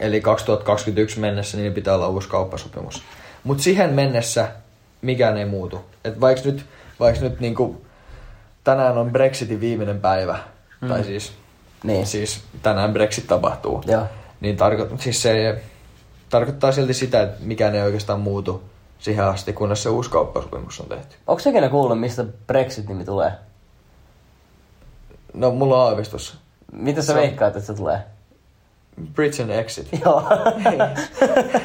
Eli 0.00 0.20
2021 0.20 1.20
mennessä 1.20 1.56
niin 1.56 1.72
pitää 1.74 1.94
olla 1.94 2.08
uusi 2.08 2.28
kauppasopimus. 2.28 3.02
Mutta 3.44 3.62
siihen 3.62 3.90
mennessä 3.90 4.48
mikään 5.02 5.36
ei 5.36 5.44
muutu. 5.44 5.84
Et 6.04 6.20
vaikka 6.20 6.42
nyt, 6.44 6.66
vaikka 7.00 7.20
nyt 7.20 7.40
niinku, 7.40 7.84
tänään 8.64 8.98
on 8.98 9.10
Brexitin 9.10 9.60
viimeinen 9.60 10.00
päivä, 10.00 10.38
mm. 10.80 10.88
tai 10.88 11.04
siis, 11.04 11.32
Niin. 11.82 12.06
siis 12.06 12.40
tänään 12.62 12.92
Brexit 12.92 13.26
tapahtuu, 13.26 13.82
Joo. 13.86 14.02
niin 14.40 14.56
tarko- 14.56 14.98
siis 14.98 15.22
se 15.22 15.62
tarkoittaa 16.28 16.72
silti 16.72 16.94
sitä, 16.94 17.22
että 17.22 17.36
mikään 17.40 17.74
ei 17.74 17.82
oikeastaan 17.82 18.20
muutu 18.20 18.62
siihen 18.98 19.24
asti, 19.24 19.52
kunnes 19.52 19.82
se 19.82 19.88
uusi 19.88 20.10
kauppasopimus 20.10 20.80
on 20.80 20.88
tehty. 20.88 21.16
Onko 21.26 21.40
sekin 21.40 21.70
kuullut, 21.70 22.00
mistä 22.00 22.24
Brexit-nimi 22.46 23.04
tulee? 23.04 23.32
No, 25.34 25.50
mulla 25.50 25.82
on 25.84 25.90
aavistus. 25.90 26.38
Mitä 26.72 27.02
sä 27.02 27.06
Se 27.06 27.14
veikkaat, 27.14 27.56
että 27.56 27.66
se 27.66 27.74
tulee? 27.74 27.98
Britain 29.14 29.50
exit. 29.50 29.88
Joo. 30.04 30.22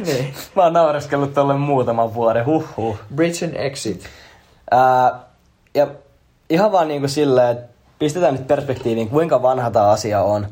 niin. 0.05 0.33
Mä 0.55 0.63
oon 0.63 0.73
naureskellut 0.73 1.33
tolle 1.33 1.53
muutaman 1.57 2.13
vuoden, 2.13 2.45
huhhuh. 2.45 2.97
Britain 3.15 3.55
exit. 3.55 4.03
Ää, 4.71 5.19
ja 5.75 5.87
ihan 6.49 6.71
vaan 6.71 6.87
niinku 6.87 7.07
silleen, 7.07 7.49
että 7.57 7.73
pistetään 7.99 8.33
nyt 8.33 8.47
perspektiiviin, 8.47 9.09
kuinka 9.09 9.41
vanha 9.41 9.71
tämä 9.71 9.89
asia 9.89 10.21
on. 10.21 10.47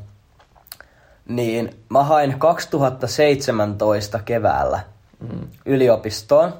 Niin 1.27 1.75
mä 1.89 2.03
hain 2.03 2.35
2017 2.39 4.19
keväällä 4.25 4.79
Mm. 5.19 5.47
yliopistoon. 5.65 6.53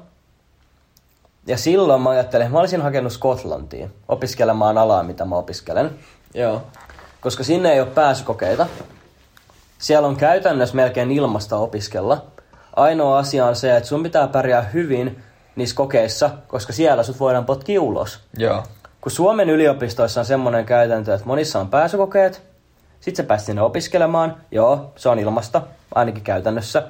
Ja 1.46 1.56
silloin 1.56 2.02
mä 2.02 2.10
ajattelin, 2.10 2.44
että 2.46 2.52
mä 2.52 2.60
olisin 2.60 2.82
hakenut 2.82 3.12
Skotlantiin 3.12 3.92
opiskelemaan 4.08 4.78
alaa, 4.78 5.02
mitä 5.02 5.24
mä 5.24 5.36
opiskelen. 5.36 5.90
Joo. 6.34 6.62
Koska 7.20 7.44
sinne 7.44 7.72
ei 7.72 7.80
ole 7.80 7.88
pääsykokeita. 7.88 8.66
Siellä 9.78 10.08
on 10.08 10.16
käytännössä 10.16 10.76
melkein 10.76 11.10
ilmasta 11.10 11.56
opiskella. 11.56 12.24
Ainoa 12.76 13.18
asia 13.18 13.46
on 13.46 13.56
se, 13.56 13.76
että 13.76 13.88
sun 13.88 14.02
pitää 14.02 14.28
pärjää 14.28 14.62
hyvin 14.62 15.22
niissä 15.56 15.76
kokeissa, 15.76 16.30
koska 16.48 16.72
siellä 16.72 17.02
sut 17.02 17.20
voidaan 17.20 17.44
potkia 17.44 17.82
ulos. 17.82 18.20
Joo. 18.36 18.62
Kun 19.00 19.12
Suomen 19.12 19.50
yliopistoissa 19.50 20.20
on 20.20 20.26
semmoinen 20.26 20.64
käytäntö, 20.64 21.14
että 21.14 21.26
monissa 21.26 21.60
on 21.60 21.68
pääsykokeet, 21.68 22.42
sit 23.00 23.16
sä 23.16 23.22
pääst 23.22 23.46
sinne 23.46 23.62
opiskelemaan, 23.62 24.36
joo, 24.50 24.92
se 24.96 25.08
on 25.08 25.18
ilmasta, 25.18 25.62
ainakin 25.94 26.24
käytännössä. 26.24 26.82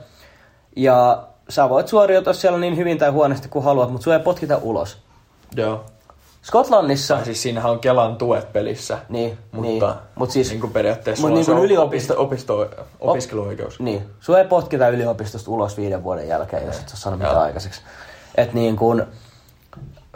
Ja 0.77 1.27
sä 1.49 1.69
voit 1.69 1.89
suoriutua 1.89 2.33
siellä 2.33 2.59
niin 2.59 2.77
hyvin 2.77 2.99
tai 2.99 3.11
huonosti 3.11 3.49
kuin 3.49 3.65
haluat, 3.65 3.91
mutta 3.91 4.05
sua 4.05 4.15
ei 4.15 4.21
potkita 4.23 4.57
ulos. 4.63 4.99
Joo. 5.57 5.85
Skotlannissa, 6.43 7.15
Tai 7.15 7.25
siis 7.25 7.43
siinähän 7.43 7.73
on 7.73 7.81
Kelan 7.81 8.17
tuet 8.17 8.53
pelissä. 8.53 8.99
niin, 9.09 9.39
Mutta 9.53 9.69
niin, 9.69 9.83
mut 10.15 10.31
siis, 10.31 10.51
niin 10.51 10.61
kuin 10.61 10.73
periaatteessa 10.73 11.27
mut 11.27 11.35
niin 11.35 11.47
kuin 11.47 11.59
yliopisto, 11.59 12.15
opisto, 12.23 12.61
opisto, 12.61 12.85
opiskeluoikeus. 13.01 13.81
Niin, 13.81 14.03
sua 14.21 14.39
ei 14.39 14.45
potkita 14.45 14.89
yliopistosta 14.89 15.51
ulos 15.51 15.77
viiden 15.77 16.05
vuoden 16.05 16.29
jälkeen, 16.29 16.67
jos 16.67 16.79
et 16.79 16.89
sä 16.89 16.97
sano 16.97 17.17
mitään 17.17 17.41
aikaiseksi. 17.43 17.81
Et 18.35 18.53
niin 18.53 18.77
kun 18.77 19.07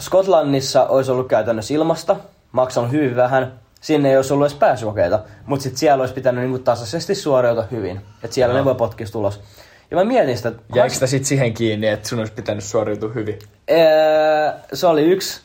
Skotlannissa 0.00 0.86
olisi 0.86 1.10
ollut 1.10 1.28
käytännössä 1.28 1.74
ilmasta, 1.74 2.16
maksanut 2.52 2.90
hyvin 2.90 3.16
vähän, 3.16 3.60
sinne 3.80 4.10
ei 4.10 4.16
olisi 4.16 4.32
ollut 4.32 4.46
edes 4.46 4.58
pääsykokeita, 4.58 5.20
mutta 5.46 5.62
sitten 5.62 5.78
siellä 5.78 6.02
olisi 6.02 6.14
pitänyt 6.14 6.44
niinku 6.44 6.58
tasaisesti 6.58 7.14
suoriutua 7.14 7.64
hyvin. 7.70 8.00
Että 8.24 8.34
siellä 8.34 8.52
Joo. 8.52 8.60
ne 8.60 8.64
voi 8.64 8.74
potkia 8.74 9.06
ulos. 9.14 9.40
Ja 9.90 9.96
mä 9.96 10.04
mietin 10.04 10.36
sitä, 10.36 10.52
Jäikö 10.74 10.94
sitä 10.94 11.06
sit 11.06 11.24
siihen 11.24 11.54
kiinni, 11.54 11.86
että 11.86 12.08
sun 12.08 12.18
olisi 12.18 12.32
pitänyt 12.32 12.64
suoriutua 12.64 13.10
hyvin? 13.14 13.38
Ee, 13.68 14.52
se 14.72 14.86
oli 14.86 15.02
yksi, 15.04 15.40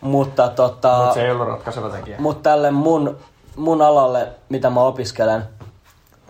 mutta 0.00 0.48
tota... 0.48 0.98
Mutta 0.98 1.14
se 1.14 1.24
ei 1.24 1.30
ollut 1.30 1.48
ratkaiseva 1.48 1.90
tekijä. 1.90 2.16
Mutta 2.18 2.50
tälle 2.50 2.70
mun, 2.70 3.16
mun 3.56 3.82
alalle, 3.82 4.28
mitä 4.48 4.70
mä 4.70 4.80
opiskelen, 4.80 5.42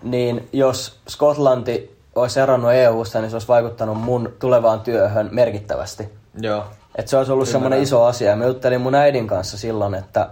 niin 0.03 0.49
jos 0.53 0.99
Skotlanti 1.09 2.01
olisi 2.15 2.39
eronnut 2.39 2.71
EU-sta, 2.73 3.21
niin 3.21 3.29
se 3.29 3.35
olisi 3.35 3.47
vaikuttanut 3.47 3.97
mun 3.97 4.33
tulevaan 4.39 4.81
työhön 4.81 5.29
merkittävästi. 5.31 6.09
Joo. 6.41 6.63
Et 6.95 7.07
se 7.07 7.17
olisi 7.17 7.31
ollut 7.31 7.47
semmoinen 7.47 7.81
iso 7.81 8.03
asia. 8.03 8.35
Mä 8.35 8.45
juttelin 8.45 8.81
mun 8.81 8.95
äidin 8.95 9.27
kanssa 9.27 9.57
silloin, 9.57 9.95
että 9.95 10.29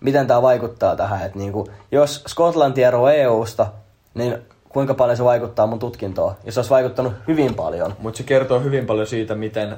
miten 0.00 0.26
tämä 0.26 0.42
vaikuttaa 0.42 0.96
tähän. 0.96 1.26
Että 1.26 1.38
niinku, 1.38 1.68
jos 1.92 2.24
Skotlanti 2.26 2.82
eroaa 2.82 3.12
EU-sta, 3.12 3.66
niin 4.14 4.38
kuinka 4.68 4.94
paljon 4.94 5.16
se 5.16 5.24
vaikuttaa 5.24 5.66
mun 5.66 5.78
tutkintoon. 5.78 6.34
Ja 6.44 6.52
se 6.52 6.60
olisi 6.60 6.70
vaikuttanut 6.70 7.12
hyvin 7.28 7.54
paljon. 7.54 7.94
Mutta 7.98 8.18
se 8.18 8.22
kertoo 8.22 8.60
hyvin 8.60 8.86
paljon 8.86 9.06
siitä, 9.06 9.34
miten 9.34 9.76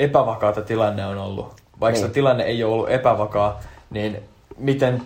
epävakaata 0.00 0.62
tilanne 0.62 1.06
on 1.06 1.18
ollut. 1.18 1.61
Vaikka 1.82 2.00
Niin. 2.00 2.10
tilanne 2.12 2.44
ei 2.44 2.64
ole 2.64 2.72
ollut 2.74 2.90
epävakaa, 2.90 3.60
niin 3.90 4.22
miten 4.58 5.02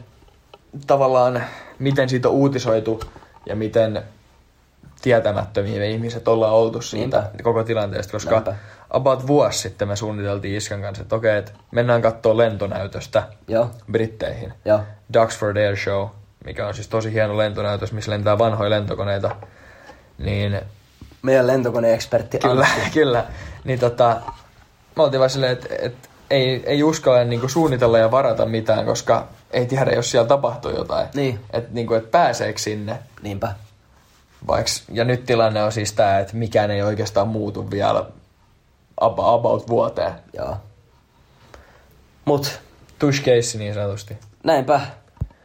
tavallaan, 0.86 1.42
miten 1.78 2.08
siitä 2.08 2.28
on 2.28 2.34
uutisoitu 2.34 3.00
ja 3.46 3.56
miten 3.56 4.02
tietämättömiä 5.02 5.78
me 5.78 5.90
ihmiset 5.90 6.28
ollaan 6.28 6.52
oltu 6.52 6.82
siitä 6.82 7.20
Niinpä. 7.20 7.42
koko 7.42 7.64
tilanteesta, 7.64 8.12
koska 8.12 8.30
Näinpä. 8.30 8.54
about 8.90 9.26
vuosi 9.26 9.58
sitten 9.58 9.88
me 9.88 9.96
suunniteltiin 9.96 10.56
Iskan 10.56 10.82
kanssa, 10.82 11.02
että 11.02 11.16
okei, 11.16 11.38
että 11.38 11.52
mennään 11.70 12.02
katsoa 12.02 12.36
lentonäytöstä 12.36 13.22
Joo, 13.48 13.70
Britteihin. 13.92 14.52
joo. 14.64 14.80
Duxford 15.14 15.56
Air 15.56 15.76
Show, 15.76 16.08
mikä 16.44 16.66
on 16.66 16.74
siis 16.74 16.88
tosi 16.88 17.12
hieno 17.12 17.36
lentonäytös, 17.36 17.92
missä 17.92 18.10
lentää 18.10 18.38
vanhoja 18.38 18.70
lentokoneita. 18.70 19.36
Niin 20.18 20.60
Meidän 21.22 21.46
lentokoneekspertti 21.46 22.38
Kyllä, 22.38 22.66
kyllä. 22.94 23.24
Niin 23.64 23.78
tota, 23.78 24.16
me 24.96 25.02
oltiin 25.02 25.18
vaan 25.20 25.30
silleen, 25.30 25.52
että 25.52 25.68
et, 25.78 25.94
ei, 26.30 26.62
ei 26.66 26.82
uskalla 26.82 27.24
niinku 27.24 27.48
suunnitella 27.48 27.98
ja 27.98 28.10
varata 28.10 28.46
mitään, 28.46 28.86
koska 28.86 29.28
ei 29.50 29.66
tiedä, 29.66 29.90
jos 29.90 30.10
siellä 30.10 30.28
tapahtuu 30.28 30.70
jotain. 30.70 31.06
Niin. 31.14 31.40
Että 31.52 31.70
niinku, 31.72 31.94
et 31.94 32.10
pääseekö 32.10 32.58
sinne. 32.58 32.98
Niinpä. 33.22 33.54
Vaiks, 34.46 34.84
ja 34.92 35.04
nyt 35.04 35.26
tilanne 35.26 35.62
on 35.62 35.72
siis 35.72 35.92
tää, 35.92 36.18
että 36.18 36.36
mikään 36.36 36.70
ei 36.70 36.82
oikeastaan 36.82 37.28
muutu 37.28 37.70
vielä 37.70 38.04
ab- 39.00 39.18
about 39.18 39.68
vuoteen. 39.68 40.12
Joo. 40.32 40.56
Mut 42.24 42.60
Tush 42.98 43.22
case 43.24 43.58
niin 43.58 43.74
sanotusti. 43.74 44.16
näinpä. 44.44 44.80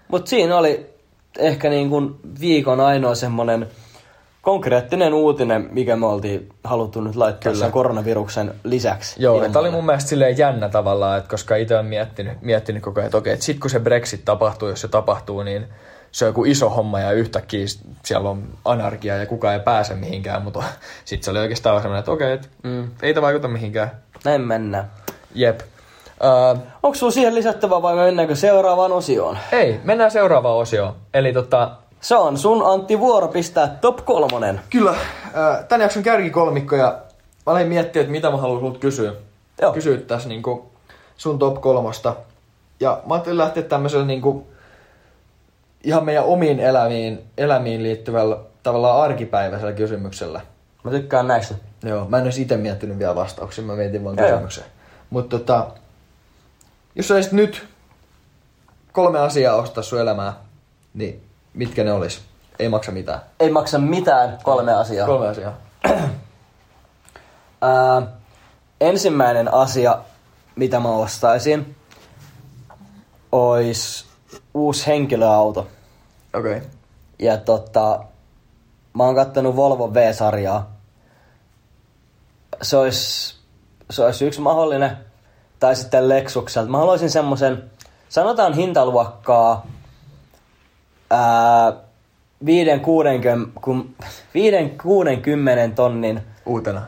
Mut 0.08 0.28
siinä 0.28 0.58
oli 0.58 0.90
ehkä 1.38 1.70
niin 1.70 1.90
kuin 1.90 2.16
viikon 2.40 2.80
ainoa 2.80 3.16
semmonen 3.16 3.70
konkreettinen 4.42 5.14
uutinen, 5.14 5.70
mikä 5.72 5.96
me 5.96 6.06
oltiin 6.06 6.50
haluttu 6.64 7.02
nyt 7.02 7.16
laittaa 7.16 7.52
Kyllä. 7.52 7.64
sen 7.66 7.72
koronaviruksen 7.72 8.54
lisäksi. 8.64 9.24
Joo, 9.24 9.44
että 9.44 9.60
oli 9.60 9.70
mun 9.72 9.86
mielestä 9.86 10.10
silleen 10.10 10.38
jännä 10.38 10.70
tavallaan, 10.70 11.18
että 11.18 11.30
koska 11.30 11.56
itse 11.56 11.76
olen 11.76 11.86
miettinyt, 11.86 12.42
miettinyt 12.42 12.84
koko 12.84 13.00
ajan, 13.00 13.06
että 13.06 13.18
okei, 13.18 13.34
että 13.34 13.46
sit 13.46 13.60
kun 13.60 13.70
se 13.70 13.80
Brexit 13.80 14.26
tapahtuu, 14.26 14.70
jos 14.70 14.82
se 14.82 14.88
tapahtuu, 14.88 15.44
niin 15.44 15.66
se 16.12 16.26
on 16.26 16.30
joku 16.30 16.46
iso 16.46 16.70
homma 16.70 17.00
ja 17.00 17.12
yhtäkkiä 17.12 17.66
siellä 18.06 18.30
on 18.30 18.44
anarkia 18.66 19.18
ja 19.18 19.26
kukaan 19.26 19.54
ei 19.54 19.60
pääse 19.60 19.94
mihinkään, 19.96 20.42
mutta 20.42 20.64
sitten 21.06 21.26
se 21.26 21.32
oli 21.32 21.40
oikeastaan 21.40 21.82
semmoinen, 21.82 22.00
että 22.00 22.12
okei, 22.12 22.34
että 22.34 22.48
Mm. 22.64 22.88
ei 23.02 23.14
tämä 23.14 23.26
vaikuta 23.26 23.48
mihinkään. 23.48 23.92
Näin 24.26 24.42
mennään. 24.42 24.92
Jep. 25.36 25.60
Uh, 26.54 26.60
Onko 26.84 26.96
sulla 26.96 27.12
siihen 27.12 27.36
lisättävää 27.36 27.82
vai 27.82 27.96
mennäänkö 27.96 28.36
seuraavaan 28.36 28.92
osioon? 28.92 29.38
ei, 29.52 29.80
mennään 29.84 30.12
seuraavaan 30.12 30.58
osioon. 30.58 30.96
Eli 31.14 31.34
tota, 31.34 31.72
Se 32.02 32.16
on 32.16 32.38
sun 32.38 32.66
Antti 32.66 33.00
vuoro 33.00 33.28
pistää 33.28 33.78
top 33.82 34.06
kolmonen. 34.06 34.62
Kyllä, 34.70 34.96
tän 35.68 35.82
jakson 35.82 36.04
kärkikolmikko 36.04 36.76
ja 36.76 37.00
mä 37.46 37.52
aloin 37.52 37.68
miettiä, 37.68 38.02
että 38.02 38.12
mitä 38.12 38.32
mä 38.32 38.38
haluan 38.38 38.60
sulta 38.60 38.80
kysyä. 38.80 39.14
Joo. 39.62 39.74
Kysyä 39.74 39.98
tässä 39.98 40.30
niinku 40.30 40.72
sun 41.18 41.40
top 41.40 41.62
kolmosta. 41.62 42.16
Ja 42.80 43.02
mä 43.06 43.14
ajattelin 43.14 43.38
lähteä 43.38 43.64
tämmöisellä 43.64 44.06
niinku 44.06 44.48
ihan 45.84 46.06
meidän 46.06 46.26
omiin 46.26 46.60
elämiin, 46.60 47.26
elämiin 47.38 47.84
liittyvällä 47.84 48.38
tavallaan 48.64 49.02
arkipäiväisellä 49.02 49.74
kysymyksellä. 49.74 50.42
Mä 50.84 50.92
tykkään 50.92 51.28
näistä. 51.28 51.56
Joo, 51.84 52.06
mä 52.06 52.18
en 52.18 52.24
edes 52.24 52.38
itse 52.38 52.58
miettinyt 52.58 53.00
vielä 53.00 53.16
vastauksia, 53.16 53.64
mä 53.64 53.76
mietin 53.76 54.04
vaan 54.04 54.16
kysymyksen. 54.16 54.64
Mutta 55.10 55.38
tota, 55.40 55.68
jos 56.96 57.08
saisit 57.08 57.32
nyt 57.32 57.68
kolme 58.92 59.20
asiaa 59.20 59.56
ostaa 59.56 59.84
sun 59.84 60.00
elämää, 60.00 60.34
niin 60.94 61.24
mitkä 61.54 61.84
ne 61.84 61.94
olis? 61.94 62.22
Ei 62.60 62.70
maksa 62.70 62.92
mitään. 62.92 63.22
Ei 63.40 63.52
maksa 63.52 63.80
mitään 63.80 64.38
kolme 64.44 64.74
asiaa. 64.74 65.08
Kolme 65.08 65.28
asiaa. 65.28 65.54
Ää, 67.62 68.02
ensimmäinen 68.82 69.54
asia, 69.54 69.98
mitä 70.56 70.80
mä 70.80 70.90
ostaisin, 70.90 71.76
olisi 73.32 74.06
uusi 74.54 74.88
henkilöauto. 74.88 75.68
Okei. 76.34 76.58
Okay. 76.58 76.70
Ja 77.20 77.38
tota, 77.38 78.04
mä 78.94 79.04
oon 79.04 79.16
kattonut 79.16 79.56
Volvo 79.56 79.94
V-sarjaa. 79.94 80.72
Se 82.62 82.78
olisi, 82.78 83.36
se 83.90 84.04
olisi 84.04 84.26
yksi 84.26 84.42
mahdollinen. 84.42 84.98
Tai 85.60 85.76
sitten 85.76 86.10
Lexukselta. 86.10 86.72
Mä 86.72 86.78
haluaisin 86.78 87.10
semmoisen, 87.10 87.72
sanotaan 88.10 88.54
hintaluokkaa 88.54 89.66
ää, 91.12 91.74
5-60 92.46 92.48
kun- 93.62 93.96
5-60 95.70 95.74
tonnin, 95.76 96.22
Uutena. 96.46 96.82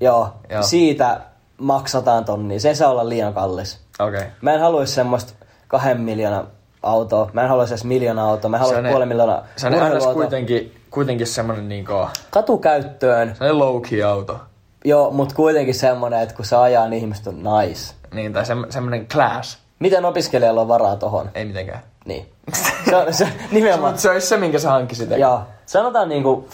joo, 0.00 0.28
Joo. 0.50 0.62
siitä 0.62 1.20
maksataan 1.58 2.24
tonnia. 2.24 2.60
Se 2.60 2.68
ei 2.68 2.74
saa 2.74 2.90
olla 2.90 3.08
liian 3.08 3.34
kallis. 3.34 3.80
Okei. 4.00 4.18
Okay. 4.18 4.30
Mä 4.40 4.52
en 4.54 4.60
haluaisi 4.60 4.92
semmoista 4.94 5.32
kahden 5.68 6.00
miljoonan 6.00 6.46
autoa. 6.82 7.30
Mä 7.32 7.42
en 7.42 7.48
haluaisi 7.48 7.74
edes 7.74 7.84
miljoona 7.84 8.24
autoa. 8.24 8.50
Mä 8.50 8.58
haluaisin 8.58 8.90
puolen 8.90 9.08
miljoonaa 9.08 9.44
Se 9.56 9.66
on 9.66 9.74
aina 9.74 10.00
kuitenkin, 10.12 10.74
kuitenkin 10.90 11.26
semmonen 11.26 11.68
niinku, 11.68 11.92
Katukäyttöön, 12.30 13.28
semmonen 13.28 13.58
low 13.58 13.80
key 13.82 14.02
auto. 14.02 14.40
joo, 14.84 15.10
mutta 15.10 15.34
kuitenkin 15.34 15.74
semmonen, 15.74 16.20
että 16.22 16.34
kun 16.34 16.44
se 16.44 16.56
ajaa, 16.56 16.88
niin 16.88 17.00
ihmiset 17.00 17.26
on 17.26 17.34
nice. 17.42 17.94
Niin, 18.14 18.32
tai 18.32 18.46
sem, 18.46 18.64
semmonen 18.70 19.06
class. 19.06 19.58
Miten 19.78 20.04
opiskelijalla 20.04 20.60
on 20.60 20.68
varaa 20.68 20.96
tohon? 20.96 21.30
Ei 21.34 21.44
mitenkään. 21.44 21.80
Niin. 22.04 22.32
Se 22.90 22.96
on 22.96 23.14
se, 23.14 23.28
nimenomaan. 23.50 23.92
Mutta 23.92 24.02
se 24.02 24.10
olisi 24.10 24.26
se, 24.26 24.36
minkä 24.36 24.58
sä 24.58 24.70
hankkisit. 24.70 25.10
Joo, 25.10 25.42
sanotaan 25.66 26.08
niinku 26.08 26.48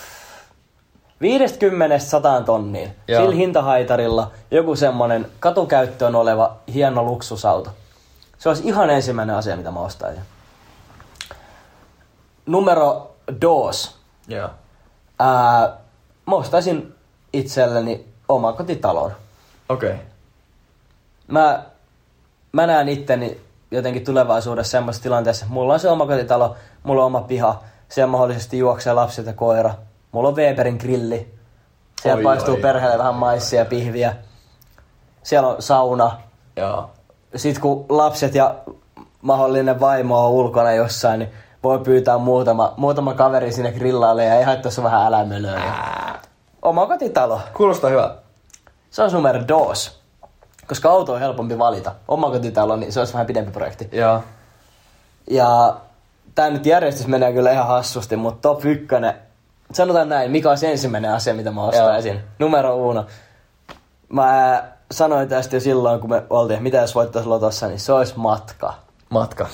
50-100 2.41 2.45
tonniin. 2.45 2.97
Joo. 3.09 3.21
Sillä 3.21 3.35
hintahaitarilla 3.35 4.31
joku 4.51 4.77
semmonen 4.77 5.27
katukäyttöön 5.41 6.15
oleva 6.15 6.57
hieno 6.75 7.03
luksusauto. 7.03 7.71
Se 8.39 8.49
olisi 8.49 8.69
ihan 8.69 8.91
ensimmäinen 8.91 9.37
asia, 9.37 9.57
mitä 9.57 9.71
mä 9.71 9.81
ostaisin. 9.81 10.23
Numero 12.47 13.11
dos. 13.41 13.97
Joo. 14.29 14.49
Ää, 15.19 15.77
mä 16.27 16.37
ostaisin 16.37 16.95
itselleni 17.33 18.05
omakotitalon. 18.29 19.13
Okei. 19.69 19.91
Okay. 19.91 20.03
Mä, 21.29 21.63
mä 22.53 22.67
näen 22.67 22.89
itteni 22.89 23.41
jotenkin 23.71 24.05
tulevaisuudessa 24.05 24.71
semmoisessa 24.71 25.03
tilanteessa, 25.03 25.45
että 25.45 25.55
mulla 25.55 25.75
on 25.75 25.81
se 25.81 25.89
omakotitalo, 25.89 26.57
mulla 26.83 27.03
on 27.03 27.07
oma 27.07 27.21
piha, 27.21 27.63
siellä 27.89 28.11
mahdollisesti 28.11 28.59
juoksee 28.59 28.93
lapset 28.93 29.27
ja 29.27 29.33
koira. 29.33 29.75
Mulla 30.13 30.29
on 30.29 30.37
Weberin 30.37 30.77
grilli. 30.77 31.35
Siellä 32.03 32.19
Oi, 32.19 32.23
paistuu 32.23 32.55
oi. 32.55 32.61
perheelle 32.61 32.99
vähän 32.99 33.15
maissia 33.15 33.59
ja 33.59 33.65
pihviä. 33.65 34.17
Siellä 35.23 35.49
on 35.49 35.63
sauna. 35.63 36.21
Joo. 36.57 36.91
Sitten 37.37 37.63
kun 37.63 37.87
lapset 37.89 38.35
ja 38.35 38.55
mahdollinen 39.23 39.81
vaimo 39.81 40.27
on 40.27 40.31
ulkona 40.31 40.73
jossain, 40.73 41.19
niin 41.19 41.31
voi 41.63 41.79
pyytää 41.79 42.19
muutama, 42.19 42.75
muutama 42.77 43.15
kaveri 43.15 43.53
sinne 43.53 43.73
grillaalle 43.73 44.25
ja 44.25 44.35
ei 44.35 44.43
haittaa 44.43 44.73
vähän 44.83 45.07
älämölöä. 45.07 45.63
Omakotitalo. 46.63 47.41
Kuulostaa 47.57 47.91
hyvä. 47.91 48.15
Se 48.91 49.03
on 49.03 49.13
numero 49.13 49.49
dos. 49.49 50.00
Koska 50.71 50.91
auto 50.91 51.13
on 51.13 51.21
helpompi 51.21 51.59
valita. 51.59 51.93
Omakotitalo, 52.09 52.77
niin 52.77 52.93
se 52.93 53.01
olisi 53.01 53.13
vähän 53.13 53.27
pidempi 53.27 53.51
projekti. 53.51 53.89
Joo. 53.93 54.23
Ja 55.31 55.77
tää 56.35 56.51
nyt 56.51 56.67
järjestys 56.67 57.07
menee 57.07 57.33
kyllä 57.33 57.53
ihan 57.53 57.67
hassusti, 57.67 58.17
mutta 58.17 58.49
top 58.49 58.65
ykkönen. 58.65 59.15
Sanotaan 59.73 60.09
näin, 60.09 60.31
mikä 60.31 60.49
olisi 60.49 60.67
ensimmäinen 60.67 61.13
asia, 61.13 61.35
mitä 61.35 61.51
mä 61.51 61.65
ostaisin. 61.65 62.13
Joo. 62.15 62.23
Numero 62.39 62.77
uno. 62.77 63.07
Mä 64.09 64.63
sanoin 64.93 65.29
tästä 65.29 65.57
jo 65.57 65.61
silloin, 65.61 66.01
kun 66.01 66.11
me 66.11 66.23
oltiin, 66.31 66.55
että 66.55 66.63
mitä 66.63 66.79
jos 66.79 66.95
voittaisi 66.95 67.29
lotossa, 67.29 67.67
niin 67.67 67.81
se 67.81 67.93
olisi 67.93 68.15
matka. 68.17 68.75
Matka. 69.09 69.47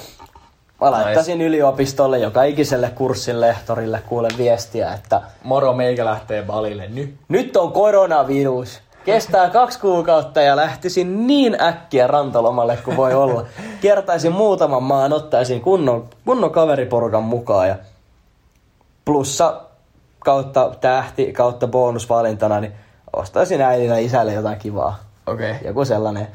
Mä 0.80 0.90
laittaisin 0.90 1.40
yliopistolle, 1.40 2.18
joka 2.18 2.42
ikiselle 2.42 2.90
kurssin 2.90 3.40
lehtorille 3.40 4.02
kuule 4.08 4.28
viestiä, 4.38 4.92
että 4.92 5.20
Moro, 5.42 5.72
meikä 5.72 6.04
lähtee 6.04 6.42
balille 6.42 6.88
nyt. 6.88 7.14
nyt 7.28 7.56
on 7.56 7.72
koronavirus. 7.72 8.80
Kestää 9.06 9.50
kaksi 9.50 9.80
kuukautta 9.80 10.40
ja 10.40 10.56
lähtisin 10.56 11.26
niin 11.26 11.62
äkkiä 11.62 12.06
rantalomalle 12.06 12.78
kuin 12.84 12.96
voi 12.96 13.14
olla. 13.14 13.44
Kiertäisin 13.80 14.32
muutaman 14.32 14.82
maan, 14.82 15.12
ottaisin 15.12 15.60
kunnon, 15.60 16.08
kunnon 16.24 16.50
kaveriporukan 16.50 17.22
mukaan 17.22 17.68
ja 17.68 17.76
plussa 19.04 19.60
kautta 20.18 20.70
tähti 20.80 21.32
kautta 21.32 21.66
bonusvalintana, 21.66 22.60
niin 22.60 22.72
ostaisin 23.12 23.62
äidille 23.62 24.02
isälle 24.02 24.32
jotain 24.32 24.58
kivaa. 24.58 24.98
Okei. 25.26 25.50
Okay. 25.50 25.66
Joku 25.66 25.84
sellainen. 25.84 26.28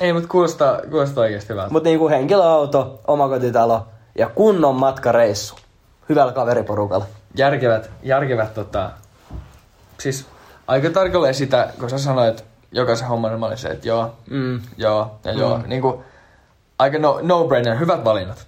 Ei, 0.00 0.12
mutta 0.12 0.28
kuulostaa, 0.28 0.80
kuulostaa 0.90 1.22
oikeesti 1.22 1.48
hyvältä. 1.52 1.72
Mutta 1.72 1.88
niinku 1.88 2.08
henkilöauto, 2.08 3.00
omakotitalo 3.06 3.86
ja 4.18 4.28
kunnon 4.28 4.74
matkareissu. 4.74 5.54
Hyvällä 6.08 6.32
kaveriporukalla. 6.32 7.06
järkevät, 7.34 7.90
järkevät 8.02 8.54
tota, 8.54 8.90
siis 9.98 10.26
aika 10.68 10.90
tarkalleen 10.90 11.34
sitä, 11.34 11.68
kun 11.80 11.90
sä 11.90 11.98
sanoit 11.98 12.44
jokaisen 12.72 13.08
homman, 13.08 13.40
mä 13.40 13.46
olin 13.46 13.58
se, 13.58 13.68
että 13.68 13.88
joo, 13.88 14.12
Mm. 14.30 14.60
joo 14.76 15.10
ja 15.24 15.32
joo. 15.32 15.60
Niin 15.66 15.82
kuin, 15.82 15.98
aika 16.78 16.98
no, 16.98 17.18
no-brainer, 17.22 17.78
hyvät 17.78 18.04
valinnat. 18.04 18.46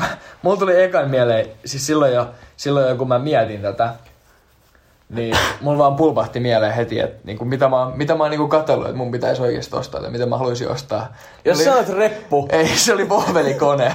Mulla 0.42 0.56
tuli 0.56 0.82
ekan 0.82 1.10
mieleen, 1.10 1.46
siis 1.64 1.86
silloin 1.86 2.12
jo, 2.14 2.26
silloin 2.56 2.88
jo 2.88 2.96
kun 2.96 3.08
mä 3.08 3.18
mietin 3.18 3.62
tätä, 3.62 3.94
niin 5.08 5.36
mulla 5.60 5.78
vaan 5.78 5.96
pulpahti 5.96 6.40
mieleen 6.40 6.72
heti, 6.74 7.00
että 7.00 7.20
niin 7.24 7.38
kuin, 7.38 7.48
mitä 7.48 7.68
mä, 7.68 7.90
mitä 7.94 8.14
mä 8.14 8.24
oon 8.24 8.30
niin 8.30 8.48
katsellut, 8.48 8.86
että 8.86 8.96
mun 8.96 9.10
pitäisi 9.10 9.42
oikeasti 9.42 9.76
ostaa 9.76 10.00
tai 10.00 10.10
mitä 10.10 10.26
mä 10.26 10.38
haluaisin 10.38 10.68
ostaa. 10.70 11.12
Jos 11.44 11.56
Oli- 11.56 11.64
sä 11.64 11.74
oot 11.74 11.88
reppu, 11.88 12.48
Ei, 12.52 12.68
se 12.68 12.92
oli 12.94 13.08
vohvelikone. 13.08 13.94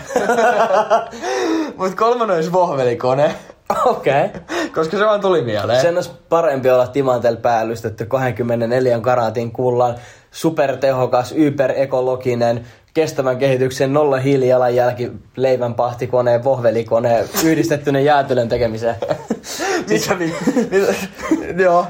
Mut 1.78 1.95
kolmonen 1.95 2.36
olisi 2.36 2.52
vohvelikone, 2.52 3.36
okei. 3.86 4.26
Okay. 4.26 4.70
koska 4.76 4.97
se 4.97 5.05
vaan 5.05 5.22
tuli 5.22 5.41
mieleen. 5.41 5.82
Sen 5.82 5.95
olisi 5.95 6.11
parempi 6.30 6.70
olla 6.70 6.88
Timantel 6.88 7.36
päällystetty 7.36 8.05
24 8.05 8.99
karatin 8.99 9.51
kullan, 9.51 9.95
supertehokas, 10.32 11.34
yperekologinen, 11.38 12.65
kestävän 12.93 13.38
kehityksen 13.38 13.93
nolla 13.93 14.17
hiilijalanjälki, 14.17 15.11
leivän 15.36 15.74
pahtikone, 15.74 16.43
vohvelikone, 16.43 17.26
yhdistettynä 17.43 17.99
jäätelön 17.99 18.49
tekemiseen. 18.49 18.95
Mitä? 19.89 20.15
Mitä- 20.15 20.93
Joo. 21.63 21.86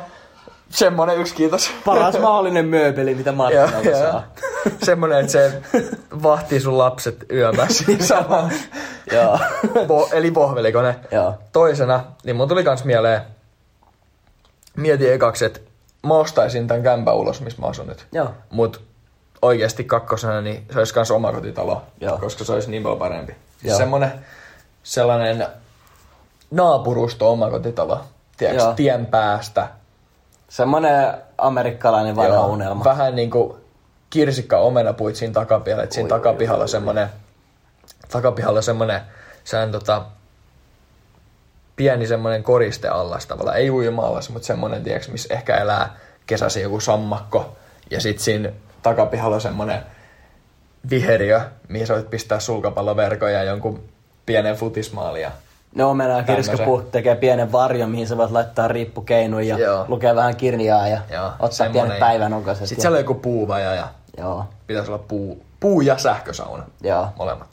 Semmonen 0.69 1.17
yksi, 1.17 1.35
kiitos. 1.35 1.71
Paras 1.85 2.19
mahdollinen 2.19 2.65
mööpeli, 2.65 3.15
mitä 3.15 3.33
joo. 3.53 3.67
saa. 3.99 4.23
Semmonen, 4.83 5.19
että 5.19 5.31
se 5.31 5.61
vahtii 6.23 6.59
sun 6.59 6.77
lapset 6.77 7.25
yömässä. 7.31 7.83
Sama. 7.99 8.49
Joo. 9.11 9.39
Bo- 9.65 10.09
eli 10.11 10.33
vohvelikone. 10.33 10.95
Joo. 11.11 11.33
Toisena, 11.51 12.03
niin 12.23 12.35
mun 12.35 12.47
tuli 12.47 12.63
kans 12.63 12.83
mieleen, 12.83 13.21
mietin 14.77 15.13
ekaksi, 15.13 15.45
että 15.45 15.59
mä 16.03 16.13
ostaisin 16.13 16.67
tän 16.67 16.83
kämpän 16.83 17.15
ulos, 17.15 17.41
missä 17.41 17.61
mä 17.61 17.67
asun 17.67 17.87
nyt. 17.87 18.05
Joo. 18.11 18.29
Mut 18.49 18.81
oikeasti 19.41 19.83
kakkosena, 19.83 20.41
niin 20.41 20.65
se 20.73 20.79
olisi 20.79 20.93
kans 20.93 21.11
omakotitalo, 21.11 21.81
Joo. 22.01 22.17
koska 22.17 22.43
se 22.43 22.53
olisi 22.53 22.71
niin 22.71 22.83
paljon 22.83 22.99
parempi. 22.99 23.35
Siis 23.61 23.77
semmonen, 23.77 24.11
sellainen 24.83 25.47
naapurusto 26.51 27.31
omakotitalo, 27.31 28.01
tiedätkö, 28.37 28.63
Joo. 28.63 28.73
tien 28.73 29.05
päästä. 29.05 29.67
Semmonen 30.49 31.13
amerikkalainen 31.37 32.15
vanha 32.15 32.35
Joo, 32.35 32.47
unelma. 32.47 32.83
Vähän 32.83 33.15
niinku 33.15 33.59
kirsikka 34.09 34.57
omenapuit 34.57 35.15
siinä 35.15 35.33
takapihalla, 35.33 35.83
että 35.83 35.93
siinä 35.93 36.05
Oi, 36.05 36.09
takapihalla 36.09 36.61
oi, 36.61 36.63
oi. 36.63 36.69
semmonen, 36.69 37.09
takapihalla 38.11 38.61
semmonen, 38.61 39.01
sehän 39.43 39.71
tota, 39.71 40.05
pieni 41.75 42.07
semmonen 42.07 42.43
koristeallas 42.43 43.25
tavallaan, 43.25 43.57
ei 43.57 43.69
uima-allas, 43.69 44.29
mutta 44.29 44.45
semmonen, 44.45 44.83
tiedätkö, 44.83 45.11
missä 45.11 45.33
ehkä 45.33 45.57
elää 45.57 45.95
kesäsi 46.25 46.61
joku 46.61 46.79
sammakko, 46.79 47.57
ja 47.91 48.01
sit 48.01 48.19
siinä 48.19 48.51
takapihalla 48.83 49.35
on 49.35 49.41
semmonen 49.41 49.83
viheriö, 50.89 51.41
mihin 51.67 51.87
sä 51.87 51.93
voit 51.93 52.09
pistää 52.09 52.39
sulkapalloverkoja 52.39 53.37
ja 53.37 53.43
jonkun 53.43 53.83
pienen 54.25 54.55
futismaalia. 54.55 55.31
Ne 55.75 55.83
omena 55.85 56.09
ja 56.17 56.23
Tämmösen. 56.23 56.35
kirskapuu 56.35 56.81
tekee 56.81 57.15
pienen 57.15 57.51
varjon, 57.51 57.89
mihin 57.89 58.07
sä 58.07 58.17
voit 58.17 58.31
laittaa 58.31 58.67
riippukeinun 58.67 59.47
ja 59.47 59.57
Joo. 59.57 59.85
lukea 59.87 60.15
vähän 60.15 60.35
kirjaa 60.35 60.87
ja 60.87 61.01
Joo, 61.13 61.25
ottaa 61.25 61.49
semmonen. 61.49 61.81
pienet 61.81 61.99
päivänokaset. 61.99 62.67
Sitten 62.67 62.77
ja- 62.77 62.81
siellä 62.81 62.95
on 62.95 62.99
joku 63.01 63.13
puuvaja 63.15 63.75
ja 63.75 63.87
Joo, 64.17 64.45
pitäisi 64.67 64.91
olla 64.91 65.03
puu, 65.07 65.45
puu 65.59 65.81
ja 65.81 65.97
sähkösauna. 65.97 66.63
joo. 66.81 67.07
Molemmat. 67.17 67.47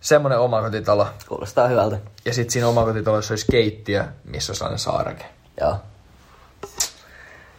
Semmonen 0.00 0.38
omakotitalo. 0.38 1.06
Kuulostaa 1.28 1.68
hyvältä. 1.68 1.98
Ja 2.24 2.34
sitten 2.34 2.52
siinä 2.52 2.68
omakotitalossa 2.68 3.32
olisi 3.32 3.46
keittiö, 3.50 4.04
missä 4.24 4.52
on 4.52 4.56
sellainen 4.56 4.78
saareke. 4.78 5.24
Joo. 5.60 5.76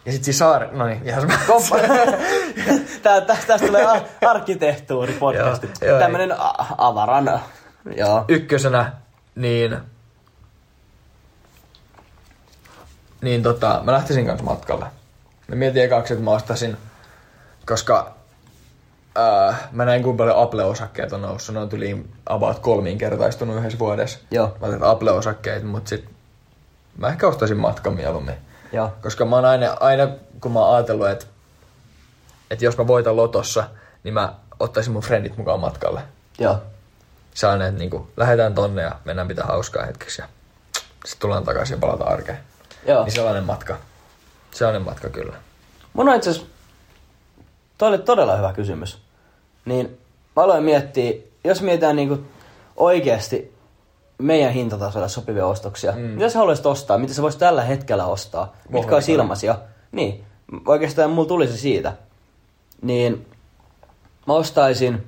Ja 0.06 0.12
sitten 0.12 0.24
siinä 0.24 0.38
saare... 0.38 0.68
No 0.72 0.86
niin, 0.86 1.00
ihan. 1.04 1.32
Koppa. 1.46 1.76
Tää, 3.02 3.20
tästä, 3.20 3.46
tästä 3.46 3.66
tulee 3.66 3.84
ar- 3.86 4.00
arkkitehtuuripodcasti. 4.26 5.66
Joo, 5.80 5.90
joo, 5.90 5.98
Tämmönen 5.98 6.34
avaran. 6.78 7.40
Joo. 7.96 8.24
Ykkösenä, 8.28 8.92
niin... 9.38 9.78
Niin 13.22 13.42
tota, 13.42 13.80
mä 13.84 13.92
lähtisin 13.92 14.26
kanssa 14.26 14.44
matkalle. 14.44 14.86
Mä 15.48 15.54
mietin 15.54 15.82
ekaksi, 15.82 16.12
että 16.12 16.24
mä 16.24 16.30
ostaisin, 16.30 16.76
koska 17.66 18.14
äh, 19.18 19.68
mä 19.72 19.84
näin 19.84 20.02
kuinka 20.02 20.18
paljon 20.18 20.42
Apple-osakkeet 20.42 21.12
on 21.12 21.22
noussut. 21.22 21.54
Ne 21.54 21.60
on 21.60 21.68
yli 21.72 22.04
about 22.26 22.58
kolminkertaistunut 22.58 23.56
yhdessä 23.56 23.78
vuodessa. 23.78 24.18
Joo. 24.30 24.56
Mä 24.60 24.66
otin 24.66 24.82
Apple-osakkeet, 24.82 25.62
mutta 25.62 25.88
sit 25.88 26.10
mä 26.96 27.08
ehkä 27.08 27.28
ostaisin 27.28 27.56
matkan 27.56 27.94
mieluummin. 27.94 28.34
Joo. 28.72 28.92
Koska 29.02 29.24
mä 29.24 29.36
oon 29.36 29.44
aina, 29.44 29.76
aina 29.80 30.08
kun 30.40 30.52
mä 30.52 30.60
oon 30.60 30.76
ajatellut, 30.76 31.08
että, 31.08 31.26
että 32.50 32.64
jos 32.64 32.78
mä 32.78 32.86
voitan 32.86 33.16
lotossa, 33.16 33.68
niin 34.04 34.14
mä 34.14 34.34
ottaisin 34.60 34.92
mun 34.92 35.02
frendit 35.02 35.36
mukaan 35.36 35.60
matkalle. 35.60 36.00
Joo. 36.38 36.62
Sellainen, 37.38 37.68
että 37.68 37.78
niin 37.78 38.08
lähdetään 38.16 38.54
tonne 38.54 38.82
ja 38.82 38.92
mennään 39.04 39.28
pitää 39.28 39.44
hauskaa 39.46 39.86
hetkeksi 39.86 40.22
ja 40.22 40.28
sitten 41.04 41.20
tullaan 41.20 41.44
takaisin 41.44 41.74
ja 41.74 41.78
palataan 41.78 42.12
arkeen. 42.12 42.38
Joo. 42.86 43.04
Niin 43.04 43.12
sellainen 43.12 43.44
matka. 43.44 43.76
Sellainen 44.50 44.82
matka 44.82 45.08
kyllä. 45.08 45.36
Mun 45.92 46.08
on 46.08 46.16
itse 46.16 46.30
asiassa, 46.30 46.50
toi 47.78 47.88
oli 47.88 47.98
todella 47.98 48.36
hyvä 48.36 48.52
kysymys. 48.52 48.98
Niin 49.64 49.98
mä 50.36 50.42
aloin 50.42 50.64
miettiä, 50.64 51.12
jos 51.44 51.62
mietitään 51.62 51.96
niinku 51.96 52.24
oikeasti 52.76 53.54
meidän 54.18 54.52
hintatasolle 54.52 55.08
sopivia 55.08 55.46
ostoksia. 55.46 55.92
Mm. 55.92 56.00
Mitä 56.00 56.28
sä 56.28 56.38
haluaisit 56.38 56.66
ostaa? 56.66 56.98
Mitä 56.98 57.14
sä 57.14 57.22
voisit 57.22 57.40
tällä 57.40 57.62
hetkellä 57.62 58.06
ostaa? 58.06 58.56
Mitkä 58.68 58.94
olisi 58.94 59.12
ilmaisia? 59.12 59.58
Niin. 59.92 60.24
Oikeastaan 60.66 61.10
mulla 61.10 61.28
tuli 61.28 61.46
se 61.46 61.56
siitä. 61.56 61.92
Niin 62.82 63.26
mä 64.26 64.34
ostaisin, 64.34 65.06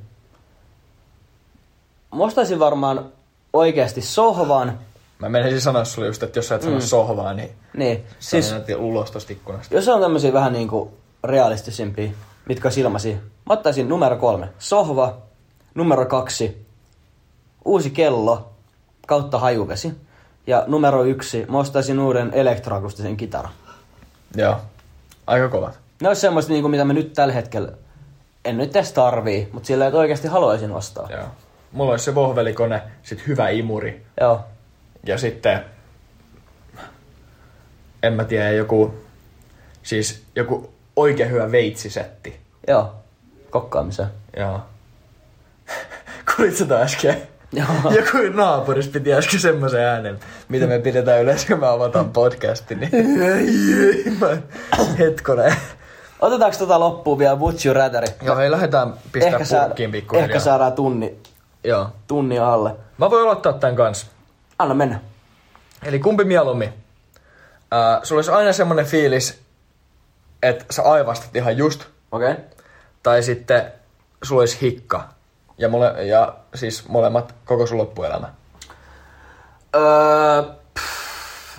mä 2.16 2.24
ostaisin 2.24 2.58
varmaan 2.58 3.12
oikeasti 3.52 4.00
sohvan. 4.00 4.78
Mä 5.18 5.28
menisin 5.28 5.60
sanoa 5.60 5.84
sulle 5.84 6.06
just, 6.08 6.22
että 6.22 6.38
jos 6.38 6.48
sä 6.48 6.54
et 6.54 6.62
sano 6.62 6.74
Mm. 6.74 6.80
sohvaa, 6.80 7.34
niin 7.34 7.50
Niin, 7.76 8.04
siis... 8.18 8.54
ulos 8.78 9.10
tosta 9.10 9.32
ikkunasta. 9.32 9.74
jos 9.74 9.88
on 9.88 10.00
tämmöisiä 10.00 10.32
vähän 10.32 10.52
niinku 10.52 10.92
realistisempia, 11.24 12.10
mitkä 12.48 12.68
on 12.68 12.74
ilmaisia. 12.76 13.16
Mä 13.16 13.52
ottaisin 13.52 13.88
numero 13.88 14.16
kolme, 14.16 14.48
sohva. 14.58 15.16
Numero 15.74 16.06
kaksi, 16.06 16.66
uusi 17.64 17.90
kello 17.90 18.50
kautta 19.06 19.38
hajuvesi. 19.38 19.92
Ja 20.46 20.64
numero 20.66 21.04
yksi, 21.04 21.46
mä 21.48 21.58
ostaisin 21.58 21.98
uuden 22.00 22.30
elektroakustisen 22.34 23.16
kitaran. 23.16 23.52
Joo. 24.36 24.56
Aika 25.26 25.48
kovat. 25.48 25.78
Ne 26.02 26.08
olisi 26.08 26.20
semmoista, 26.20 26.52
niinku, 26.52 26.68
mitä 26.68 26.84
mä 26.84 26.92
nyt 26.92 27.12
tällä 27.12 27.34
hetkellä 27.34 27.72
en 28.44 28.56
nyt 28.58 28.76
edes 28.76 28.92
tarvii, 28.92 29.48
mutta 29.52 29.66
sillä 29.66 29.86
että 29.86 29.98
oikeasti 29.98 30.28
haluaisin 30.28 30.72
ostaa. 30.72 31.08
Joo. 31.10 31.24
Mulla 31.72 31.90
olisi 31.90 32.04
se 32.04 32.14
vohvelikone, 32.14 32.82
sit 33.02 33.26
hyvä 33.26 33.48
imuri. 33.48 34.06
Joo. 34.20 34.40
Ja 35.06 35.18
sitten, 35.18 35.60
en 38.02 38.12
mä 38.12 38.24
tiedä, 38.24 38.50
joku, 38.50 38.94
siis 39.82 40.22
joku 40.36 40.72
oikein 40.96 41.30
hyvä 41.30 41.52
veitsisetti. 41.52 42.40
Joo. 42.68 42.94
Kokkaamiseen. 43.50 44.08
Joo. 44.36 44.60
Kuulit 46.36 46.56
sä 46.56 46.66
tää 46.66 46.80
äsken? 46.80 47.22
Joo. 47.52 47.66
Joku 47.98 48.18
naapuris 48.34 48.88
piti 48.88 49.14
äsken 49.14 49.40
semmoisen 49.40 49.80
äänen, 49.80 50.18
mitä 50.48 50.66
me 50.66 50.78
pidetään 50.78 51.22
yleensä, 51.22 51.46
kun 51.46 51.60
me 51.60 51.66
avataan 51.66 52.10
podcastin. 52.10 52.80
Niin... 52.80 54.18
mä... 54.20 54.36
Hetkonen. 54.98 55.54
Otetaanko 56.20 56.58
tota 56.58 56.80
loppuun 56.80 57.18
vielä 57.18 57.36
Would 57.36 57.56
You? 57.64 57.74
Joo, 58.22 58.36
hei, 58.36 58.50
lähdetään 58.50 58.94
pistää 59.12 59.38
ehkä, 59.38 59.58
purkkiin 59.66 59.92
pikkuhiljaa. 59.92 60.24
ehkä 60.24 60.40
saadaan 60.40 60.72
tunni, 60.72 61.18
Joo. 61.64 61.88
tunni 62.06 62.38
alle. 62.38 62.76
Mä 62.98 63.10
voin 63.10 63.22
aloittaa 63.22 63.52
tän 63.52 63.76
kanssa. 63.76 64.06
Anna 64.58 64.74
mennä. 64.74 65.00
Eli 65.82 65.98
kumpi 65.98 66.24
mieluummin? 66.24 66.68
Äh, 67.72 68.00
sulla 68.02 68.18
olisi 68.18 68.30
aina 68.30 68.52
semmonen 68.52 68.86
fiilis, 68.86 69.42
että 70.42 70.64
sä 70.70 70.82
aivastat 70.82 71.36
ihan 71.36 71.56
just, 71.56 71.84
Okei. 72.12 72.32
Okay. 72.32 72.44
tai 73.02 73.22
sitten 73.22 73.72
sulla 74.22 74.40
olisi 74.40 74.60
hikka. 74.60 75.08
Ja, 75.58 75.68
mole, 75.68 76.04
ja 76.04 76.34
siis 76.54 76.88
molemmat 76.88 77.34
koko 77.44 77.66
sun 77.66 77.78
loppuelämä. 77.78 78.28
Öö, 79.76 80.42
pff, 80.74 81.58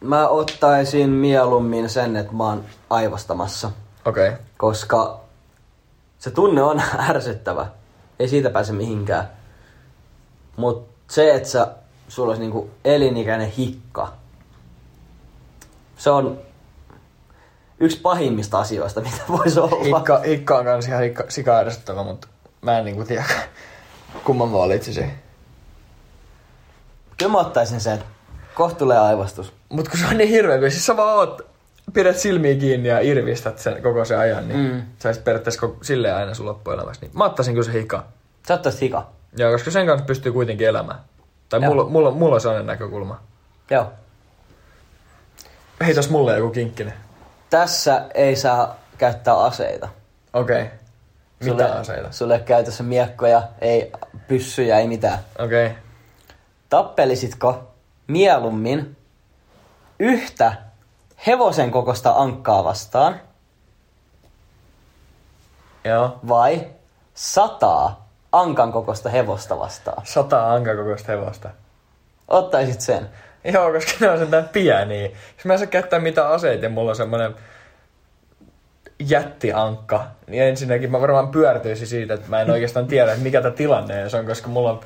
mä 0.00 0.28
ottaisin 0.28 1.10
mieluummin 1.10 1.88
sen, 1.88 2.16
että 2.16 2.32
mä 2.32 2.44
oon 2.44 2.64
aivastamassa, 2.90 3.70
Okei. 4.04 4.28
Okay. 4.28 4.40
koska 4.56 5.20
se 6.18 6.30
tunne 6.30 6.62
on 6.62 6.82
ärsyttävä. 7.10 7.66
Ei 8.20 8.28
siitä 8.28 8.50
pääse 8.50 8.72
mihinkään. 8.72 9.28
Mut 10.56 10.88
se, 11.08 11.34
että 11.34 11.48
sä, 11.48 11.74
sulla 12.08 12.28
olisi 12.28 12.42
niinku 12.42 12.70
elinikäinen 12.84 13.50
hikka, 13.50 14.12
se 15.96 16.10
on 16.10 16.38
yksi 17.80 18.00
pahimmista 18.00 18.58
asioista, 18.58 19.00
mitä 19.10 19.22
voisi 19.28 19.60
olla. 19.60 19.98
Hikka, 19.98 20.18
hikka 20.18 20.58
on 20.58 20.64
kans 20.64 20.88
ihan 20.88 21.02
hikka, 21.02 21.24
sika 21.28 21.56
ärsyttävä, 21.56 22.02
mutta 22.02 22.28
mä 22.60 22.78
en 22.78 22.84
niinku 22.84 23.04
tiedä, 23.04 23.24
kumman 24.24 24.52
valitsisin. 24.52 25.12
Kyllä 27.18 27.32
mä 27.32 27.38
ottaisin 27.38 27.80
sen 27.80 28.04
Kohta 28.54 28.78
tulee 28.78 28.98
aivastus. 28.98 29.52
Mut 29.68 29.88
kun 29.88 29.98
se 29.98 30.06
on 30.06 30.18
niin 30.18 30.30
hirveä, 30.30 30.58
kun 30.58 30.70
siis 30.70 30.86
sä 30.86 30.96
vaan 30.96 31.16
oot, 31.16 31.49
pidät 31.92 32.16
silmiä 32.16 32.54
kiinni 32.54 32.88
ja 32.88 33.00
irvistät 33.00 33.58
sen 33.58 33.82
koko 33.82 34.04
sen 34.04 34.18
ajan, 34.18 34.48
niin 34.48 34.60
mm. 34.60 34.82
sä 34.98 35.08
olisit 35.08 35.24
periaatteessa 35.24 35.60
koko, 35.60 35.84
silleen 35.84 36.14
aina 36.14 36.34
sun 36.34 36.46
loppuelämässä. 36.46 37.06
Niin 37.06 37.18
mä 37.18 37.24
ottaisin 37.24 37.54
kyllä 37.54 37.66
se 37.66 37.72
hika. 37.72 38.04
Sä 38.48 38.54
ottaisit 38.54 38.80
hika. 38.80 39.06
Joo, 39.36 39.52
koska 39.52 39.70
sen 39.70 39.86
kanssa 39.86 40.06
pystyy 40.06 40.32
kuitenkin 40.32 40.66
elämään. 40.66 40.98
Tai 41.48 41.60
Joo. 41.60 41.70
mulla, 41.70 41.84
mulla, 41.84 42.10
mulla 42.10 42.34
on 42.34 42.40
sellainen 42.40 42.66
näkökulma. 42.66 43.20
Joo. 43.70 43.92
Heitäs 45.86 46.10
mulle 46.10 46.36
joku 46.36 46.50
kinkkinen. 46.50 46.94
Tässä 47.50 48.06
ei 48.14 48.36
saa 48.36 48.76
käyttää 48.98 49.38
aseita. 49.38 49.88
Okei. 50.32 50.62
Okay. 50.62 50.76
Mitä 51.40 51.50
Sulle- 51.50 51.80
aseita? 51.80 52.12
Sulle 52.12 52.34
ei 52.34 52.40
käytössä 52.40 52.82
miekkoja, 52.82 53.42
ei 53.60 53.92
pyssyjä, 54.28 54.78
ei 54.78 54.88
mitään. 54.88 55.18
Okei. 55.38 55.66
Okay. 55.66 55.78
Tappelisitko 56.68 57.72
mieluummin 58.06 58.96
yhtä 59.98 60.52
hevosen 61.26 61.70
kokosta 61.70 62.12
ankkaa 62.16 62.64
vastaan 62.64 63.20
Joo. 65.84 66.18
vai 66.28 66.66
sataa 67.14 68.08
ankan 68.32 68.72
kokosta 68.72 69.08
hevosta 69.08 69.58
vastaan? 69.58 70.06
Sata 70.06 70.52
ankakokoista 70.52 71.12
hevosta. 71.12 71.50
Ottaisit 72.28 72.80
sen. 72.80 73.08
Joo, 73.44 73.72
koska 73.72 73.92
ne 74.00 74.10
on 74.10 74.18
sentään 74.18 74.48
pieniä. 74.48 75.10
Jos 75.36 75.44
mä 75.44 75.52
en 75.52 75.58
saa 75.58 75.66
käyttää 75.66 75.98
mitään 75.98 76.30
aseita 76.30 76.64
ja 76.64 76.70
mulla 76.70 76.90
on 76.90 76.96
semmonen 76.96 77.34
jättiankka, 78.98 80.06
niin 80.26 80.42
ensinnäkin 80.42 80.90
mä 80.90 81.00
varmaan 81.00 81.28
pyörtyisin 81.28 81.86
siitä, 81.86 82.14
että 82.14 82.28
mä 82.28 82.40
en 82.40 82.50
oikeastaan 82.50 82.86
tiedä, 82.86 83.12
että 83.12 83.22
mikä 83.22 83.42
tämä 83.42 83.54
tilanne 83.54 84.04
on, 84.18 84.26
koska 84.26 84.48
mulla 84.48 84.70
on 84.70 84.80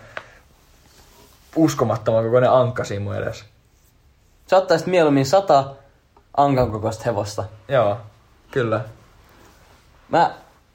uskomattoman 1.56 2.24
kokoinen 2.24 2.50
ankka 2.50 2.84
siinä 2.84 3.04
mun 3.04 3.16
edessä. 3.16 3.44
Sä 4.46 4.56
ottaisit 4.56 4.86
mieluummin 4.86 5.26
sata 5.26 5.64
ankan 6.36 6.70
kokoista 6.72 7.02
hevosta. 7.06 7.44
Joo, 7.68 7.96
kyllä. 8.50 8.80
Mä 10.08 10.34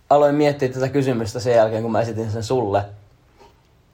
aloin 0.10 0.36
miettiä 0.36 0.70
tätä 0.70 0.90
kysymystä 0.90 1.40
sen 1.40 1.54
jälkeen, 1.56 1.82
kun 1.84 1.92
mä 1.92 2.02
esitin 2.02 2.32
sen 2.32 2.44
sulle. 2.44 2.86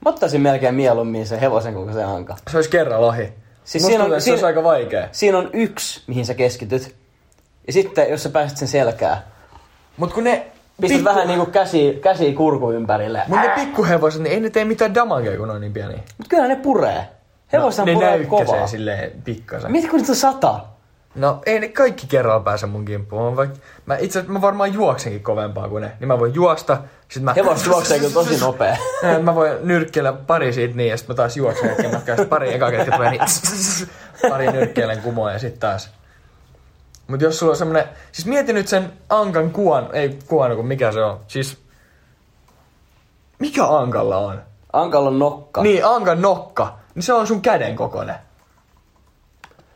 Mä 0.06 0.10
ottaisin 0.10 0.42
melkein 0.42 0.76
mieluummin 0.76 1.28
sen 1.28 1.40
hevosen 1.40 1.74
kokoisen 1.74 2.08
ankan. 2.08 2.38
Se 2.52 2.58
olisi 2.58 2.70
kerran 2.70 3.00
ohi. 3.00 3.34
Siis 3.64 3.86
siinä 3.86 4.04
on- 4.04 4.10
se 4.12 4.20
siinä- 4.20 4.34
olisi 4.34 4.46
aika 4.46 4.64
vaikea. 4.64 5.08
Siinä 5.12 5.38
on 5.38 5.50
yksi, 5.54 6.04
mihin 6.08 6.26
sä 6.26 6.34
keskityt. 6.34 6.96
Ja 7.68 7.74
sitten, 7.74 8.10
jos 8.10 8.24
sä 8.24 8.30
pääset 8.30 8.58
sen 8.58 8.68
selkää, 8.68 9.22
Mut 9.98 10.14
kun 10.14 10.24
ne... 10.24 10.48
pistät 10.82 11.04
vähän 11.04 11.28
niinku 11.28 11.46
käsi, 11.46 12.00
käsi 12.04 12.34
kurku 12.34 12.72
ympärille. 12.72 13.22
Mut 13.28 13.40
ne 13.40 13.50
pikkuhevoset, 13.56 14.22
niin 14.22 14.34
ei 14.34 14.40
ne 14.40 14.50
tee 14.50 14.66
mitään 14.66 14.96
damagea, 14.96 15.38
kun 15.38 15.48
ne 15.48 15.54
on 15.54 15.62
niin 15.62 15.74
pieniä. 15.74 15.98
Mut 16.18 16.28
kyllä 16.30 16.48
ne 16.48 16.56
puree. 16.56 17.08
Hevoshan 17.54 17.88
no, 17.88 17.94
ne 17.94 17.94
puree 17.94 18.26
kovaa. 18.26 18.68
silleen 18.68 19.12
pikkasen. 19.24 19.72
Mietit, 19.72 19.90
kun 19.90 20.00
niitä 20.00 20.12
on 20.12 20.16
sata. 20.16 20.60
No 21.16 21.42
ei 21.46 21.60
ne 21.60 21.68
kaikki 21.68 22.08
kerralla 22.08 22.40
pääse 22.44 22.66
mun 22.66 22.86
kimppuun. 22.86 23.34
Mä, 23.34 23.44
vaik- 23.44 23.58
mä 23.86 23.98
itse 23.98 24.24
mä 24.28 24.42
varmaan 24.42 24.74
juoksenkin 24.74 25.24
kovempaa 25.24 25.70
kuin 25.70 25.82
ne. 25.82 25.92
Niin 26.00 26.08
mä 26.08 26.20
voin 26.20 26.34
juosta, 26.34 26.78
sit 27.10 27.24
mä... 27.24 27.34
Hevos 27.34 27.66
juoksee 27.66 28.00
kyllä 28.00 28.14
tosi 28.14 28.38
nopea. 28.38 28.78
Ja 29.04 29.20
mä 29.20 29.36
voin 29.36 29.52
nyrkkeillä 29.62 30.14
pari 30.14 30.54
siitä 30.54 30.76
niin, 30.76 30.90
ja 30.90 30.98
sit 30.98 31.08
mä 31.08 31.14
taas 31.14 31.38
juoksen 31.38 31.70
hetken 31.70 31.92
matkaa, 31.94 32.16
sit 32.16 32.30
pari 32.30 32.54
eka 32.54 32.72
ketkä 32.72 32.96
tulee, 32.96 33.12
niin 33.12 33.22
pari 34.30 34.52
nyrkkeilen 34.52 35.02
kumoa 35.02 35.32
ja 35.32 35.40
sit 35.40 35.60
taas. 35.60 35.90
Mut 37.08 37.22
jos 37.22 37.40
sulla 37.40 37.52
on 37.52 37.58
semmonen, 37.58 37.84
siis 38.12 38.26
mieti 38.28 38.54
nyt 38.54 38.68
sen 38.68 38.94
ankan 39.10 39.52
kuon, 39.52 39.90
ei 39.94 40.20
kuon, 40.28 40.56
kun 40.56 40.68
mikä 40.68 40.92
se 40.92 41.04
on, 41.04 41.20
siis 41.28 41.58
mikä 43.40 43.68
ankalla 43.68 44.18
on? 44.18 44.42
Ankalla 44.74 45.10
on 45.10 45.20
nokka. 45.20 45.62
Niin, 45.64 45.86
ankan 45.86 46.22
nokka, 46.22 46.78
niin 46.96 47.04
se 47.04 47.14
on 47.14 47.28
sun 47.28 47.42
käden 47.42 47.76
kokonen. 47.76 48.16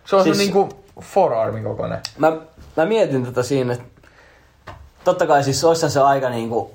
Se 0.05 0.15
on 0.15 0.23
siis... 0.23 0.37
Siis- 0.37 0.51
sun 0.51 0.61
niinku 0.63 0.78
forearmin 1.01 1.63
kokonen. 1.63 1.99
Mä, 2.17 2.31
mä 2.77 2.85
mietin 2.85 3.25
tätä 3.25 3.43
siinä, 3.43 3.73
että 3.73 3.85
totta 5.03 5.27
kai 5.27 5.43
siis 5.43 5.63
olisi 5.63 5.89
se 5.89 5.99
aika 5.99 6.29
niinku 6.29 6.71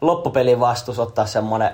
loppupelin 0.00 0.60
vastus 0.60 0.98
ottaa 0.98 1.26
semmonen 1.26 1.70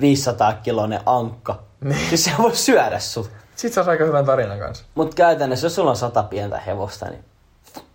500 0.00 0.52
kilonen 0.52 1.00
ankka. 1.06 1.58
Niin. 1.80 2.08
Siis 2.08 2.24
se 2.24 2.30
voi 2.38 2.56
syödä 2.56 2.98
sut. 2.98 3.30
Sit 3.56 3.72
saisi 3.72 3.90
aika 3.90 4.04
hyvän 4.04 4.24
tarinan 4.24 4.58
kanssa. 4.58 4.84
Mut 4.94 5.14
käytännössä, 5.14 5.66
jos 5.66 5.74
sulla 5.74 5.90
on 5.90 5.96
sata 5.96 6.22
pientä 6.22 6.58
hevosta, 6.58 7.06
niin 7.06 7.24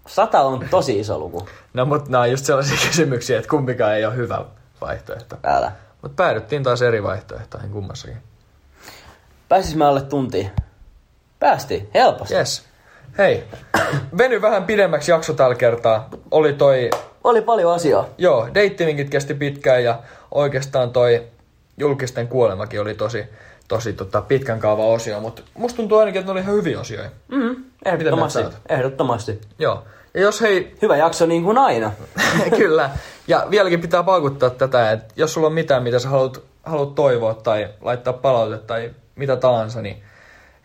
sata 0.08 0.42
on 0.42 0.68
tosi 0.72 1.00
iso 1.00 1.20
luku. 1.20 1.50
No 1.74 1.86
mut 1.86 2.10
nää 2.10 2.22
on 2.22 2.32
just 2.32 2.46
sellaisia 2.46 2.78
kysymyksiä, 2.88 3.38
että 3.38 3.50
kumpikaan 3.50 3.96
ei 3.96 4.06
ole 4.06 4.16
hyvä 4.16 4.46
vaihtoehto. 4.82 5.38
Älä. 5.44 5.72
Mut 6.02 6.16
päädyttiin 6.16 6.64
taas 6.64 6.82
eri 6.82 7.04
vaihtoehtoihin 7.04 7.72
kummassakin. 7.72 8.18
Pääsis 9.50 9.76
mä 9.76 9.88
alle 9.88 10.02
tuntiin? 10.02 10.52
Päästiin, 11.40 11.90
helposti. 11.94 12.34
Yes. 12.36 12.64
Hei, 13.18 13.44
veny 14.18 14.42
vähän 14.42 14.64
pidemmäksi 14.64 15.12
jakso 15.12 15.34
tällä 15.34 15.56
kertaa. 15.56 16.10
Oli 16.32 16.54
toi, 16.54 16.90
Oli 17.24 17.42
paljon 17.42 17.74
asiaa. 17.74 18.06
joo, 18.18 18.48
deittininkit 18.54 19.10
kesti 19.10 19.34
pitkään 19.34 19.84
ja 19.84 20.00
oikeastaan 20.32 20.92
toi 20.92 21.24
julkisten 21.78 22.28
kuolemakin 22.28 22.82
oli 22.82 22.94
tosi, 22.96 23.24
tosi 23.68 23.94
tota, 23.94 24.22
pitkän 24.22 24.60
kaava 24.60 24.86
osio, 24.86 25.20
mutta 25.20 25.42
musta 25.54 25.78
tuntuu 25.78 25.98
ainakin, 25.98 26.20
että 26.20 26.28
ne 26.28 26.32
oli 26.32 26.40
ihan 26.42 26.56
hyviä 26.56 26.80
osioita. 26.80 27.10
Mm, 27.28 27.56
ehdottomasti. 27.86 28.40
sä 28.40 28.46
oot? 28.46 28.56
Ehdottomasti. 28.70 29.42
Joo. 29.60 29.84
Ja 30.14 30.22
jos 30.22 30.42
hei, 30.42 30.76
Hyvä 30.82 30.98
jakso 30.98 31.26
niin 31.26 31.44
kuin 31.44 31.58
aina. 31.58 31.92
Kyllä. 32.58 32.90
Ja 33.28 33.48
vieläkin 33.50 33.82
pitää 33.82 34.04
paukuttaa 34.04 34.50
tätä, 34.50 34.92
että 34.92 35.14
jos 35.16 35.34
sulla 35.34 35.48
on 35.48 35.54
mitään, 35.54 35.84
mitä 35.84 36.00
sä 36.00 36.10
haluat, 36.10 36.42
haluat 36.64 36.96
toivoa 36.96 37.34
tai 37.34 37.68
laittaa 37.82 38.14
palautetta 38.14 38.68
tai 38.68 38.92
mitä 39.16 39.36
tahansa, 39.36 39.82
niin 39.82 40.04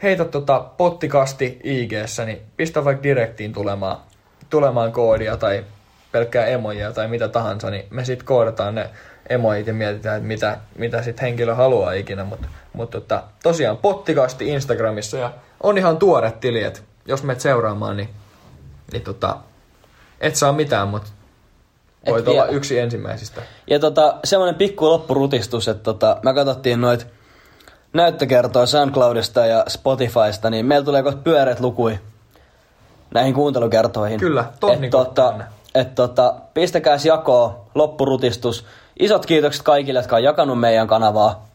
heitä 0.02 0.24
tota 0.24 0.60
pottikasti 0.76 1.60
ig 1.64 1.92
niin 2.26 2.42
pistä 2.56 2.84
vaikka 2.84 3.02
direktiin 3.02 3.52
tulemaan, 3.52 3.96
tulemaan 4.50 4.92
koodia 4.92 5.36
tai 5.36 5.64
pelkkää 6.12 6.46
emojia 6.46 6.92
tai 6.92 7.08
mitä 7.08 7.28
tahansa, 7.28 7.70
niin 7.70 7.84
me 7.90 8.04
sitten 8.04 8.26
koodataan 8.26 8.74
ne 8.74 8.90
emojit 9.28 9.66
ja 9.66 9.74
mietitään, 9.74 10.16
että 10.16 10.26
mitä, 10.26 10.58
mitä 10.78 11.02
sitten 11.02 11.22
henkilö 11.22 11.54
haluaa 11.54 11.92
ikinä. 11.92 12.24
Mutta 12.24 12.48
mut 12.72 12.90
tota, 12.90 13.22
tosiaan 13.42 13.76
pottikasti 13.76 14.48
Instagramissa 14.48 15.16
ja 15.16 15.32
on 15.62 15.78
ihan 15.78 15.96
tuore 15.96 16.32
tili, 16.40 16.62
että 16.62 16.80
jos 17.06 17.22
menet 17.22 17.40
seuraamaan, 17.40 17.96
niin, 17.96 18.08
niin 18.92 19.02
tota, 19.02 19.36
et 20.20 20.36
saa 20.36 20.52
mitään, 20.52 20.88
mutta 20.88 21.08
Et 22.04 22.12
voit 22.12 22.28
olla 22.28 22.46
yksi 22.46 22.78
ensimmäisistä. 22.78 23.42
Ja 23.70 23.78
tota, 23.78 24.14
semmonen 24.24 24.54
pikku 24.54 24.88
loppurutistus, 24.88 25.68
että 25.68 25.82
tota, 25.82 26.16
me 26.22 26.34
katsottiin 26.34 26.80
noit 27.92 28.04
näyttökertoa 28.04 28.66
SoundCloudista 28.66 29.46
ja 29.46 29.64
Spotifysta, 29.68 30.50
niin 30.50 30.66
meillä 30.66 30.84
tulee 30.84 31.02
kohta 31.02 31.20
pyöreät 31.24 31.60
lukui 31.60 31.98
näihin 33.14 33.34
kuuntelukertoihin. 33.34 34.20
Kyllä, 34.20 34.44
tonni 34.60 34.86
et, 34.86 34.90
tota, 34.90 35.34
et, 35.74 35.94
tota, 35.94 36.34
pistäkääs 36.54 37.06
jakoon, 37.06 37.54
loppurutistus. 37.74 38.64
Isot 38.98 39.26
kiitokset 39.26 39.62
kaikille, 39.62 39.98
jotka 39.98 40.16
on 40.16 40.22
jakanut 40.22 40.60
meidän 40.60 40.88
kanavaa. 40.88 41.46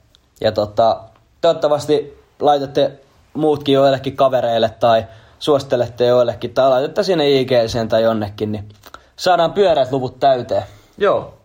Ja 0.42 0.52
tota, 0.52 1.00
toivottavasti 1.42 2.24
laitatte 2.40 2.92
muutkin 3.34 3.74
joillekin 3.74 4.16
kavereille 4.16 4.70
tai 4.70 5.06
suosittelette 5.40 6.06
joillekin 6.06 6.54
tai 6.54 6.70
laitatte 6.70 7.04
sinne 7.04 7.30
IGCen 7.30 7.88
tai 7.88 8.04
jonnekin, 8.04 8.52
niin 8.52 8.70
saadaan 9.16 9.54
pyöreät 9.54 9.92
luvut 9.92 10.20
täyteen. 10.20 10.64
Joo, 10.98 11.37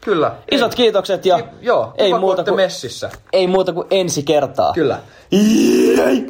kyllä. 0.00 0.32
Isot 0.52 0.74
kiitokset 0.74 1.26
ja 1.26 1.38
Joo, 1.60 1.92
ei, 1.98 2.14
muuta 2.18 2.44
kuin, 2.44 2.56
messissä. 2.56 3.10
ei 3.32 3.46
muuta 3.46 3.72
kuin 3.72 3.86
ensi 3.90 4.22
kertaa. 4.22 4.72
Kyllä. 4.72 4.98
Jei! 5.30 6.26